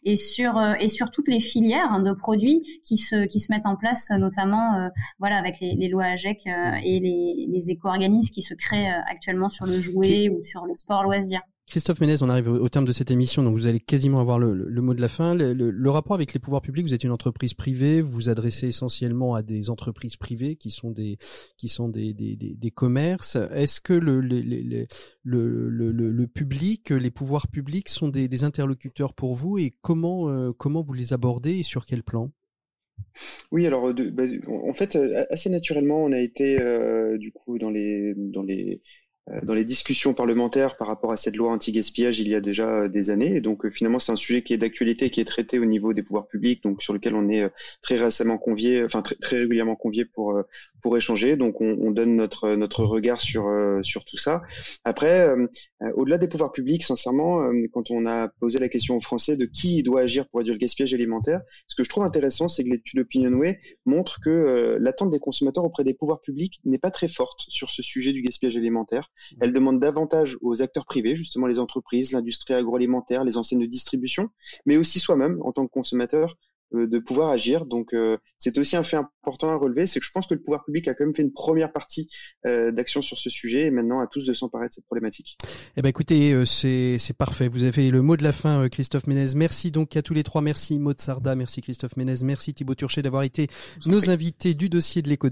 et 0.05 0.17
sur 0.17 0.53
et 0.79 0.89
sur 0.89 1.11
toutes 1.11 1.29
les 1.29 1.41
filières 1.41 2.01
de 2.03 2.13
produits 2.13 2.63
qui 2.85 2.97
se 2.99 3.25
qui 3.27 3.41
se 3.41 3.51
mettent 3.51 3.67
en 3.67 3.77
place, 3.77 4.11
notamment 4.11 4.91
voilà 5.19 5.39
avec 5.39 5.59
les, 5.61 5.75
les 5.75 5.89
lois 5.89 6.05
AGEC 6.05 6.47
et 6.47 7.01
les, 7.01 7.47
les 7.49 7.71
éco-organismes 7.71 8.33
qui 8.33 8.43
se 8.43 8.55
créent 8.55 8.93
actuellement 9.11 9.49
sur 9.49 9.67
le 9.67 9.81
jouet 9.81 10.29
ou 10.29 10.43
sur 10.43 10.67
le 10.67 10.77
sport 10.77 11.03
loisir. 11.03 11.41
Christophe 11.69 12.01
Ménez, 12.01 12.23
on 12.23 12.29
arrive 12.29 12.49
au, 12.49 12.69
terme 12.69 12.85
de 12.85 12.93
cette 12.93 13.11
émission, 13.11 13.43
donc 13.43 13.55
vous 13.55 13.67
allez 13.67 13.81
quasiment 13.81 14.21
avoir 14.21 14.39
le, 14.39 14.83
mot 14.83 14.95
de 14.95 15.01
la 15.01 15.09
fin. 15.09 15.35
Le, 15.35 15.91
rapport 15.91 16.15
avec 16.15 16.35
les 16.35 16.41
pouvoirs 16.41 16.61
publics, 16.61 16.85
vous 16.85 16.93
êtes 16.93 17.05
une 17.05 17.13
entreprise 17.13 17.55
privée, 17.55 18.03
vous 18.03 18.11
vous 18.11 18.29
adressez 18.29 18.69
essentiellement 18.69 19.35
à 19.35 19.43
des 19.43 19.71
entreprises 19.71 20.17
privées 20.17 20.57
qui 20.57 20.71
sont 20.71 20.91
des 20.91 21.17
commerces. 22.75 23.37
Est-ce 23.55 23.81
que 23.81 23.95
le, 23.95 24.21
public, 26.27 26.91
les 26.91 27.11
pouvoirs 27.11 27.49
publics 27.49 27.89
sont 27.89 28.09
des, 28.09 28.45
interlocuteurs 28.45 29.15
pour 29.15 29.35
vous 29.35 29.59
et 29.59 29.73
comment 29.83 30.29
euh, 30.29 30.53
comment 30.53 30.83
vous 30.83 30.95
les 30.95 31.13
abordez 31.13 31.59
et 31.59 31.63
sur 31.63 31.87
quel 31.87 32.03
plan? 32.03 32.33
Oui, 33.51 33.67
alors 33.67 33.93
bah, 33.95 34.25
en 34.49 34.73
fait 34.73 34.97
assez 35.31 35.51
naturellement, 35.51 36.03
on 36.03 36.13
a 36.13 36.19
été 36.19 36.61
euh, 36.61 37.19
du 37.19 37.31
coup 37.33 37.59
dans 37.59 37.71
les 37.71 38.15
euh, 38.15 38.81
dans 39.43 39.55
les 39.55 39.65
discussions 39.65 40.15
parlementaires 40.15 40.77
par 40.77 40.89
rapport 40.89 41.13
à 41.13 41.17
cette 41.17 41.37
loi 41.37 41.53
anti-gaspillage 41.53 42.19
il 42.19 42.29
y 42.29 42.35
a 42.35 42.41
déjà 42.41 42.69
euh, 42.69 42.89
des 42.89 43.11
années. 43.11 43.41
Donc 43.41 43.65
euh, 43.65 43.71
finalement, 43.71 44.01
c'est 44.01 44.11
un 44.11 44.17
sujet 44.17 44.43
qui 44.43 44.53
est 44.53 44.59
d'actualité, 44.59 45.11
qui 45.11 45.21
est 45.21 45.25
traité 45.25 45.61
au 45.61 45.65
niveau 45.65 45.93
des 45.93 46.03
pouvoirs 46.03 46.27
publics, 46.27 46.63
donc 46.63 46.83
sur 46.83 46.93
lequel 46.93 47.15
on 47.15 47.29
est 47.29 47.49
très 47.83 47.97
récemment 47.97 48.37
convié, 48.37 48.85
enfin 48.85 49.01
très, 49.01 49.15
très 49.15 49.39
régulièrement 49.39 49.77
convié 49.77 50.05
pour 50.05 50.43
pour 50.83 50.97
échanger. 50.97 51.37
Donc 51.37 51.61
on, 51.61 51.79
on, 51.81 51.93
donne 51.93 52.17
notre 52.17 52.55
notre 52.57 52.85
regard 52.85 53.21
sur 53.21 53.49
sur 53.83 54.05
tout 54.05 54.17
ça. 54.17 54.43
Après, 54.85 55.29
au-delà 55.95 56.19
des 56.19 56.29
pouvoirs 56.29 56.53
publics, 56.53 56.83
sincèrement, 56.83 57.43
quand 57.73 57.91
on 57.91 58.07
a 58.07 58.29
posé 58.29 58.59
la 58.59 58.69
question 58.69 58.97
aux 58.97 59.01
Français 59.01 59.37
de 59.37 59.45
qui 59.45 59.83
doit 59.83 60.01
agir 60.01 60.27
pour 60.29 60.39
réduire 60.39 60.55
le 60.55 60.59
gaspillage 60.59 60.95
alimentaire, 60.95 61.43
ce 61.69 61.77
que 61.77 61.85
je 61.85 61.89
trouve 61.89 62.05
intéressant, 62.05 62.49
c'est 62.49 62.65
que 62.65 62.71
l'étude 62.71 63.01
Opinionway 63.01 63.61
montre 63.85 64.21
que 64.21 64.79
l'attente 64.81 65.11
des 65.11 65.21
consommateurs 65.21 65.65
auprès 65.65 65.85
des 65.85 65.95
pouvoirs 65.95 66.21
publics 66.21 66.61
n'est 66.65 66.79
pas 66.79 66.91
très 66.91 67.09
forte 67.09 67.41
sur 67.49 67.71
ce 67.71 67.83
sujet 67.83 68.13
du 68.13 68.23
gaspillage 68.23 68.57
alimentaire. 68.57 69.12
Elle 69.41 69.53
demande 69.53 69.81
davantage 69.81 70.37
aux 70.41 70.63
acteurs 70.63 70.87
privés, 70.87 71.17
justement 71.17 71.47
les 71.47 71.59
entreprises, 71.59 72.13
l'industrie 72.13 72.55
agroalimentaire, 72.55 73.25
les 73.25 73.37
enseignes 73.37 73.61
de 73.61 73.67
distribution, 73.67 74.31
mais 74.67 74.77
aussi 74.77 75.01
soi-même 75.01 75.39
en 75.43 75.53
tant 75.53 75.67
que 75.67 75.73
consommateur, 75.73 76.37
de 76.73 76.99
pouvoir 76.99 77.31
agir. 77.31 77.67
Donc 77.67 77.95
euh, 77.95 78.17
c'est 78.39 78.59
aussi 78.59 78.77
un 78.77 78.83
fait 78.83 78.97
important 78.97 79.51
à 79.51 79.57
relever, 79.57 79.87
c'est 79.87 80.01
que 80.01 80.07
je 80.07 80.11
pense 80.13 80.27
que 80.27 80.35
le 80.35 80.41
pouvoir 80.41 80.65
public 80.65 80.89
a 80.89 80.95
quand 80.95 81.05
même 81.05 81.15
fait 81.15 81.23
une 81.23 81.33
première 81.33 81.73
partie 81.73 82.09
euh, 82.47 82.73
d'action 82.73 83.03
sur 83.03 83.19
ce 83.19 83.31
sujet 83.31 83.67
et 83.67 83.71
maintenant 83.71 84.01
à 84.01 84.07
tous 84.07 84.25
de 84.25 84.35
s'emparer 84.35 84.69
de 84.69 84.73
cette 84.73 84.87
problématique. 84.87 85.39
Eh 85.77 85.83
ben 85.83 85.89
écoutez, 85.89 86.45
c'est 86.47 86.99
c'est 86.99 87.17
parfait. 87.17 87.49
Vous 87.49 87.65
avez 87.65 87.91
le 87.91 88.03
mot 88.03 88.17
de 88.17 88.23
la 88.23 88.33
fin, 88.33 88.69
Christophe 88.69 89.07
Ménez. 89.07 89.35
Merci 89.35 89.71
donc 89.71 89.97
à 89.97 90.03
tous 90.03 90.15
les 90.15 90.23
trois. 90.23 90.43
Merci 90.43 90.79
Maud 90.79 91.01
Sarda, 91.01 91.35
merci 91.35 91.61
Christophe 91.61 91.97
Ménez, 91.97 92.15
merci 92.25 92.55
Thibaut 92.55 92.75
Turchet 92.75 93.03
d'avoir 93.03 93.23
été 93.23 93.49
nos 93.87 94.11
invités 94.11 94.55
du 94.55 94.69
dossier 94.69 95.03
de 95.03 95.09
l'éco 95.09 95.29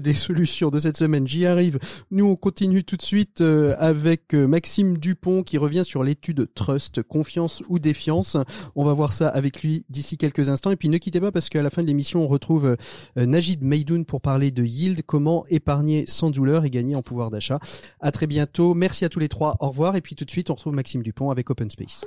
des 0.00 0.14
solutions 0.14 0.70
de 0.70 0.78
cette 0.78 0.96
semaine. 0.96 1.26
J'y 1.26 1.46
arrive. 1.46 1.78
Nous 2.10 2.26
on 2.26 2.36
continue 2.36 2.84
tout 2.84 2.96
de 2.96 3.02
suite 3.02 3.40
avec 3.40 4.34
Maxime 4.34 4.98
Dupont 4.98 5.42
qui 5.42 5.58
revient 5.58 5.84
sur 5.84 6.02
l'étude 6.02 6.48
Trust, 6.54 7.02
confiance 7.02 7.62
ou 7.68 7.78
défiance. 7.78 8.36
On 8.74 8.84
va 8.84 8.92
voir 8.92 9.12
ça 9.12 9.28
avec 9.28 9.62
lui 9.62 9.84
d'ici 9.88 10.16
quelques 10.24 10.48
instants. 10.48 10.70
Et 10.70 10.76
puis 10.76 10.88
ne 10.88 10.98
quittez 10.98 11.20
pas 11.20 11.32
parce 11.32 11.48
qu'à 11.48 11.62
la 11.62 11.70
fin 11.70 11.82
de 11.82 11.86
l'émission, 11.86 12.24
on 12.24 12.28
retrouve 12.28 12.76
euh, 13.18 13.26
Najid 13.26 13.62
Meidoun 13.62 14.04
pour 14.04 14.20
parler 14.20 14.50
de 14.50 14.64
yield, 14.64 15.02
comment 15.04 15.44
épargner 15.48 16.04
sans 16.06 16.30
douleur 16.30 16.64
et 16.64 16.70
gagner 16.70 16.96
en 16.96 17.02
pouvoir 17.02 17.30
d'achat. 17.30 17.58
À 18.00 18.10
très 18.10 18.26
bientôt. 18.26 18.74
Merci 18.74 19.04
à 19.04 19.08
tous 19.08 19.18
les 19.18 19.28
trois. 19.28 19.56
Au 19.60 19.68
revoir. 19.68 19.96
Et 19.96 20.00
puis 20.00 20.14
tout 20.14 20.24
de 20.24 20.30
suite, 20.30 20.50
on 20.50 20.54
retrouve 20.54 20.74
Maxime 20.74 21.02
Dupont 21.02 21.30
avec 21.30 21.50
Open 21.50 21.70
Space. 21.70 22.04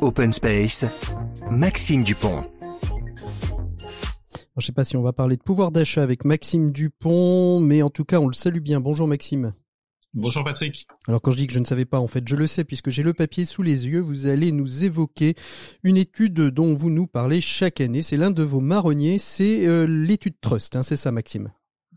Open 0.00 0.32
Space, 0.32 0.84
Maxime 1.50 2.04
Dupont. 2.04 2.42
Je 4.56 4.60
ne 4.60 4.62
sais 4.62 4.72
pas 4.72 4.84
si 4.84 4.96
on 4.96 5.02
va 5.02 5.12
parler 5.12 5.36
de 5.36 5.42
pouvoir 5.42 5.72
d'achat 5.72 6.02
avec 6.02 6.24
Maxime 6.24 6.72
Dupont, 6.72 7.60
mais 7.60 7.82
en 7.82 7.90
tout 7.90 8.04
cas, 8.04 8.18
on 8.20 8.26
le 8.26 8.34
salue 8.34 8.60
bien. 8.60 8.80
Bonjour 8.80 9.08
Maxime. 9.08 9.54
Bonjour 10.14 10.44
Patrick. 10.44 10.86
Alors 11.08 11.22
quand 11.22 11.30
je 11.30 11.38
dis 11.38 11.46
que 11.46 11.54
je 11.54 11.58
ne 11.58 11.64
savais 11.64 11.86
pas, 11.86 11.98
en 11.98 12.06
fait, 12.06 12.28
je 12.28 12.36
le 12.36 12.46
sais 12.46 12.64
puisque 12.64 12.90
j'ai 12.90 13.02
le 13.02 13.14
papier 13.14 13.46
sous 13.46 13.62
les 13.62 13.86
yeux. 13.86 14.00
Vous 14.00 14.26
allez 14.26 14.52
nous 14.52 14.84
évoquer 14.84 15.34
une 15.84 15.96
étude 15.96 16.34
dont 16.34 16.74
vous 16.74 16.90
nous 16.90 17.06
parlez 17.06 17.40
chaque 17.40 17.80
année. 17.80 18.02
C'est 18.02 18.18
l'un 18.18 18.30
de 18.30 18.42
vos 18.42 18.60
marronniers, 18.60 19.18
c'est 19.18 19.66
euh, 19.66 19.86
l'étude 19.86 20.34
Trust, 20.42 20.76
hein, 20.76 20.82
c'est 20.82 20.98
ça 20.98 21.12
Maxime? 21.12 21.50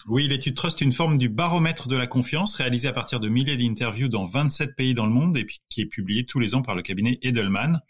Oui, 0.08 0.30
l'étude 0.30 0.56
Trust, 0.56 0.80
une 0.80 0.94
forme 0.94 1.18
du 1.18 1.28
baromètre 1.28 1.90
de 1.90 1.98
la 1.98 2.08
confiance 2.08 2.56
réalisée 2.56 2.88
à 2.88 2.94
partir 2.94 3.20
de 3.20 3.28
milliers 3.28 3.58
d'interviews 3.58 4.08
dans 4.08 4.28
27 4.28 4.78
pays 4.78 4.94
dans 4.94 5.06
le 5.06 5.12
monde 5.12 5.36
et 5.36 5.46
qui 5.68 5.82
est 5.82 5.86
publiée 5.86 6.26
tous 6.26 6.40
les 6.40 6.56
ans 6.56 6.62
par 6.62 6.76
le 6.76 6.84
cabinet 6.84 7.20
Edelman. 7.22 7.82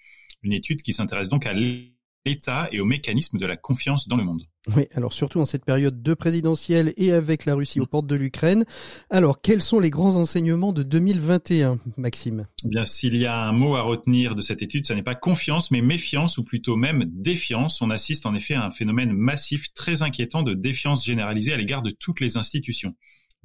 Une 0.42 0.54
étude 0.54 0.82
qui 0.82 0.94
s'intéresse 0.94 1.30
donc 1.30 1.46
à 1.46 1.54
l'État 1.54 2.68
et 2.72 2.80
au 2.80 2.86
mécanisme 2.86 3.38
de 3.38 3.46
la 3.46 3.58
confiance 3.58 4.08
dans 4.08 4.18
le 4.18 4.24
monde. 4.24 4.42
Oui, 4.76 4.88
alors 4.96 5.14
surtout 5.14 5.40
en 5.40 5.46
cette 5.46 5.64
période 5.64 6.02
de 6.02 6.14
présidentielle 6.16 6.94
et 6.98 7.12
avec 7.12 7.46
la 7.46 7.54
Russie 7.54 7.80
aux 7.80 7.86
portes 7.86 8.08
de 8.08 8.16
l'Ukraine. 8.16 8.66
Alors, 9.12 9.40
quels 9.42 9.62
sont 9.62 9.80
les 9.80 9.92
grands 9.92 10.16
enseignements 10.16 10.74
de 10.74 10.82
2021, 10.82 11.78
Maxime? 11.98 12.48
Eh 12.64 12.70
Bien, 12.70 12.86
s'il 12.88 13.16
y 13.16 13.28
a 13.28 13.40
un 13.40 13.52
mot 13.52 13.76
à 13.76 13.82
retenir 13.82 14.34
de 14.34 14.42
cette 14.42 14.64
étude, 14.64 14.88
ce 14.88 14.94
n'est 14.94 15.04
pas 15.04 15.14
confiance, 15.14 15.70
mais 15.70 15.82
méfiance 15.82 16.40
ou 16.40 16.44
plutôt 16.44 16.78
même 16.78 17.04
défiance. 17.06 17.82
On 17.82 17.92
assiste 17.92 18.26
en 18.26 18.34
effet 18.34 18.56
à 18.56 18.66
un 18.66 18.72
phénomène 18.72 19.14
massif 19.14 19.72
très 19.74 20.02
inquiétant 20.02 20.42
de 20.42 20.56
défiance 20.56 21.06
généralisée 21.06 21.54
à 21.54 21.58
l'égard 21.58 21.84
de 21.84 21.92
toutes 21.92 22.20
les 22.20 22.38
institutions. 22.38 22.96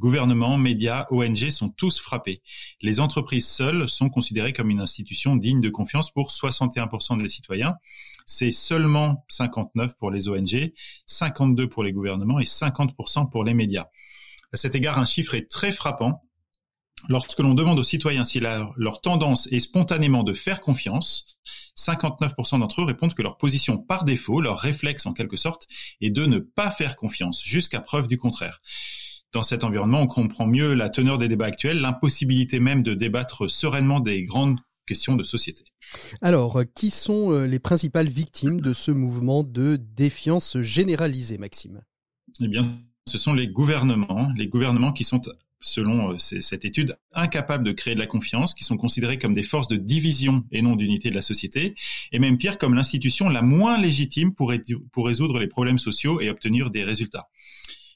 Gouvernements, 0.00 0.56
médias, 0.56 1.04
ONG 1.10 1.50
sont 1.50 1.68
tous 1.68 2.00
frappés. 2.00 2.40
Les 2.80 3.00
entreprises 3.00 3.46
seules 3.46 3.86
sont 3.86 4.08
considérées 4.08 4.54
comme 4.54 4.70
une 4.70 4.80
institution 4.80 5.36
digne 5.36 5.60
de 5.60 5.68
confiance 5.68 6.10
pour 6.10 6.30
61% 6.30 7.20
des 7.20 7.28
citoyens. 7.28 7.74
C'est 8.33 8.53
seulement 8.53 9.26
59 9.28 9.97
pour 9.99 10.12
les 10.12 10.28
ONG, 10.28 10.72
52 11.07 11.68
pour 11.68 11.83
les 11.83 11.93
gouvernements 11.93 12.39
et 12.39 12.45
50% 12.45 13.28
pour 13.28 13.43
les 13.43 13.55
médias. 13.55 13.87
À 14.53 14.57
cet 14.57 14.76
égard, 14.76 15.01
un 15.01 15.05
chiffre 15.05 15.35
est 15.35 15.51
très 15.51 15.72
frappant. 15.72 16.22
Lorsque 17.09 17.41
l'on 17.41 17.55
demande 17.55 17.81
aux 17.81 17.85
citoyens 17.85 18.22
si 18.22 18.39
leur 18.39 19.01
tendance 19.01 19.49
est 19.49 19.59
spontanément 19.59 20.22
de 20.22 20.33
faire 20.33 20.61
confiance, 20.61 21.39
59% 21.76 22.61
d'entre 22.61 22.83
eux 22.83 22.85
répondent 22.85 23.14
que 23.14 23.22
leur 23.22 23.37
position 23.37 23.78
par 23.78 24.05
défaut, 24.05 24.41
leur 24.41 24.61
réflexe 24.61 25.07
en 25.07 25.12
quelque 25.12 25.37
sorte, 25.37 25.66
est 26.01 26.12
de 26.12 26.24
ne 26.24 26.39
pas 26.39 26.70
faire 26.70 26.95
confiance, 26.95 27.43
jusqu'à 27.43 27.81
preuve 27.81 28.07
du 28.07 28.16
contraire 28.16 28.61
dans 29.33 29.43
cet 29.45 29.62
environnement, 29.62 30.01
on 30.01 30.07
comprend 30.09 30.47
mieux 30.47 30.74
la 30.74 30.89
teneur 30.89 31.16
des 31.16 31.28
débats 31.28 31.47
actuels, 31.47 31.81
l'impossibilité 31.81 32.59
même 32.59 32.83
de 32.83 32.95
débattre 32.95 33.49
sereinement 33.49 34.01
des 34.01 34.24
grandes 34.24 34.59
de 35.16 35.22
société. 35.22 35.64
Alors, 36.20 36.59
euh, 36.59 36.64
qui 36.74 36.91
sont 36.91 37.32
euh, 37.32 37.47
les 37.47 37.59
principales 37.59 38.09
victimes 38.09 38.61
de 38.61 38.72
ce 38.72 38.91
mouvement 38.91 39.43
de 39.43 39.76
défiance 39.76 40.61
généralisée, 40.61 41.38
Maxime? 41.38 41.82
Eh 42.41 42.49
bien, 42.49 42.62
ce 43.07 43.18
sont 43.18 43.32
les 43.32 43.49
gouvernements, 43.49 44.30
les 44.36 44.47
gouvernements 44.47 44.93
qui 44.93 45.05
sont 45.05 45.20
selon 45.62 46.12
euh, 46.12 46.18
cette 46.18 46.64
étude, 46.64 46.97
incapables 47.12 47.64
de 47.64 47.72
créer 47.72 47.95
de 47.95 48.01
la 48.01 48.07
confiance, 48.07 48.55
qui 48.55 48.64
sont 48.64 48.78
considérés 48.78 49.18
comme 49.18 49.34
des 49.34 49.43
forces 49.43 49.68
de 49.68 49.76
division 49.76 50.45
et 50.51 50.62
non 50.62 50.74
d'unité 50.74 51.11
de 51.11 51.14
la 51.14 51.22
société, 51.22 51.74
et 52.12 52.18
même 52.18 52.38
pire, 52.38 52.57
comme 52.57 52.74
l'institution 52.74 53.28
la 53.28 53.43
moins 53.43 53.78
légitime 53.78 54.34
pour, 54.34 54.53
pour 54.93 55.07
résoudre 55.07 55.38
les 55.38 55.49
problèmes 55.49 55.78
sociaux 55.78 56.20
et 56.20 56.30
obtenir 56.30 56.70
des 56.70 56.82
résultats 56.82 57.28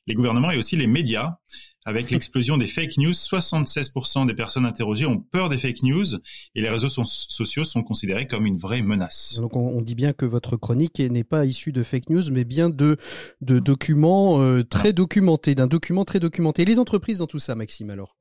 les 0.07 0.15
gouvernements 0.15 0.51
et 0.51 0.59
aussi 0.59 0.77
les 0.77 0.87
médias. 0.87 1.39
Avec 1.87 2.11
l'explosion 2.11 2.57
des 2.57 2.67
fake 2.67 2.97
news, 2.97 3.13
76% 3.13 4.27
des 4.27 4.35
personnes 4.35 4.65
interrogées 4.65 5.05
ont 5.05 5.19
peur 5.19 5.51
des 5.51 5.59
fake 5.59 5.83
news 5.83 6.15
et 6.55 6.63
les 6.63 6.71
réseaux 6.71 6.89
sociaux 6.89 7.65
sont 7.65 7.83
considérés 7.83 8.27
comme 8.27 8.47
une 8.47 8.57
vraie 8.57 8.81
menace. 8.81 9.39
Donc 9.39 9.55
on, 9.55 9.83
dit 9.83 9.95
bien 9.95 10.15
que 10.15 10.25
votre 10.25 10.57
chronique 10.57 10.99
n'est 10.99 11.25
pas 11.25 11.45
issue 11.45 11.73
de 11.73 11.83
fake 11.83 12.09
news, 12.09 12.23
mais 12.33 12.45
bien 12.45 12.71
de, 12.71 12.97
de 13.43 13.59
documents 13.59 14.41
euh, 14.41 14.63
très 14.63 14.95
documentés, 14.95 15.55
d'un 15.55 15.67
document 15.67 16.07
très 16.07 16.21
documenté. 16.21 16.63
Et 16.63 16.65
les 16.65 16.79
entreprises 16.79 17.19
dans 17.19 17.27
tout 17.27 17.39
ça, 17.39 17.55
Maxime, 17.55 17.91
alors? 17.91 18.17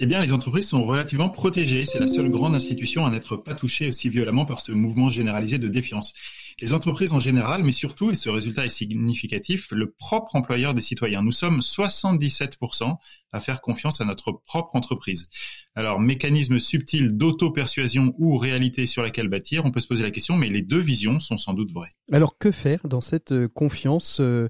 Eh 0.00 0.06
bien, 0.06 0.20
les 0.20 0.32
entreprises 0.32 0.68
sont 0.68 0.84
relativement 0.84 1.28
protégées. 1.28 1.84
C'est 1.84 1.98
la 1.98 2.06
seule 2.06 2.30
grande 2.30 2.54
institution 2.54 3.04
à 3.04 3.10
n'être 3.10 3.36
pas 3.36 3.54
touchée 3.54 3.88
aussi 3.88 4.08
violemment 4.08 4.44
par 4.44 4.60
ce 4.60 4.70
mouvement 4.70 5.10
généralisé 5.10 5.58
de 5.58 5.66
défiance. 5.66 6.14
Les 6.60 6.72
entreprises 6.72 7.12
en 7.12 7.20
général, 7.20 7.62
mais 7.62 7.70
surtout, 7.70 8.10
et 8.10 8.16
ce 8.16 8.28
résultat 8.28 8.66
est 8.66 8.70
significatif, 8.70 9.68
le 9.70 9.92
propre 9.92 10.34
employeur 10.34 10.74
des 10.74 10.82
citoyens. 10.82 11.22
Nous 11.22 11.30
sommes 11.30 11.60
77% 11.60 12.96
à 13.32 13.40
faire 13.40 13.60
confiance 13.60 14.00
à 14.00 14.04
notre 14.04 14.32
propre 14.32 14.74
entreprise. 14.74 15.28
Alors, 15.76 16.00
mécanisme 16.00 16.58
subtil 16.58 17.16
d'auto-persuasion 17.16 18.12
ou 18.18 18.38
réalité 18.38 18.86
sur 18.86 19.04
laquelle 19.04 19.28
bâtir, 19.28 19.64
on 19.64 19.70
peut 19.70 19.78
se 19.78 19.86
poser 19.86 20.02
la 20.02 20.10
question, 20.10 20.36
mais 20.36 20.48
les 20.48 20.62
deux 20.62 20.80
visions 20.80 21.20
sont 21.20 21.36
sans 21.36 21.54
doute 21.54 21.70
vraies. 21.70 21.92
Alors, 22.10 22.38
que 22.38 22.50
faire 22.50 22.88
dans 22.88 23.02
cette 23.02 23.30
euh, 23.30 23.48
confiance 23.48 24.18
euh, 24.18 24.48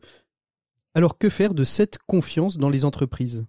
Alors, 0.95 1.19
que 1.19 1.29
faire 1.29 1.53
de 1.53 1.65
cette 1.65 1.99
confiance 2.07 2.57
dans 2.57 2.71
les 2.71 2.87
entreprises? 2.87 3.45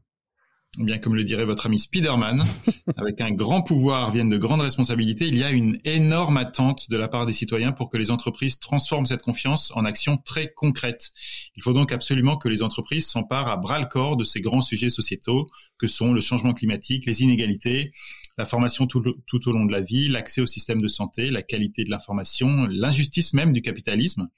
Eh 0.78 0.84
bien 0.84 1.00
comme 1.00 1.16
le 1.16 1.24
dirait 1.24 1.46
votre 1.46 1.66
ami 1.66 1.80
Spiderman, 1.80 2.44
avec 2.96 3.22
un 3.22 3.32
grand 3.32 3.64
pouvoir 3.64 4.12
viennent 4.12 4.28
de 4.28 4.38
grandes 4.38 4.62
responsabilités. 4.62 5.28
Il 5.28 5.38
y 5.38 5.44
a 5.44 5.50
une 5.50 5.80
énorme 5.84 6.38
attente 6.38 6.90
de 6.90 6.98
la 6.98 7.08
part 7.08 7.26
des 7.26 7.34
citoyens 7.34 7.72
pour 7.72 7.90
que 7.90 7.98
les 7.98 8.12
entreprises 8.12 8.60
transforment 8.60 9.08
cette 9.08 9.24
confiance 9.24 9.72
en 9.76 9.84
actions 9.84 10.18
très 10.18 10.54
concrètes. 10.54 11.10
Il 11.56 11.64
faut 11.64 11.74
donc 11.74 11.92
absolument 11.92 12.38
que 12.38 12.50
les 12.50 12.62
entreprises 12.62 13.08
s'emparent 13.08 13.48
à 13.48 13.58
bras 13.58 13.80
le 13.80 13.88
corps 13.88 14.16
de 14.16 14.24
ces 14.24 14.42
grands 14.42 14.62
sujets 14.62 14.92
sociétaux 14.92 15.48
que 15.80 15.88
sont 15.88 16.14
le 16.14 16.22
changement 16.22 16.54
climatique, 16.54 17.08
les 17.08 17.24
inégalités, 17.24 17.92
la 18.38 18.46
formation 18.46 18.86
tout, 18.86 19.04
tout 19.26 19.50
au 19.50 19.52
long 19.52 19.66
de 19.66 19.72
la 19.72 19.82
vie, 19.82 20.08
l'accès 20.08 20.42
au 20.42 20.48
système 20.48 20.82
de 20.82 20.88
santé, 20.88 21.32
la 21.32 21.42
qualité 21.42 21.84
de 21.84 21.90
l'information, 21.90 22.68
l'injustice 22.70 23.34
même 23.34 23.54
du 23.54 23.64
capitalisme. 23.64 24.30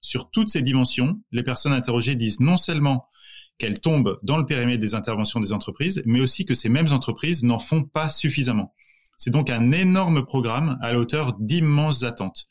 Sur 0.00 0.30
toutes 0.30 0.50
ces 0.50 0.62
dimensions, 0.62 1.20
les 1.32 1.42
personnes 1.42 1.72
interrogées 1.72 2.14
disent 2.14 2.40
non 2.40 2.56
seulement 2.56 3.08
qu'elles 3.58 3.80
tombent 3.80 4.18
dans 4.22 4.36
le 4.36 4.46
périmètre 4.46 4.80
des 4.80 4.94
interventions 4.94 5.40
des 5.40 5.52
entreprises, 5.52 6.02
mais 6.06 6.20
aussi 6.20 6.46
que 6.46 6.54
ces 6.54 6.68
mêmes 6.68 6.92
entreprises 6.92 7.42
n'en 7.42 7.58
font 7.58 7.82
pas 7.82 8.08
suffisamment. 8.08 8.72
C'est 9.16 9.30
donc 9.30 9.50
un 9.50 9.72
énorme 9.72 10.24
programme 10.24 10.78
à 10.80 10.92
la 10.92 10.98
hauteur 11.00 11.34
d'immenses 11.40 12.04
attentes. 12.04 12.46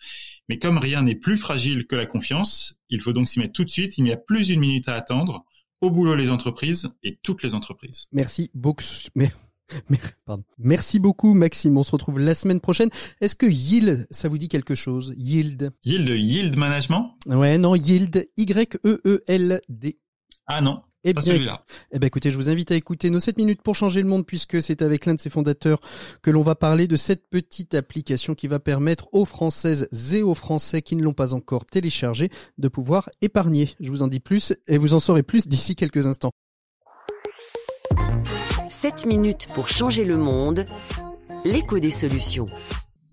Mais 0.50 0.60
comme 0.60 0.78
rien 0.78 1.02
n'est 1.02 1.16
plus 1.16 1.38
fragile 1.38 1.88
que 1.88 1.96
la 1.96 2.06
confiance, 2.06 2.82
il 2.90 3.00
faut 3.02 3.14
donc 3.14 3.30
s'y 3.30 3.40
mettre 3.40 3.54
tout 3.54 3.64
de 3.64 3.70
suite. 3.70 3.98
Il 3.98 4.04
n'y 4.04 4.12
a 4.12 4.18
plus 4.18 4.50
une 4.50 4.60
minute 4.60 4.90
à 4.90 4.96
attendre. 4.96 5.46
Au 5.80 5.92
boulot 5.92 6.16
les 6.16 6.30
entreprises 6.30 6.90
et 7.04 7.20
toutes 7.22 7.44
les 7.44 7.54
entreprises. 7.54 8.08
Merci 8.12 8.52
beaucoup. 8.54 8.84
Merci 10.58 11.00
beaucoup 11.00 11.34
Maxime, 11.34 11.78
on 11.78 11.84
se 11.84 11.92
retrouve 11.92 12.20
la 12.20 12.34
semaine 12.34 12.60
prochaine. 12.60 12.90
Est-ce 13.22 13.36
que 13.36 13.46
Yield, 13.46 14.08
ça 14.10 14.30
vous 14.30 14.38
dit 14.38 14.48
quelque 14.48 14.76
chose? 14.76 15.14
Yield 15.18 15.72
Yield, 15.84 16.10
Yield 16.10 16.58
Management? 16.58 17.12
Ouais, 17.28 17.58
non, 17.58 17.76
Yield, 17.76 18.30
Y-E-E-L-D. 18.38 20.00
Ah 20.48 20.62
non, 20.62 20.82
eh 21.10 21.14
bien, 21.14 21.60
eh 21.94 22.00
bien, 22.00 22.08
écoutez, 22.08 22.32
je 22.32 22.36
vous 22.36 22.50
invite 22.50 22.72
à 22.72 22.76
écouter 22.76 23.10
nos 23.10 23.22
7 23.22 23.38
minutes 23.38 23.62
pour 23.62 23.76
changer 23.76 24.02
le 24.02 24.10
monde 24.10 24.26
puisque 24.26 24.62
c'est 24.62 24.82
avec 24.82 25.06
l'un 25.06 25.16
de 25.16 25.22
ses 25.22 25.30
fondateurs 25.30 25.80
que 26.22 26.30
l'on 26.30 26.44
va 26.44 26.54
parler 26.56 26.86
de 26.88 26.98
cette 26.98 27.30
petite 27.30 27.76
application 27.76 28.36
qui 28.36 28.48
va 28.48 28.60
permettre 28.60 29.08
aux 29.14 29.24
Françaises 29.24 29.88
et 30.14 30.22
aux 30.22 30.34
Français 30.34 30.82
qui 30.82 30.98
ne 30.98 31.04
l'ont 31.04 31.14
pas 31.14 31.34
encore 31.34 31.66
téléchargée 31.66 32.30
de 32.58 32.68
pouvoir 32.68 33.10
épargner. 33.22 33.70
Je 33.80 33.90
vous 33.90 34.02
en 34.02 34.10
dis 34.10 34.20
plus 34.20 34.54
et 34.68 34.78
vous 34.78 34.94
en 34.94 35.00
saurez 35.00 35.24
plus 35.24 35.48
d'ici 35.48 35.78
quelques 35.78 36.08
instants. 36.08 36.32
7 38.68 39.06
minutes 39.06 39.48
pour 39.56 39.70
changer 39.70 40.04
le 40.04 40.18
monde, 40.18 40.66
l'écho 41.46 41.80
des 41.80 41.92
solutions. 41.92 42.48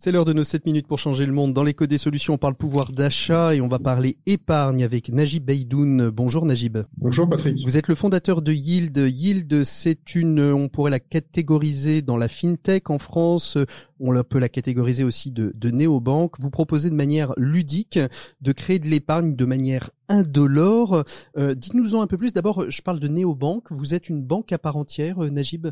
C'est 0.05 0.13
l'heure 0.13 0.27
de 0.27 0.35
nos 0.35 0.45
7 0.45 0.67
minutes 0.67 0.87
pour 0.87 0.99
changer 0.99 1.25
le 1.25 1.33
monde. 1.33 1.55
Dans 1.55 1.63
l'écho 1.63 1.87
des 1.87 1.97
solutions, 1.97 2.35
on 2.35 2.37
parle 2.37 2.57
pouvoir 2.57 2.93
d'achat 2.93 3.55
et 3.55 3.63
on 3.63 3.69
va 3.69 3.79
parler 3.79 4.19
épargne 4.27 4.85
avec 4.85 5.09
Najib 5.09 5.47
Beidoun. 5.47 6.11
Bonjour 6.11 6.45
Najib. 6.45 6.77
Bonjour 6.99 7.27
Patrick. 7.27 7.65
Vous 7.65 7.79
êtes 7.79 7.89
le 7.89 7.95
fondateur 7.95 8.43
de 8.43 8.53
Yield. 8.53 8.95
Yield, 8.99 9.65
c'est 9.65 10.15
une, 10.15 10.41
on 10.41 10.69
pourrait 10.69 10.91
la 10.91 11.01
catégoriser 11.01 12.03
dans 12.03 12.19
la 12.19 12.29
fintech 12.29 12.91
en 12.91 12.99
France. 12.99 13.57
On 14.01 14.13
peut 14.23 14.39
la 14.39 14.49
catégoriser 14.49 15.05
aussi 15.05 15.31
de, 15.31 15.53
de 15.55 15.71
néobanque. 15.71 16.41
Vous 16.41 16.51
proposez 16.51 16.91
de 16.91 16.95
manière 16.95 17.33
ludique 17.37 17.99
de 18.41 18.53
créer 18.53 18.79
de 18.79 18.89
l'épargne 18.89 19.37
de 19.37 19.45
manière 19.45 19.91
indolore. 20.09 21.05
Euh, 21.37 21.55
Dites-nous-en 21.55 22.03
un 22.03 22.07
peu 22.07 22.19
plus. 22.19 22.33
D'abord, 22.33 22.69
je 22.69 22.83
parle 22.83 23.01
de 23.01 23.09
néobanque. 23.09 23.71
Vous 23.71 23.95
êtes 23.95 24.09
une 24.09 24.23
banque 24.23 24.53
à 24.53 24.59
part 24.59 24.77
entière, 24.77 25.25
euh, 25.25 25.31
Najib? 25.31 25.69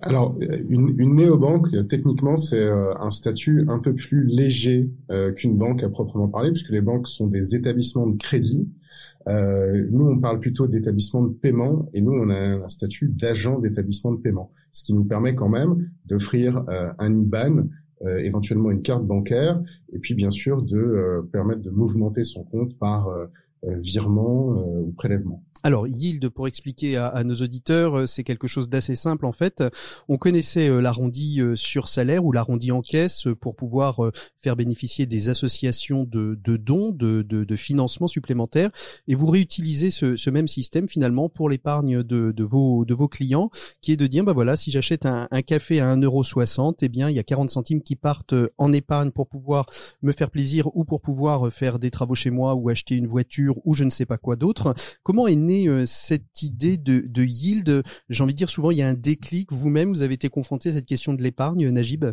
Alors, 0.00 0.36
une, 0.68 0.94
une 0.98 1.16
néobanque, 1.16 1.68
techniquement, 1.88 2.36
c'est 2.36 2.56
euh, 2.56 2.94
un 3.00 3.10
statut 3.10 3.64
un 3.68 3.78
peu 3.80 3.94
plus 3.94 4.26
léger 4.26 4.90
euh, 5.10 5.32
qu'une 5.32 5.56
banque 5.56 5.82
à 5.82 5.88
proprement 5.88 6.28
parler, 6.28 6.52
puisque 6.52 6.70
les 6.70 6.82
banques 6.82 7.08
sont 7.08 7.26
des 7.26 7.54
établissements 7.56 8.06
de 8.06 8.16
crédit. 8.16 8.68
Euh, 9.28 9.86
nous, 9.90 10.06
on 10.06 10.18
parle 10.18 10.38
plutôt 10.38 10.66
d'établissement 10.66 11.22
de 11.22 11.32
paiement, 11.32 11.88
et 11.92 12.00
nous, 12.00 12.12
on 12.12 12.28
a 12.30 12.36
un 12.36 12.68
statut 12.68 13.08
d'agent 13.08 13.58
d'établissement 13.58 14.12
de 14.12 14.18
paiement, 14.20 14.50
ce 14.72 14.82
qui 14.82 14.94
nous 14.94 15.04
permet 15.04 15.34
quand 15.34 15.48
même 15.48 15.88
d'offrir 16.06 16.64
un 16.98 17.18
IBAN 17.18 17.68
éventuellement 18.18 18.70
une 18.70 18.82
carte 18.82 19.06
bancaire, 19.06 19.62
et 19.90 19.98
puis 19.98 20.12
bien 20.12 20.30
sûr 20.30 20.60
de 20.60 21.26
permettre 21.32 21.62
de 21.62 21.70
mouvementer 21.70 22.22
son 22.22 22.44
compte 22.44 22.76
par 22.76 23.08
euh, 23.66 23.78
virement 23.80 24.58
euh, 24.58 24.80
ou 24.82 24.92
prélèvement. 24.92 25.42
Alors, 25.66 25.88
yield, 25.88 26.28
pour 26.28 26.46
expliquer 26.46 26.98
à, 26.98 27.24
nos 27.24 27.36
auditeurs, 27.36 28.00
euh, 28.00 28.06
c'est 28.06 28.22
quelque 28.22 28.46
chose 28.46 28.68
d'assez 28.68 28.94
simple 28.94 29.24
en 29.24 29.32
fait. 29.32 29.64
On 30.10 30.18
connaissait 30.18 30.68
l'arrondi 30.68 31.40
sur 31.54 31.88
salaire 31.88 32.22
ou 32.24 32.32
l'arrondi 32.32 32.70
en 32.70 32.82
caisse 32.82 33.26
pour 33.40 33.56
pouvoir 33.56 34.00
faire 34.36 34.56
bénéficier 34.56 35.06
des 35.06 35.30
associations 35.30 36.04
de, 36.04 36.36
dons, 36.56 36.90
de, 36.90 37.22
de, 37.22 37.56
financement 37.56 38.06
supplémentaires. 38.06 38.70
Et 39.08 39.14
vous 39.14 39.26
réutilisez 39.26 39.90
ce, 39.90 40.30
même 40.30 40.48
système 40.48 40.86
finalement 40.86 41.30
pour 41.30 41.48
l'épargne 41.48 42.02
de, 42.02 42.42
vos, 42.42 42.84
de 42.84 42.92
vos 42.92 43.08
clients, 43.08 43.50
qui 43.80 43.92
est 43.92 43.96
de 43.96 44.06
dire, 44.06 44.24
bah 44.24 44.34
voilà, 44.34 44.56
si 44.56 44.70
j'achète 44.70 45.06
un, 45.06 45.28
café 45.46 45.80
à 45.80 45.96
1,60€, 45.96 46.74
eh 46.82 46.88
bien, 46.88 47.08
il 47.08 47.16
y 47.16 47.18
a 47.18 47.22
40 47.22 47.48
centimes 47.48 47.82
qui 47.82 47.96
partent 47.96 48.34
en 48.58 48.72
épargne 48.72 49.10
pour 49.12 49.28
pouvoir 49.28 49.66
me 50.02 50.12
faire 50.12 50.30
plaisir 50.30 50.68
ou 50.76 50.84
pour 50.84 51.00
pouvoir 51.00 51.50
faire 51.50 51.78
des 51.78 51.90
travaux 51.90 52.14
chez 52.14 52.30
moi 52.30 52.54
ou 52.54 52.68
acheter 52.68 52.96
une 52.96 53.06
voiture 53.06 53.56
ou 53.64 53.74
je 53.74 53.84
ne 53.84 53.90
sais 53.90 54.06
pas 54.06 54.18
quoi 54.18 54.36
d'autre. 54.36 54.74
Comment 55.02 55.26
est 55.26 55.36
euh, 55.68 55.86
cette 55.86 56.42
idée 56.42 56.76
de, 56.76 57.22
yield 57.22 57.82
J'ai 58.08 58.22
envie 58.22 58.34
de 58.34 58.38
dire 58.38 58.48
souvent 58.48 58.70
il 58.70 58.78
y 58.78 58.82
a 58.82 58.88
un 58.88 58.94
déclic. 58.94 59.52
Vous-même, 59.52 59.90
vous 59.90 60.02
avez 60.02 60.14
été 60.14 60.28
confronté 60.28 60.70
à 60.70 60.72
cette 60.72 60.86
question 60.86 61.14
de 61.14 61.22
l'épargne, 61.22 61.68
Najib? 61.70 62.06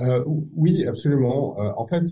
Euh, 0.00 0.24
oui, 0.26 0.84
absolument. 0.86 1.60
Euh, 1.60 1.72
en 1.76 1.86
fait, 1.86 2.04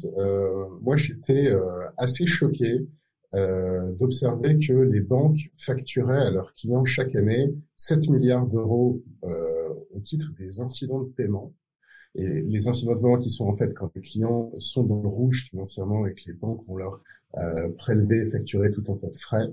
moi, 0.80 0.96
j'étais 0.96 1.50
assez 1.96 2.26
choqué 2.26 2.86
d'observer 3.32 4.58
que 4.58 4.74
les 4.74 5.00
banques 5.00 5.50
facturaient 5.56 6.26
à 6.26 6.30
leurs 6.30 6.52
clients 6.52 6.84
chaque 6.84 7.16
année 7.16 7.54
7 7.78 8.10
milliards 8.10 8.46
d'euros 8.46 9.02
au 9.22 10.00
titre 10.00 10.26
des 10.36 10.60
incidents 10.60 11.00
de 11.00 11.08
paiement. 11.08 11.54
Et 12.14 12.42
les 12.42 12.68
incidents 12.68 12.94
de 12.94 13.00
paiement 13.00 13.18
qui 13.18 13.30
sont 13.30 13.46
en 13.46 13.54
fait 13.54 13.72
quand 13.72 13.90
les 13.94 14.02
clients 14.02 14.52
sont 14.58 14.84
dans 14.84 15.00
le 15.00 15.08
rouge 15.08 15.46
financièrement 15.48 16.06
et 16.06 16.12
que 16.12 16.20
les 16.26 16.34
banques 16.34 16.62
vont 16.64 16.76
leur 16.76 17.00
euh, 17.38 17.70
prélever, 17.78 18.26
facturer 18.26 18.70
tout 18.70 18.84
un 18.92 18.96
tas 18.96 19.06
de 19.06 19.16
frais. 19.16 19.46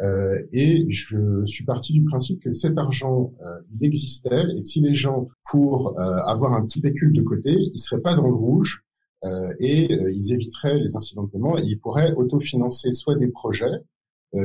Euh, 0.00 0.42
et 0.52 0.86
je 0.90 1.44
suis 1.44 1.64
parti 1.64 1.92
du 1.92 2.02
principe 2.02 2.40
que 2.40 2.50
cet 2.50 2.78
argent, 2.78 3.32
euh, 3.42 3.60
il 3.74 3.86
existait 3.86 4.44
et 4.56 4.62
que 4.62 4.66
si 4.66 4.80
les 4.80 4.94
gens, 4.94 5.28
pour 5.50 5.98
euh, 5.98 6.18
avoir 6.26 6.54
un 6.54 6.64
petit 6.64 6.80
pécule 6.80 7.12
de 7.12 7.22
côté, 7.22 7.54
ils 7.56 7.78
seraient 7.78 8.00
pas 8.00 8.14
dans 8.14 8.26
le 8.26 8.34
rouge 8.34 8.82
et 9.58 9.90
ils 9.90 10.34
éviteraient 10.34 10.78
les 10.78 10.96
incidents 10.96 11.22
de 11.22 11.30
paiement 11.30 11.56
et 11.56 11.62
ils 11.62 11.78
pourraient 11.78 12.12
autofinancer 12.12 12.92
soit 12.92 13.14
des 13.14 13.28
projets 13.28 13.80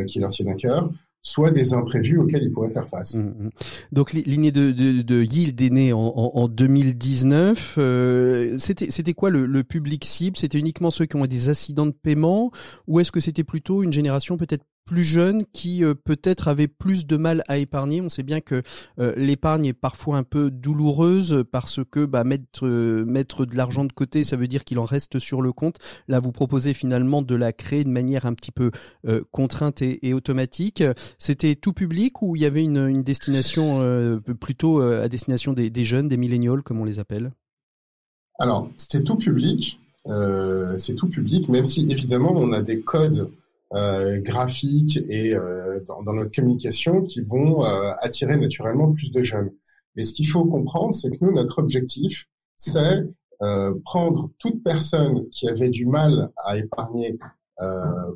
qui 0.08 0.20
leur 0.20 0.30
tiennent 0.30 0.48
à 0.48 0.56
cœur, 0.56 0.90
soit 1.22 1.52
des 1.52 1.74
imprévus 1.74 2.18
auxquels 2.18 2.44
ils 2.44 2.52
pourraient 2.52 2.70
faire 2.70 2.88
face. 2.88 3.16
Mmh, 3.16 3.22
mmh. 3.22 3.50
Donc 3.92 4.14
l'idée 4.14 4.52
de, 4.52 5.02
de, 5.02 5.24
Yield 5.24 5.60
est 5.62 5.70
née 5.70 5.94
en, 5.94 6.00
en, 6.00 6.48
2019. 6.48 7.76
Euh, 7.78 8.58
c'était 8.58 8.90
c'était 8.90 9.14
quoi 9.14 9.30
le, 9.30 9.46
le 9.46 9.64
public 9.64 10.06
cible? 10.06 10.38
C'était 10.38 10.60
uniquement 10.60 10.92
ceux 10.92 11.06
qui 11.06 11.18
ont 11.18 11.26
des 11.26 11.50
accidents 11.50 11.86
de 11.86 11.92
paiement, 11.92 12.52
ou 12.88 13.00
est-ce 13.00 13.12
que 13.12 13.20
c'était 13.20 13.44
plutôt 13.44 13.84
une 13.84 13.94
génération 13.94 14.38
peut-être 14.38 14.66
plus 14.90 15.04
jeunes 15.04 15.44
qui 15.54 15.84
euh, 15.84 15.94
peut-être 15.94 16.48
avaient 16.48 16.68
plus 16.68 17.06
de 17.06 17.16
mal 17.16 17.44
à 17.48 17.60
épargner. 17.60 18.02
On 18.02 18.10
sait 18.10 18.24
bien 18.24 18.42
que 18.42 18.64
euh, 18.98 19.14
l'épargne 19.16 19.66
est 19.66 19.74
parfois 19.74 20.18
un 20.18 20.24
peu 20.24 20.50
douloureuse 20.50 21.44
parce 21.52 21.80
que 21.92 22.06
bah, 22.06 22.24
mettre 22.24 22.66
euh, 22.66 23.06
mettre 23.06 23.46
de 23.46 23.56
l'argent 23.56 23.86
de 23.86 23.94
côté, 23.94 24.24
ça 24.24 24.36
veut 24.36 24.48
dire 24.48 24.64
qu'il 24.64 24.80
en 24.80 24.86
reste 24.86 25.20
sur 25.20 25.44
le 25.44 25.52
compte. 25.52 25.78
Là, 26.08 26.20
vous 26.20 26.32
proposez 26.32 26.74
finalement 26.74 27.22
de 27.22 27.36
la 27.36 27.54
créer 27.54 27.84
de 27.84 27.90
manière 27.90 28.26
un 28.26 28.34
petit 28.34 28.52
peu 28.52 28.72
contrainte 29.32 29.82
et, 29.82 30.14
automatique. 30.14 30.84
C'était 31.20 31.56
tout 31.56 31.74
public 31.74 32.24
ou 32.24 32.36
il 32.36 32.42
y 32.42 32.46
avait 32.46 32.64
une, 32.64 33.04
destination 33.04 34.20
plutôt 34.40 34.82
à 34.82 35.08
destination 35.08 35.54
des, 35.54 35.70
des, 35.70 35.86
jeunes, 35.86 36.08
des 36.08 36.18
millénials 36.18 36.64
comme 36.64 36.80
on 36.80 36.86
les 36.86 37.00
appelle? 37.00 37.32
Alors, 38.40 38.70
c'est 38.78 39.04
tout 39.04 39.16
public. 39.16 39.80
c'est 40.78 40.96
tout 40.96 41.08
public, 41.08 41.50
même 41.50 41.66
si 41.66 41.92
évidemment 41.92 42.32
on 42.34 42.52
a 42.54 42.62
des 42.62 42.80
codes 42.82 43.30
euh, 43.74 44.20
graphiques 44.20 45.00
et 45.10 45.36
euh, 45.36 45.80
dans, 45.88 46.02
dans, 46.04 46.14
notre 46.14 46.32
communication 46.32 47.04
qui 47.04 47.22
vont 47.22 47.66
euh, 47.66 47.92
attirer 48.02 48.38
naturellement 48.38 48.92
plus 48.92 49.12
de 49.12 49.22
jeunes. 49.22 49.52
Mais 49.96 50.04
ce 50.04 50.14
qu'il 50.14 50.28
faut 50.28 50.46
comprendre, 50.46 50.96
c'est 50.96 51.10
que 51.12 51.18
nous, 51.24 51.32
notre 51.32 51.60
objectif, 51.60 52.28
c'est 52.56 53.04
euh, 53.42 53.74
prendre 53.86 54.32
toute 54.40 54.64
personne 54.64 55.30
qui 55.30 55.48
avait 55.48 55.70
du 55.70 55.86
mal 55.86 56.32
à 56.44 56.58
épargner 56.58 57.18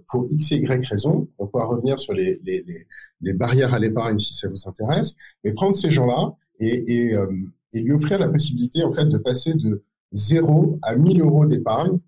pour 0.07 0.25
x 0.29 0.53
et 0.53 0.59
y 0.59 0.85
raison, 0.87 1.27
on 1.37 1.47
pourra 1.47 1.65
revenir 1.65 1.99
sur 1.99 2.13
les, 2.13 2.39
les, 2.45 2.63
les, 3.19 3.33
barrières 3.33 3.73
à 3.73 3.79
l'épargne 3.79 4.17
si 4.17 4.33
ça 4.33 4.47
vous 4.47 4.69
intéresse, 4.69 5.15
mais 5.43 5.51
prendre 5.51 5.75
ces 5.75 5.91
gens-là 5.91 6.33
et, 6.61 7.09
et, 7.09 7.17
et 7.73 7.79
lui 7.81 7.91
offrir 7.91 8.19
la 8.19 8.29
possibilité 8.29 8.85
en 8.85 8.91
fait 8.91 9.03
de 9.03 9.17
passer 9.17 9.53
de 9.53 9.83
0 10.13 10.79
à 10.81 10.95
1000 10.95 11.19
euros 11.19 11.45
d'épargne 11.45 11.99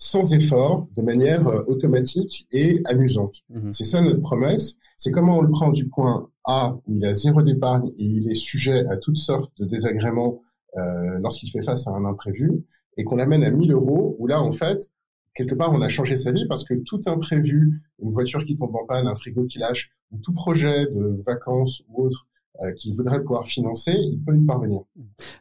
sans 0.00 0.32
effort, 0.32 0.88
de 0.96 1.02
manière 1.02 1.46
euh, 1.46 1.62
automatique 1.66 2.48
et 2.52 2.80
amusante. 2.86 3.36
Mhm. 3.50 3.70
C'est 3.70 3.84
ça 3.84 4.00
notre 4.00 4.22
promesse. 4.22 4.76
C'est 4.96 5.10
comment 5.10 5.38
on 5.38 5.42
le 5.42 5.50
prend 5.50 5.70
du 5.70 5.88
point 5.88 6.30
A 6.44 6.74
où 6.86 6.96
il 6.96 7.04
a 7.04 7.12
zéro 7.12 7.42
d'épargne 7.42 7.88
et 7.98 8.04
il 8.04 8.30
est 8.30 8.34
sujet 8.34 8.86
à 8.86 8.96
toutes 8.96 9.18
sortes 9.18 9.52
de 9.58 9.66
désagréments 9.66 10.40
euh, 10.76 11.18
lorsqu'il 11.20 11.50
fait 11.50 11.60
face 11.60 11.86
à 11.86 11.90
un 11.90 12.06
imprévu, 12.06 12.64
et 12.96 13.04
qu'on 13.04 13.16
l'amène 13.16 13.44
à 13.44 13.50
1000 13.50 13.72
euros 13.72 14.16
où 14.18 14.26
là 14.26 14.40
en 14.40 14.52
fait 14.52 14.90
quelque 15.34 15.54
part 15.54 15.72
on 15.72 15.82
a 15.82 15.88
changé 15.88 16.16
sa 16.16 16.32
vie 16.32 16.46
parce 16.48 16.64
que 16.64 16.74
tout 16.74 17.00
imprévu, 17.06 17.82
une 18.02 18.10
voiture 18.10 18.44
qui 18.44 18.56
tombe 18.56 18.74
en 18.74 18.86
panne, 18.86 19.06
un 19.06 19.14
frigo 19.14 19.44
qui 19.44 19.58
lâche, 19.58 19.90
ou 20.12 20.18
tout 20.18 20.32
projet 20.32 20.86
de 20.86 21.18
vacances 21.24 21.82
ou 21.88 22.04
autre 22.04 22.26
qu'il 22.76 22.94
voudrait 22.94 23.22
pouvoir 23.22 23.46
financer, 23.46 23.92
il 23.92 24.20
peut 24.24 24.36
y 24.36 24.44
parvenir. 24.44 24.80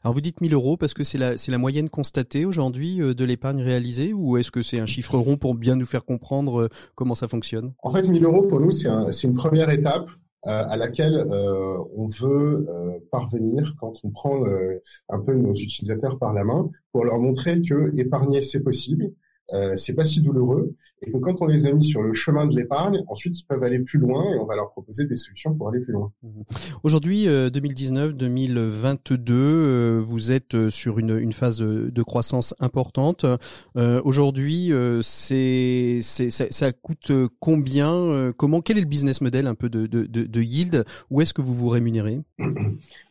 Alors 0.03 0.13
vous 0.13 0.21
dites 0.21 0.41
1000 0.41 0.53
euros 0.53 0.77
parce 0.77 0.93
que 0.93 1.03
c'est 1.03 1.17
la, 1.17 1.37
c'est 1.37 1.51
la 1.51 1.57
moyenne 1.57 1.89
constatée 1.89 2.45
aujourd'hui 2.45 3.01
euh, 3.01 3.13
de 3.13 3.25
l'épargne 3.25 3.61
réalisée 3.61 4.13
ou 4.13 4.37
est-ce 4.37 4.51
que 4.51 4.61
c'est 4.61 4.79
un 4.79 4.85
chiffre 4.85 5.17
rond 5.17 5.37
pour 5.37 5.55
bien 5.55 5.75
nous 5.75 5.85
faire 5.85 6.05
comprendre 6.05 6.61
euh, 6.61 6.69
comment 6.95 7.15
ça 7.15 7.27
fonctionne? 7.27 7.73
En 7.83 7.89
fait, 7.89 8.07
1000 8.07 8.23
euros 8.23 8.43
pour 8.43 8.59
nous, 8.59 8.71
c'est, 8.71 8.87
un, 8.87 9.11
c'est 9.11 9.27
une 9.27 9.33
première 9.35 9.69
étape 9.69 10.09
à 10.43 10.77
laquelle 10.77 11.27
on 11.97 12.07
veut 12.07 12.63
parvenir 13.11 13.75
quand 13.77 13.91
on 14.05 14.09
prend 14.09 14.41
un 15.09 15.19
peu 15.19 15.35
nos 15.35 15.53
utilisateurs 15.53 16.17
par 16.17 16.33
la 16.33 16.45
main 16.45 16.69
pour 16.93 17.03
leur 17.03 17.19
montrer 17.19 17.61
que 17.61 17.91
épargner 17.97 18.41
c'est 18.41 18.61
possible, 18.61 19.11
c'est 19.75 19.93
pas 19.93 20.05
si 20.05 20.21
douloureux 20.21 20.75
et 21.01 21.11
que 21.11 21.17
quand 21.17 21.41
on 21.41 21.45
les 21.45 21.67
a 21.67 21.71
mis 21.71 21.83
sur 21.83 22.01
le 22.01 22.13
chemin 22.13 22.47
de 22.47 22.55
l'épargne, 22.55 23.03
ensuite 23.07 23.39
ils 23.39 23.45
peuvent 23.45 23.63
aller 23.63 23.79
plus 23.79 23.99
loin 23.99 24.33
et 24.33 24.39
on 24.39 24.45
va 24.45 24.55
leur 24.55 24.71
proposer 24.71 25.05
des 25.05 25.15
solutions 25.15 25.53
pour 25.53 25.69
aller 25.69 25.79
plus 25.79 25.93
loin. 25.93 26.11
Mhm. 26.23 26.43
Aujourd'hui, 26.83 27.27
2019-2022, 27.27 29.31
euh, 29.31 29.39
euh, 29.39 30.01
vous 30.03 30.31
êtes 30.31 30.55
euh, 30.55 30.69
sur 30.69 30.99
une, 30.99 31.17
une, 31.17 31.33
phase 31.33 31.59
de 31.59 32.03
croissance 32.03 32.55
importante. 32.59 33.25
Aujourd'hui, 33.75 34.71
c'est, 35.01 35.99
c'est 36.01 36.29
ça, 36.29 36.45
ça, 36.49 36.71
coûte 36.71 37.11
combien 37.39 38.31
Comment 38.35 38.61
Quel 38.61 38.77
est 38.77 38.81
le 38.81 38.87
business 38.87 39.21
model 39.21 39.47
un 39.47 39.55
peu 39.55 39.69
de, 39.69 39.87
de, 39.87 40.05
de, 40.05 40.23
de 40.23 40.41
Yield? 40.41 40.85
Où 41.09 41.21
est-ce 41.21 41.33
que 41.33 41.41
vous 41.41 41.53
vous 41.53 41.69
rémunérez? 41.69 42.19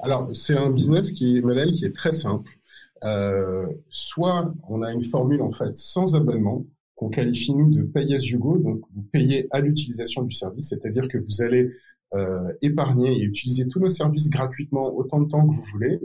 Alors, 0.00 0.34
c'est 0.34 0.56
un 0.56 0.70
business 0.70 1.12
qui 1.12 1.38
est 1.38 1.40
modèle 1.40 1.72
qui 1.72 1.84
est 1.84 1.94
très 1.94 2.12
simple. 2.12 2.58
Euh, 3.04 3.66
soit 3.88 4.52
on 4.68 4.82
a 4.82 4.92
une 4.92 5.02
formule 5.02 5.42
en 5.42 5.50
fait 5.50 5.76
sans 5.76 6.16
abonnement, 6.16 6.64
qu'on 6.98 7.10
qualifie 7.10 7.54
nous 7.54 7.70
de 7.70 7.82
pay 7.84 8.12
as 8.12 8.26
you 8.26 8.40
go, 8.40 8.58
donc 8.58 8.80
vous 8.92 9.04
payez 9.04 9.46
à 9.52 9.60
l'utilisation 9.60 10.22
du 10.22 10.34
service, 10.34 10.70
c'est-à-dire 10.70 11.06
que 11.06 11.16
vous 11.16 11.42
allez 11.42 11.70
euh, 12.14 12.52
épargner 12.60 13.16
et 13.16 13.22
utiliser 13.22 13.68
tous 13.68 13.78
nos 13.78 13.88
services 13.88 14.28
gratuitement 14.28 14.92
autant 14.96 15.20
de 15.20 15.28
temps 15.28 15.46
que 15.46 15.52
vous 15.52 15.64
voulez. 15.70 16.00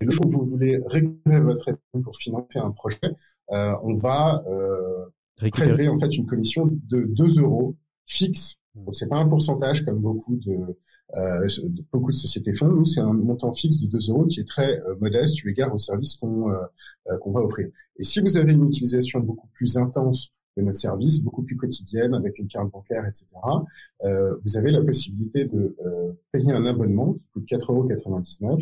Et 0.00 0.06
le 0.06 0.10
jour 0.10 0.24
où 0.24 0.30
vous 0.30 0.46
voulez 0.46 0.80
récupérer 0.86 1.40
votre 1.40 1.68
épargne 1.68 2.02
pour 2.02 2.16
financer 2.16 2.58
un 2.58 2.70
projet, 2.70 2.96
euh, 3.50 3.74
on 3.82 3.92
va 3.92 4.42
euh, 4.46 5.50
prélever 5.50 5.88
en 5.88 5.98
fait 5.98 6.16
une 6.16 6.24
commission 6.24 6.66
de 6.66 7.04
2 7.04 7.40
euros 7.40 7.76
fixe. 8.06 8.56
Mmh. 8.74 8.84
Donc 8.84 8.94
c'est 8.94 9.08
pas 9.08 9.18
un 9.18 9.28
pourcentage 9.28 9.84
comme 9.84 9.98
beaucoup 9.98 10.36
de 10.36 10.56
euh, 11.16 11.46
beaucoup 11.92 12.10
de 12.10 12.16
sociétés 12.16 12.52
font. 12.52 12.68
Nous, 12.68 12.84
c'est 12.84 13.00
un 13.00 13.12
montant 13.12 13.52
fixe 13.52 13.78
de 13.80 13.86
2 13.86 14.10
euros 14.10 14.26
qui 14.26 14.40
est 14.40 14.48
très 14.48 14.80
euh, 14.80 14.94
modeste 15.00 15.42
eu 15.44 15.50
égard 15.50 15.74
au 15.74 15.78
service 15.78 16.16
qu'on 16.16 16.48
euh, 16.50 17.18
qu'on 17.20 17.32
va 17.32 17.40
offrir. 17.40 17.68
Et 17.98 18.02
si 18.02 18.20
vous 18.20 18.36
avez 18.36 18.52
une 18.52 18.66
utilisation 18.66 19.20
beaucoup 19.20 19.48
plus 19.54 19.76
intense 19.76 20.32
de 20.56 20.62
notre 20.62 20.78
service, 20.78 21.20
beaucoup 21.20 21.42
plus 21.42 21.56
quotidienne, 21.56 22.14
avec 22.14 22.38
une 22.38 22.48
carte 22.48 22.70
bancaire, 22.70 23.06
etc., 23.06 23.26
euh, 24.04 24.36
vous 24.44 24.56
avez 24.56 24.70
la 24.70 24.82
possibilité 24.82 25.46
de 25.46 25.76
payer 26.30 26.52
un 26.52 26.66
abonnement 26.66 27.14
qui 27.14 27.26
coûte 27.32 27.48
4,99 27.48 28.44
euros 28.44 28.58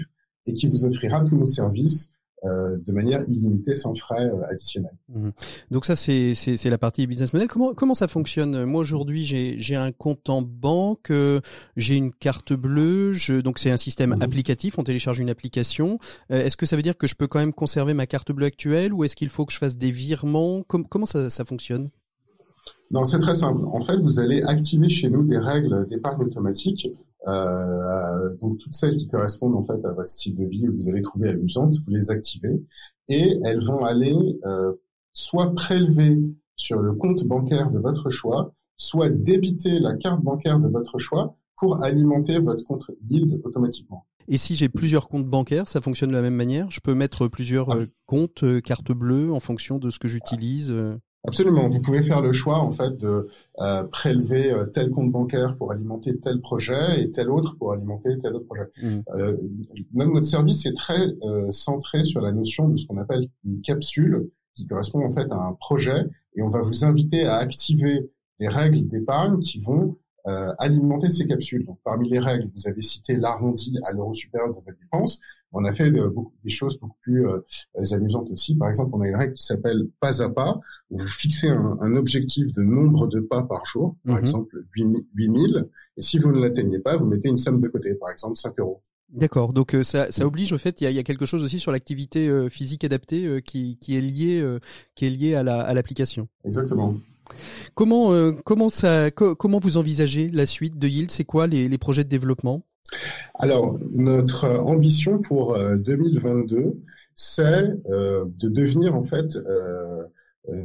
et 0.47 0.55
qui 0.55 0.69
vous 0.69 0.87
offrira 0.87 1.25
tous 1.25 1.37
nos 1.37 1.47
services 1.47 2.11
euh, 2.45 2.79
de 2.87 2.93
manière 2.93 3.23
illimitée 3.29 3.75
sans 3.75 3.95
frais 3.95 4.25
euh, 4.25 4.51
additionnels. 4.51 4.97
Mhm. 5.11 5.33
Donc 5.71 5.85
ça 5.85 5.95
c'est 5.95 6.35
c'est 6.35 6.71
la 6.71 6.79
partie 6.79 7.07
business 7.07 7.35
model. 7.35 7.49
Comment 7.49 7.75
comment 7.75 7.93
ça 7.93 8.09
fonctionne? 8.09 8.65
Moi 8.65 8.81
aujourd'hui 8.81 9.27
j'ai 9.27 9.57
j'ai 9.59 9.77
un 9.77 9.93
compte 9.93 10.31
en 10.31 10.41
banque, 10.41 11.11
euh, 11.11 11.41
j'ai 11.77 11.97
une 11.97 12.13
carte 12.15 12.55
bleue, 12.55 13.13
je, 13.13 13.35
donc 13.43 13.59
c'est 13.59 13.71
un 13.71 13.77
système 13.77 14.15
mhm. 14.15 14.23
applicatif. 14.23 14.79
On 14.79 14.85
télécharge 14.85 15.19
une 15.19 15.29
application. 15.29 15.99
est-ce 16.31 16.57
que 16.57 16.65
ça 16.65 16.77
veut 16.77 16.83
dire 16.83 16.97
que 16.97 17.07
je 17.07 17.15
peux 17.15 17.27
quand 17.27 17.41
même 17.41 17.53
conserver 17.53 17.93
ma 17.93 18.07
carte 18.07 18.33
bleue 18.33 18.47
actuelle 18.47 18.95
ou 18.95 19.05
est-ce 19.05 19.17
qu'il 19.17 19.29
faut 19.29 19.45
que 19.45 19.53
je 19.53 19.59
fasse 19.59 19.77
des 19.77 19.91
virements? 19.91 20.63
Comment 20.63 21.07
ça 21.07 21.29
ça 21.29 21.45
fonctionne? 21.45 21.91
Non, 22.91 23.05
c'est 23.05 23.19
très 23.19 23.35
simple. 23.35 23.65
En 23.67 23.81
fait, 23.81 23.99
vous 23.99 24.19
allez 24.19 24.43
activer 24.43 24.89
chez 24.89 25.11
nous 25.11 25.23
des 25.25 25.39
règles 25.39 25.87
d'épargne 25.89 26.23
automatique 26.23 26.89
euh, 27.29 28.37
donc 28.41 28.59
toutes 28.59 28.75
celles 28.75 28.97
qui 28.97 29.09
correspondent 29.09 29.55
en 29.55 29.63
fait 29.63 29.85
à 29.85 29.93
votre 29.93 30.09
style 30.09 30.37
de 30.37 30.45
vie 30.45 30.63
que 30.63 30.71
vous 30.71 30.89
allez 30.89 31.03
trouver 31.03 31.31
amusantes, 31.31 31.75
vous 31.85 31.91
les 31.93 32.11
activez 32.11 32.63
et 33.09 33.39
elles 33.45 33.63
vont 33.63 33.85
aller 33.85 34.17
euh, 34.47 34.73
soit 35.13 35.55
prélever 35.55 36.19
sur 36.57 36.81
le 36.81 36.95
compte 36.95 37.25
bancaire 37.25 37.71
de 37.71 37.79
votre 37.79 38.11
choix, 38.11 38.55
soit 38.77 39.11
débiter 39.11 39.79
la 39.81 39.97
carte 39.97 40.23
bancaire 40.23 40.61
de 40.61 40.69
votre 40.69 40.99
choix 40.99 41.37
pour 41.57 41.83
alimenter 41.83 42.39
votre 42.39 42.65
compte 42.65 42.91
Yield 43.09 43.41
automatiquement. 43.45 44.07
Et 44.29 44.37
si 44.37 44.55
j'ai 44.55 44.69
plusieurs 44.69 45.09
comptes 45.09 45.27
bancaires, 45.27 45.69
ça 45.69 45.81
fonctionne 45.81 46.11
de 46.11 46.15
la 46.15 46.23
même 46.23 46.35
manière? 46.35 46.71
Je 46.71 46.81
peux 46.81 46.95
mettre 46.95 47.27
plusieurs 47.29 47.71
ah. 47.71 47.79
euh, 47.79 47.87
comptes, 48.07 48.45
euh, 48.45 48.61
carte 48.61 48.93
bleue 48.93 49.33
en 49.33 49.41
fonction 49.41 49.79
de 49.79 49.91
ce 49.91 49.99
que 49.99 50.09
j'utilise 50.09 50.73
Absolument. 51.25 51.69
Vous 51.69 51.81
pouvez 51.81 52.03
faire 52.03 52.23
le 52.23 52.33
choix 52.33 52.59
en 52.59 52.71
fait 52.71 52.97
de 52.97 53.29
euh, 53.59 53.85
prélever 53.85 54.51
euh, 54.51 54.65
tel 54.65 54.91
compte 54.91 55.13
bancaire 55.13 55.55
pour 55.57 55.71
alimenter 55.71 56.19
tel 56.19 56.41
projet 56.41 57.03
et 57.03 57.11
tel 57.11 57.29
autre 57.29 57.57
pour 57.59 57.73
alimenter 57.73 58.17
tel 58.19 58.35
autre 58.35 58.47
projet. 58.47 58.69
Mmh. 58.83 59.01
Euh, 59.15 59.37
notre 59.93 60.25
service 60.25 60.65
est 60.65 60.73
très 60.73 61.09
euh, 61.23 61.51
centré 61.51 62.05
sur 62.05 62.23
la 62.23 62.33
notion 62.33 62.69
de 62.69 62.77
ce 62.77 62.87
qu'on 62.87 62.97
appelle 62.97 63.23
une 63.45 63.61
capsule 63.61 64.31
qui 64.55 64.67
correspond 64.67 65.05
en 65.05 65.11
fait 65.11 65.31
à 65.31 65.37
un 65.37 65.53
projet 65.53 66.07
et 66.37 66.43
on 66.43 66.49
va 66.49 66.61
vous 66.61 66.85
inviter 66.87 67.27
à 67.27 67.37
activer 67.37 68.11
des 68.39 68.49
règles 68.49 68.89
d'épargne 68.89 69.41
qui 69.41 69.61
vont 69.61 69.99
euh, 70.27 70.53
alimenter 70.59 71.09
ces 71.09 71.27
capsules. 71.27 71.65
Donc, 71.65 71.79
parmi 71.85 72.09
les 72.09 72.19
règles, 72.19 72.49
vous 72.55 72.69
avez 72.69 72.83
cité 72.83 73.17
l'arrondi 73.17 73.79
à 73.85 73.93
l'euro 73.93 74.13
supérieur 74.13 74.51
de 74.51 74.55
votre 74.55 74.79
dépense. 74.79 75.19
On 75.53 75.65
a 75.65 75.73
fait 75.73 75.91
de, 75.91 76.07
beaucoup, 76.07 76.35
des 76.45 76.51
choses 76.51 76.79
beaucoup 76.79 76.99
plus 77.01 77.27
euh, 77.27 77.41
amusantes 77.93 78.31
aussi. 78.31 78.55
Par 78.55 78.69
exemple, 78.69 78.91
on 78.93 79.01
a 79.01 79.09
une 79.09 79.17
règle 79.17 79.35
qui 79.35 79.45
s'appelle 79.45 79.89
pas 79.99 80.23
à 80.23 80.29
pas, 80.29 80.61
où 80.91 80.99
vous 80.99 81.09
fixez 81.09 81.49
un, 81.49 81.79
un, 81.81 81.97
objectif 81.97 82.53
de 82.53 82.63
nombre 82.63 83.07
de 83.09 83.21
pas 83.21 83.43
par 83.43 83.65
jour, 83.65 83.97
par 84.05 84.17
mhm. 84.17 84.21
exemple 84.21 84.65
8000, 84.75 85.69
et 85.97 86.03
si 86.03 86.19
vous 86.19 86.33
ne 86.33 86.41
l'atteignez 86.41 86.79
pas, 86.79 86.97
vous 86.97 87.07
mettez 87.07 87.29
une 87.29 87.37
somme 87.37 87.61
de 87.61 87.69
côté, 87.69 87.95
par 87.95 88.11
exemple 88.11 88.37
5 88.37 88.59
euros. 88.61 88.81
D'accord, 89.09 89.53
donc 89.53 89.75
euh, 89.75 89.83
ça, 89.83 90.13
ça 90.13 90.25
oblige 90.25 90.53
au 90.53 90.59
fait, 90.59 90.81
il 90.81 90.85
y 90.85 90.87
a, 90.87 90.91
y 90.93 90.99
a, 91.01 91.03
quelque 91.03 91.27
chose 91.27 91.43
aussi 91.43 91.59
sur 91.59 91.73
l'activité 91.73 92.29
euh, 92.29 92.49
physique 92.49 92.85
adaptée 92.85 93.43
qui, 93.45 93.77
qui, 93.79 93.97
est 93.97 94.01
lié, 94.01 94.59
qui 94.95 95.07
est 95.07 95.11
lié 95.11 95.35
à 95.35 95.43
l'application. 95.43 96.29
La, 96.45 96.47
à 96.47 96.49
Exactement. 96.49 96.95
Comment, 97.75 98.69
ça, 98.69 99.11
comment 99.11 99.59
vous 99.59 99.77
envisagez 99.77 100.29
la 100.29 100.47
suite 100.47 100.79
de 100.79 100.87
Yield? 100.87 101.11
C'est 101.11 101.25
quoi 101.25 101.47
les, 101.47 101.79
projets 101.79 102.05
de 102.05 102.09
développement? 102.09 102.63
Alors, 103.35 103.79
notre 103.93 104.49
ambition 104.49 105.19
pour 105.19 105.59
2022, 105.59 106.57
euh, 106.57 106.73
c'est 107.15 107.43
euh, 107.91 108.25
de 108.39 108.49
devenir 108.49 108.95
en 108.95 109.03
fait 109.03 109.37
euh, 109.37 110.05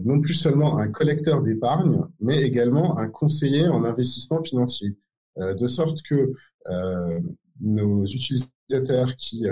non 0.03 0.20
plus 0.20 0.34
seulement 0.34 0.78
un 0.78 0.88
collecteur 0.88 1.41
d'épargne, 1.41 2.01
mais 2.20 2.41
également 2.41 2.97
un 2.97 3.07
conseiller 3.07 3.68
en 3.68 3.84
investissement 3.84 4.41
financier, 4.41 4.97
de 5.38 5.68
sorte 5.68 6.01
que 6.01 6.32
nos 7.61 8.05
utilisateurs 8.05 9.16
qui 9.18 9.45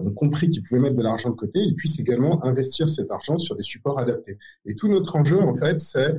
ont 0.00 0.12
compris 0.12 0.48
qu'ils 0.48 0.62
pouvaient 0.62 0.80
mettre 0.80 0.96
de 0.96 1.02
l'argent 1.02 1.30
de 1.30 1.34
côté, 1.34 1.58
ils 1.60 1.74
puissent 1.74 1.98
également 1.98 2.44
investir 2.44 2.88
cet 2.88 3.10
argent 3.10 3.38
sur 3.38 3.56
des 3.56 3.62
supports 3.62 3.98
adaptés. 3.98 4.38
Et 4.66 4.74
tout 4.74 4.88
notre 4.88 5.16
enjeu, 5.16 5.40
en 5.40 5.54
fait, 5.54 5.80
c'est 5.80 6.16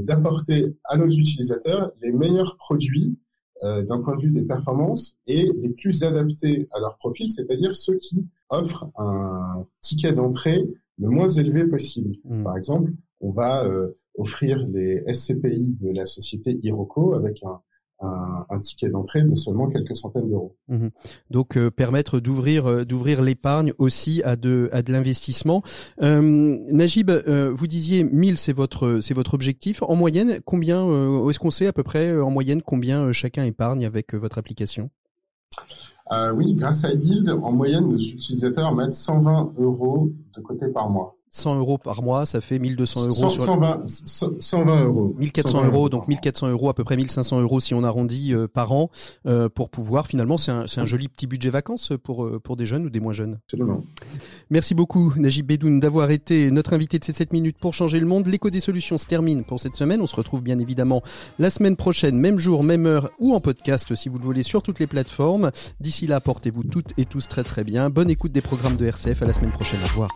d'apporter 0.00 0.76
à 0.84 0.96
nos 0.98 1.08
utilisateurs 1.08 1.92
les 2.02 2.12
meilleurs 2.12 2.56
produits 2.58 3.16
euh, 3.64 3.82
d'un 3.82 4.00
point 4.00 4.16
de 4.16 4.22
vue 4.22 4.30
des 4.32 4.42
performances 4.42 5.16
et 5.28 5.48
les 5.54 5.68
plus 5.68 6.02
adaptés 6.02 6.66
à 6.72 6.80
leur 6.80 6.96
profil, 6.96 7.30
c'est-à-dire 7.30 7.76
ceux 7.76 7.96
qui 7.96 8.26
offrent 8.48 8.90
un 8.98 9.64
ticket 9.80 10.12
d'entrée 10.12 10.64
le 10.98 11.08
moins 11.08 11.28
élevé 11.28 11.64
possible. 11.66 12.16
Hmm. 12.24 12.42
Par 12.42 12.56
exemple, 12.56 12.90
on 13.20 13.30
va 13.30 13.64
euh, 13.64 13.92
offrir 14.18 14.66
les 14.66 15.04
SCPI 15.12 15.76
de 15.80 15.92
la 15.92 16.06
société 16.06 16.58
Iroco 16.60 17.14
avec 17.14 17.40
un, 17.44 17.60
un, 18.02 18.58
ticket 18.60 18.88
d'entrée 18.90 19.22
de 19.22 19.34
seulement 19.34 19.68
quelques 19.68 19.96
centaines 19.96 20.28
d'euros. 20.28 20.56
Mhm. 20.68 20.90
Donc 21.30 21.56
euh, 21.56 21.70
permettre 21.70 22.20
d'ouvrir 22.20 22.66
euh, 22.66 22.84
d'ouvrir 22.84 23.22
l'épargne 23.22 23.72
aussi 23.78 24.22
à 24.24 24.36
de 24.36 24.68
à 24.72 24.82
de 24.82 24.92
l'investissement. 24.92 25.62
Euh, 26.02 26.58
Najib, 26.70 27.10
vous 27.10 27.66
disiez 27.66 28.04
1000 28.04 28.38
c'est 28.38 28.52
votre 28.52 29.00
c'est 29.00 29.14
votre 29.14 29.34
objectif. 29.34 29.82
En 29.82 29.96
moyenne, 29.96 30.40
combien 30.44 30.82
est-ce 31.28 31.38
qu'on 31.38 31.50
sait 31.50 31.66
à 31.66 31.72
peu 31.72 31.82
près 31.82 32.18
en 32.18 32.30
moyenne 32.30 32.62
combien 32.62 33.12
chacun 33.12 33.44
épargne 33.44 33.84
avec 33.84 34.14
votre 34.14 34.38
application? 34.38 34.90
Oui, 36.34 36.52
grâce 36.54 36.84
à 36.84 36.92
Yield, 36.92 37.30
en 37.30 37.52
moyenne, 37.52 37.88
nos 37.88 37.96
utilisateurs 37.96 38.74
mettent 38.74 38.92
120 38.92 39.54
euros 39.56 40.10
de 40.36 40.42
côté 40.42 40.68
par 40.68 40.90
mois. 40.90 41.16
100 41.34 41.58
euros 41.58 41.78
par 41.78 42.02
mois, 42.02 42.26
ça 42.26 42.42
fait 42.42 42.58
1200 42.58 43.06
euros. 43.06 43.10
100, 43.10 43.28
sur 43.30 43.44
120, 43.44 43.82
120 44.38 44.84
euros. 44.84 45.14
1400 45.18 45.64
euros, 45.64 45.88
donc 45.88 46.06
1400 46.06 46.50
euros, 46.50 46.68
à 46.68 46.74
peu 46.74 46.84
près 46.84 46.94
1500 46.94 47.40
euros 47.40 47.58
si 47.58 47.72
on 47.72 47.84
arrondit 47.84 48.34
euh, 48.34 48.46
par 48.46 48.72
an, 48.72 48.90
euh, 49.26 49.48
pour 49.48 49.70
pouvoir 49.70 50.06
finalement, 50.06 50.36
c'est 50.36 50.52
un, 50.52 50.66
un, 50.76 50.84
joli 50.84 51.08
petit 51.08 51.26
budget 51.26 51.48
vacances 51.48 51.92
pour 52.04 52.26
euh, 52.26 52.38
pour 52.38 52.56
des 52.56 52.66
jeunes 52.66 52.84
ou 52.84 52.90
des 52.90 53.00
moins 53.00 53.14
jeunes. 53.14 53.38
Absolument. 53.46 53.82
Merci 54.50 54.74
beaucoup 54.74 55.14
Najib 55.16 55.46
Bedoun 55.46 55.80
d'avoir 55.80 56.10
été 56.10 56.50
notre 56.50 56.74
invité 56.74 56.98
de 56.98 57.04
ces 57.04 57.14
7 57.14 57.32
minutes 57.32 57.56
pour 57.58 57.72
changer 57.72 57.98
le 57.98 58.06
monde. 58.06 58.26
L'écho 58.26 58.50
des 58.50 58.60
solutions 58.60 58.98
se 58.98 59.06
termine 59.06 59.42
pour 59.42 59.58
cette 59.58 59.74
semaine. 59.74 60.02
On 60.02 60.06
se 60.06 60.16
retrouve 60.16 60.42
bien 60.42 60.58
évidemment 60.58 61.02
la 61.38 61.48
semaine 61.48 61.76
prochaine, 61.76 62.18
même 62.18 62.38
jour, 62.38 62.62
même 62.62 62.84
heure 62.84 63.08
ou 63.18 63.34
en 63.34 63.40
podcast 63.40 63.94
si 63.94 64.10
vous 64.10 64.18
le 64.18 64.24
voulez 64.24 64.42
sur 64.42 64.62
toutes 64.62 64.80
les 64.80 64.86
plateformes. 64.86 65.50
D'ici 65.80 66.06
là, 66.06 66.20
portez-vous 66.20 66.64
toutes 66.64 66.92
et 66.98 67.06
tous 67.06 67.26
très 67.26 67.42
très 67.42 67.64
bien. 67.64 67.88
Bonne 67.88 68.10
écoute 68.10 68.32
des 68.32 68.42
programmes 68.42 68.76
de 68.76 68.84
RCF. 68.84 69.22
À 69.22 69.26
la 69.26 69.32
semaine 69.32 69.52
prochaine. 69.52 69.80
Au 69.82 69.88
revoir. 69.88 70.10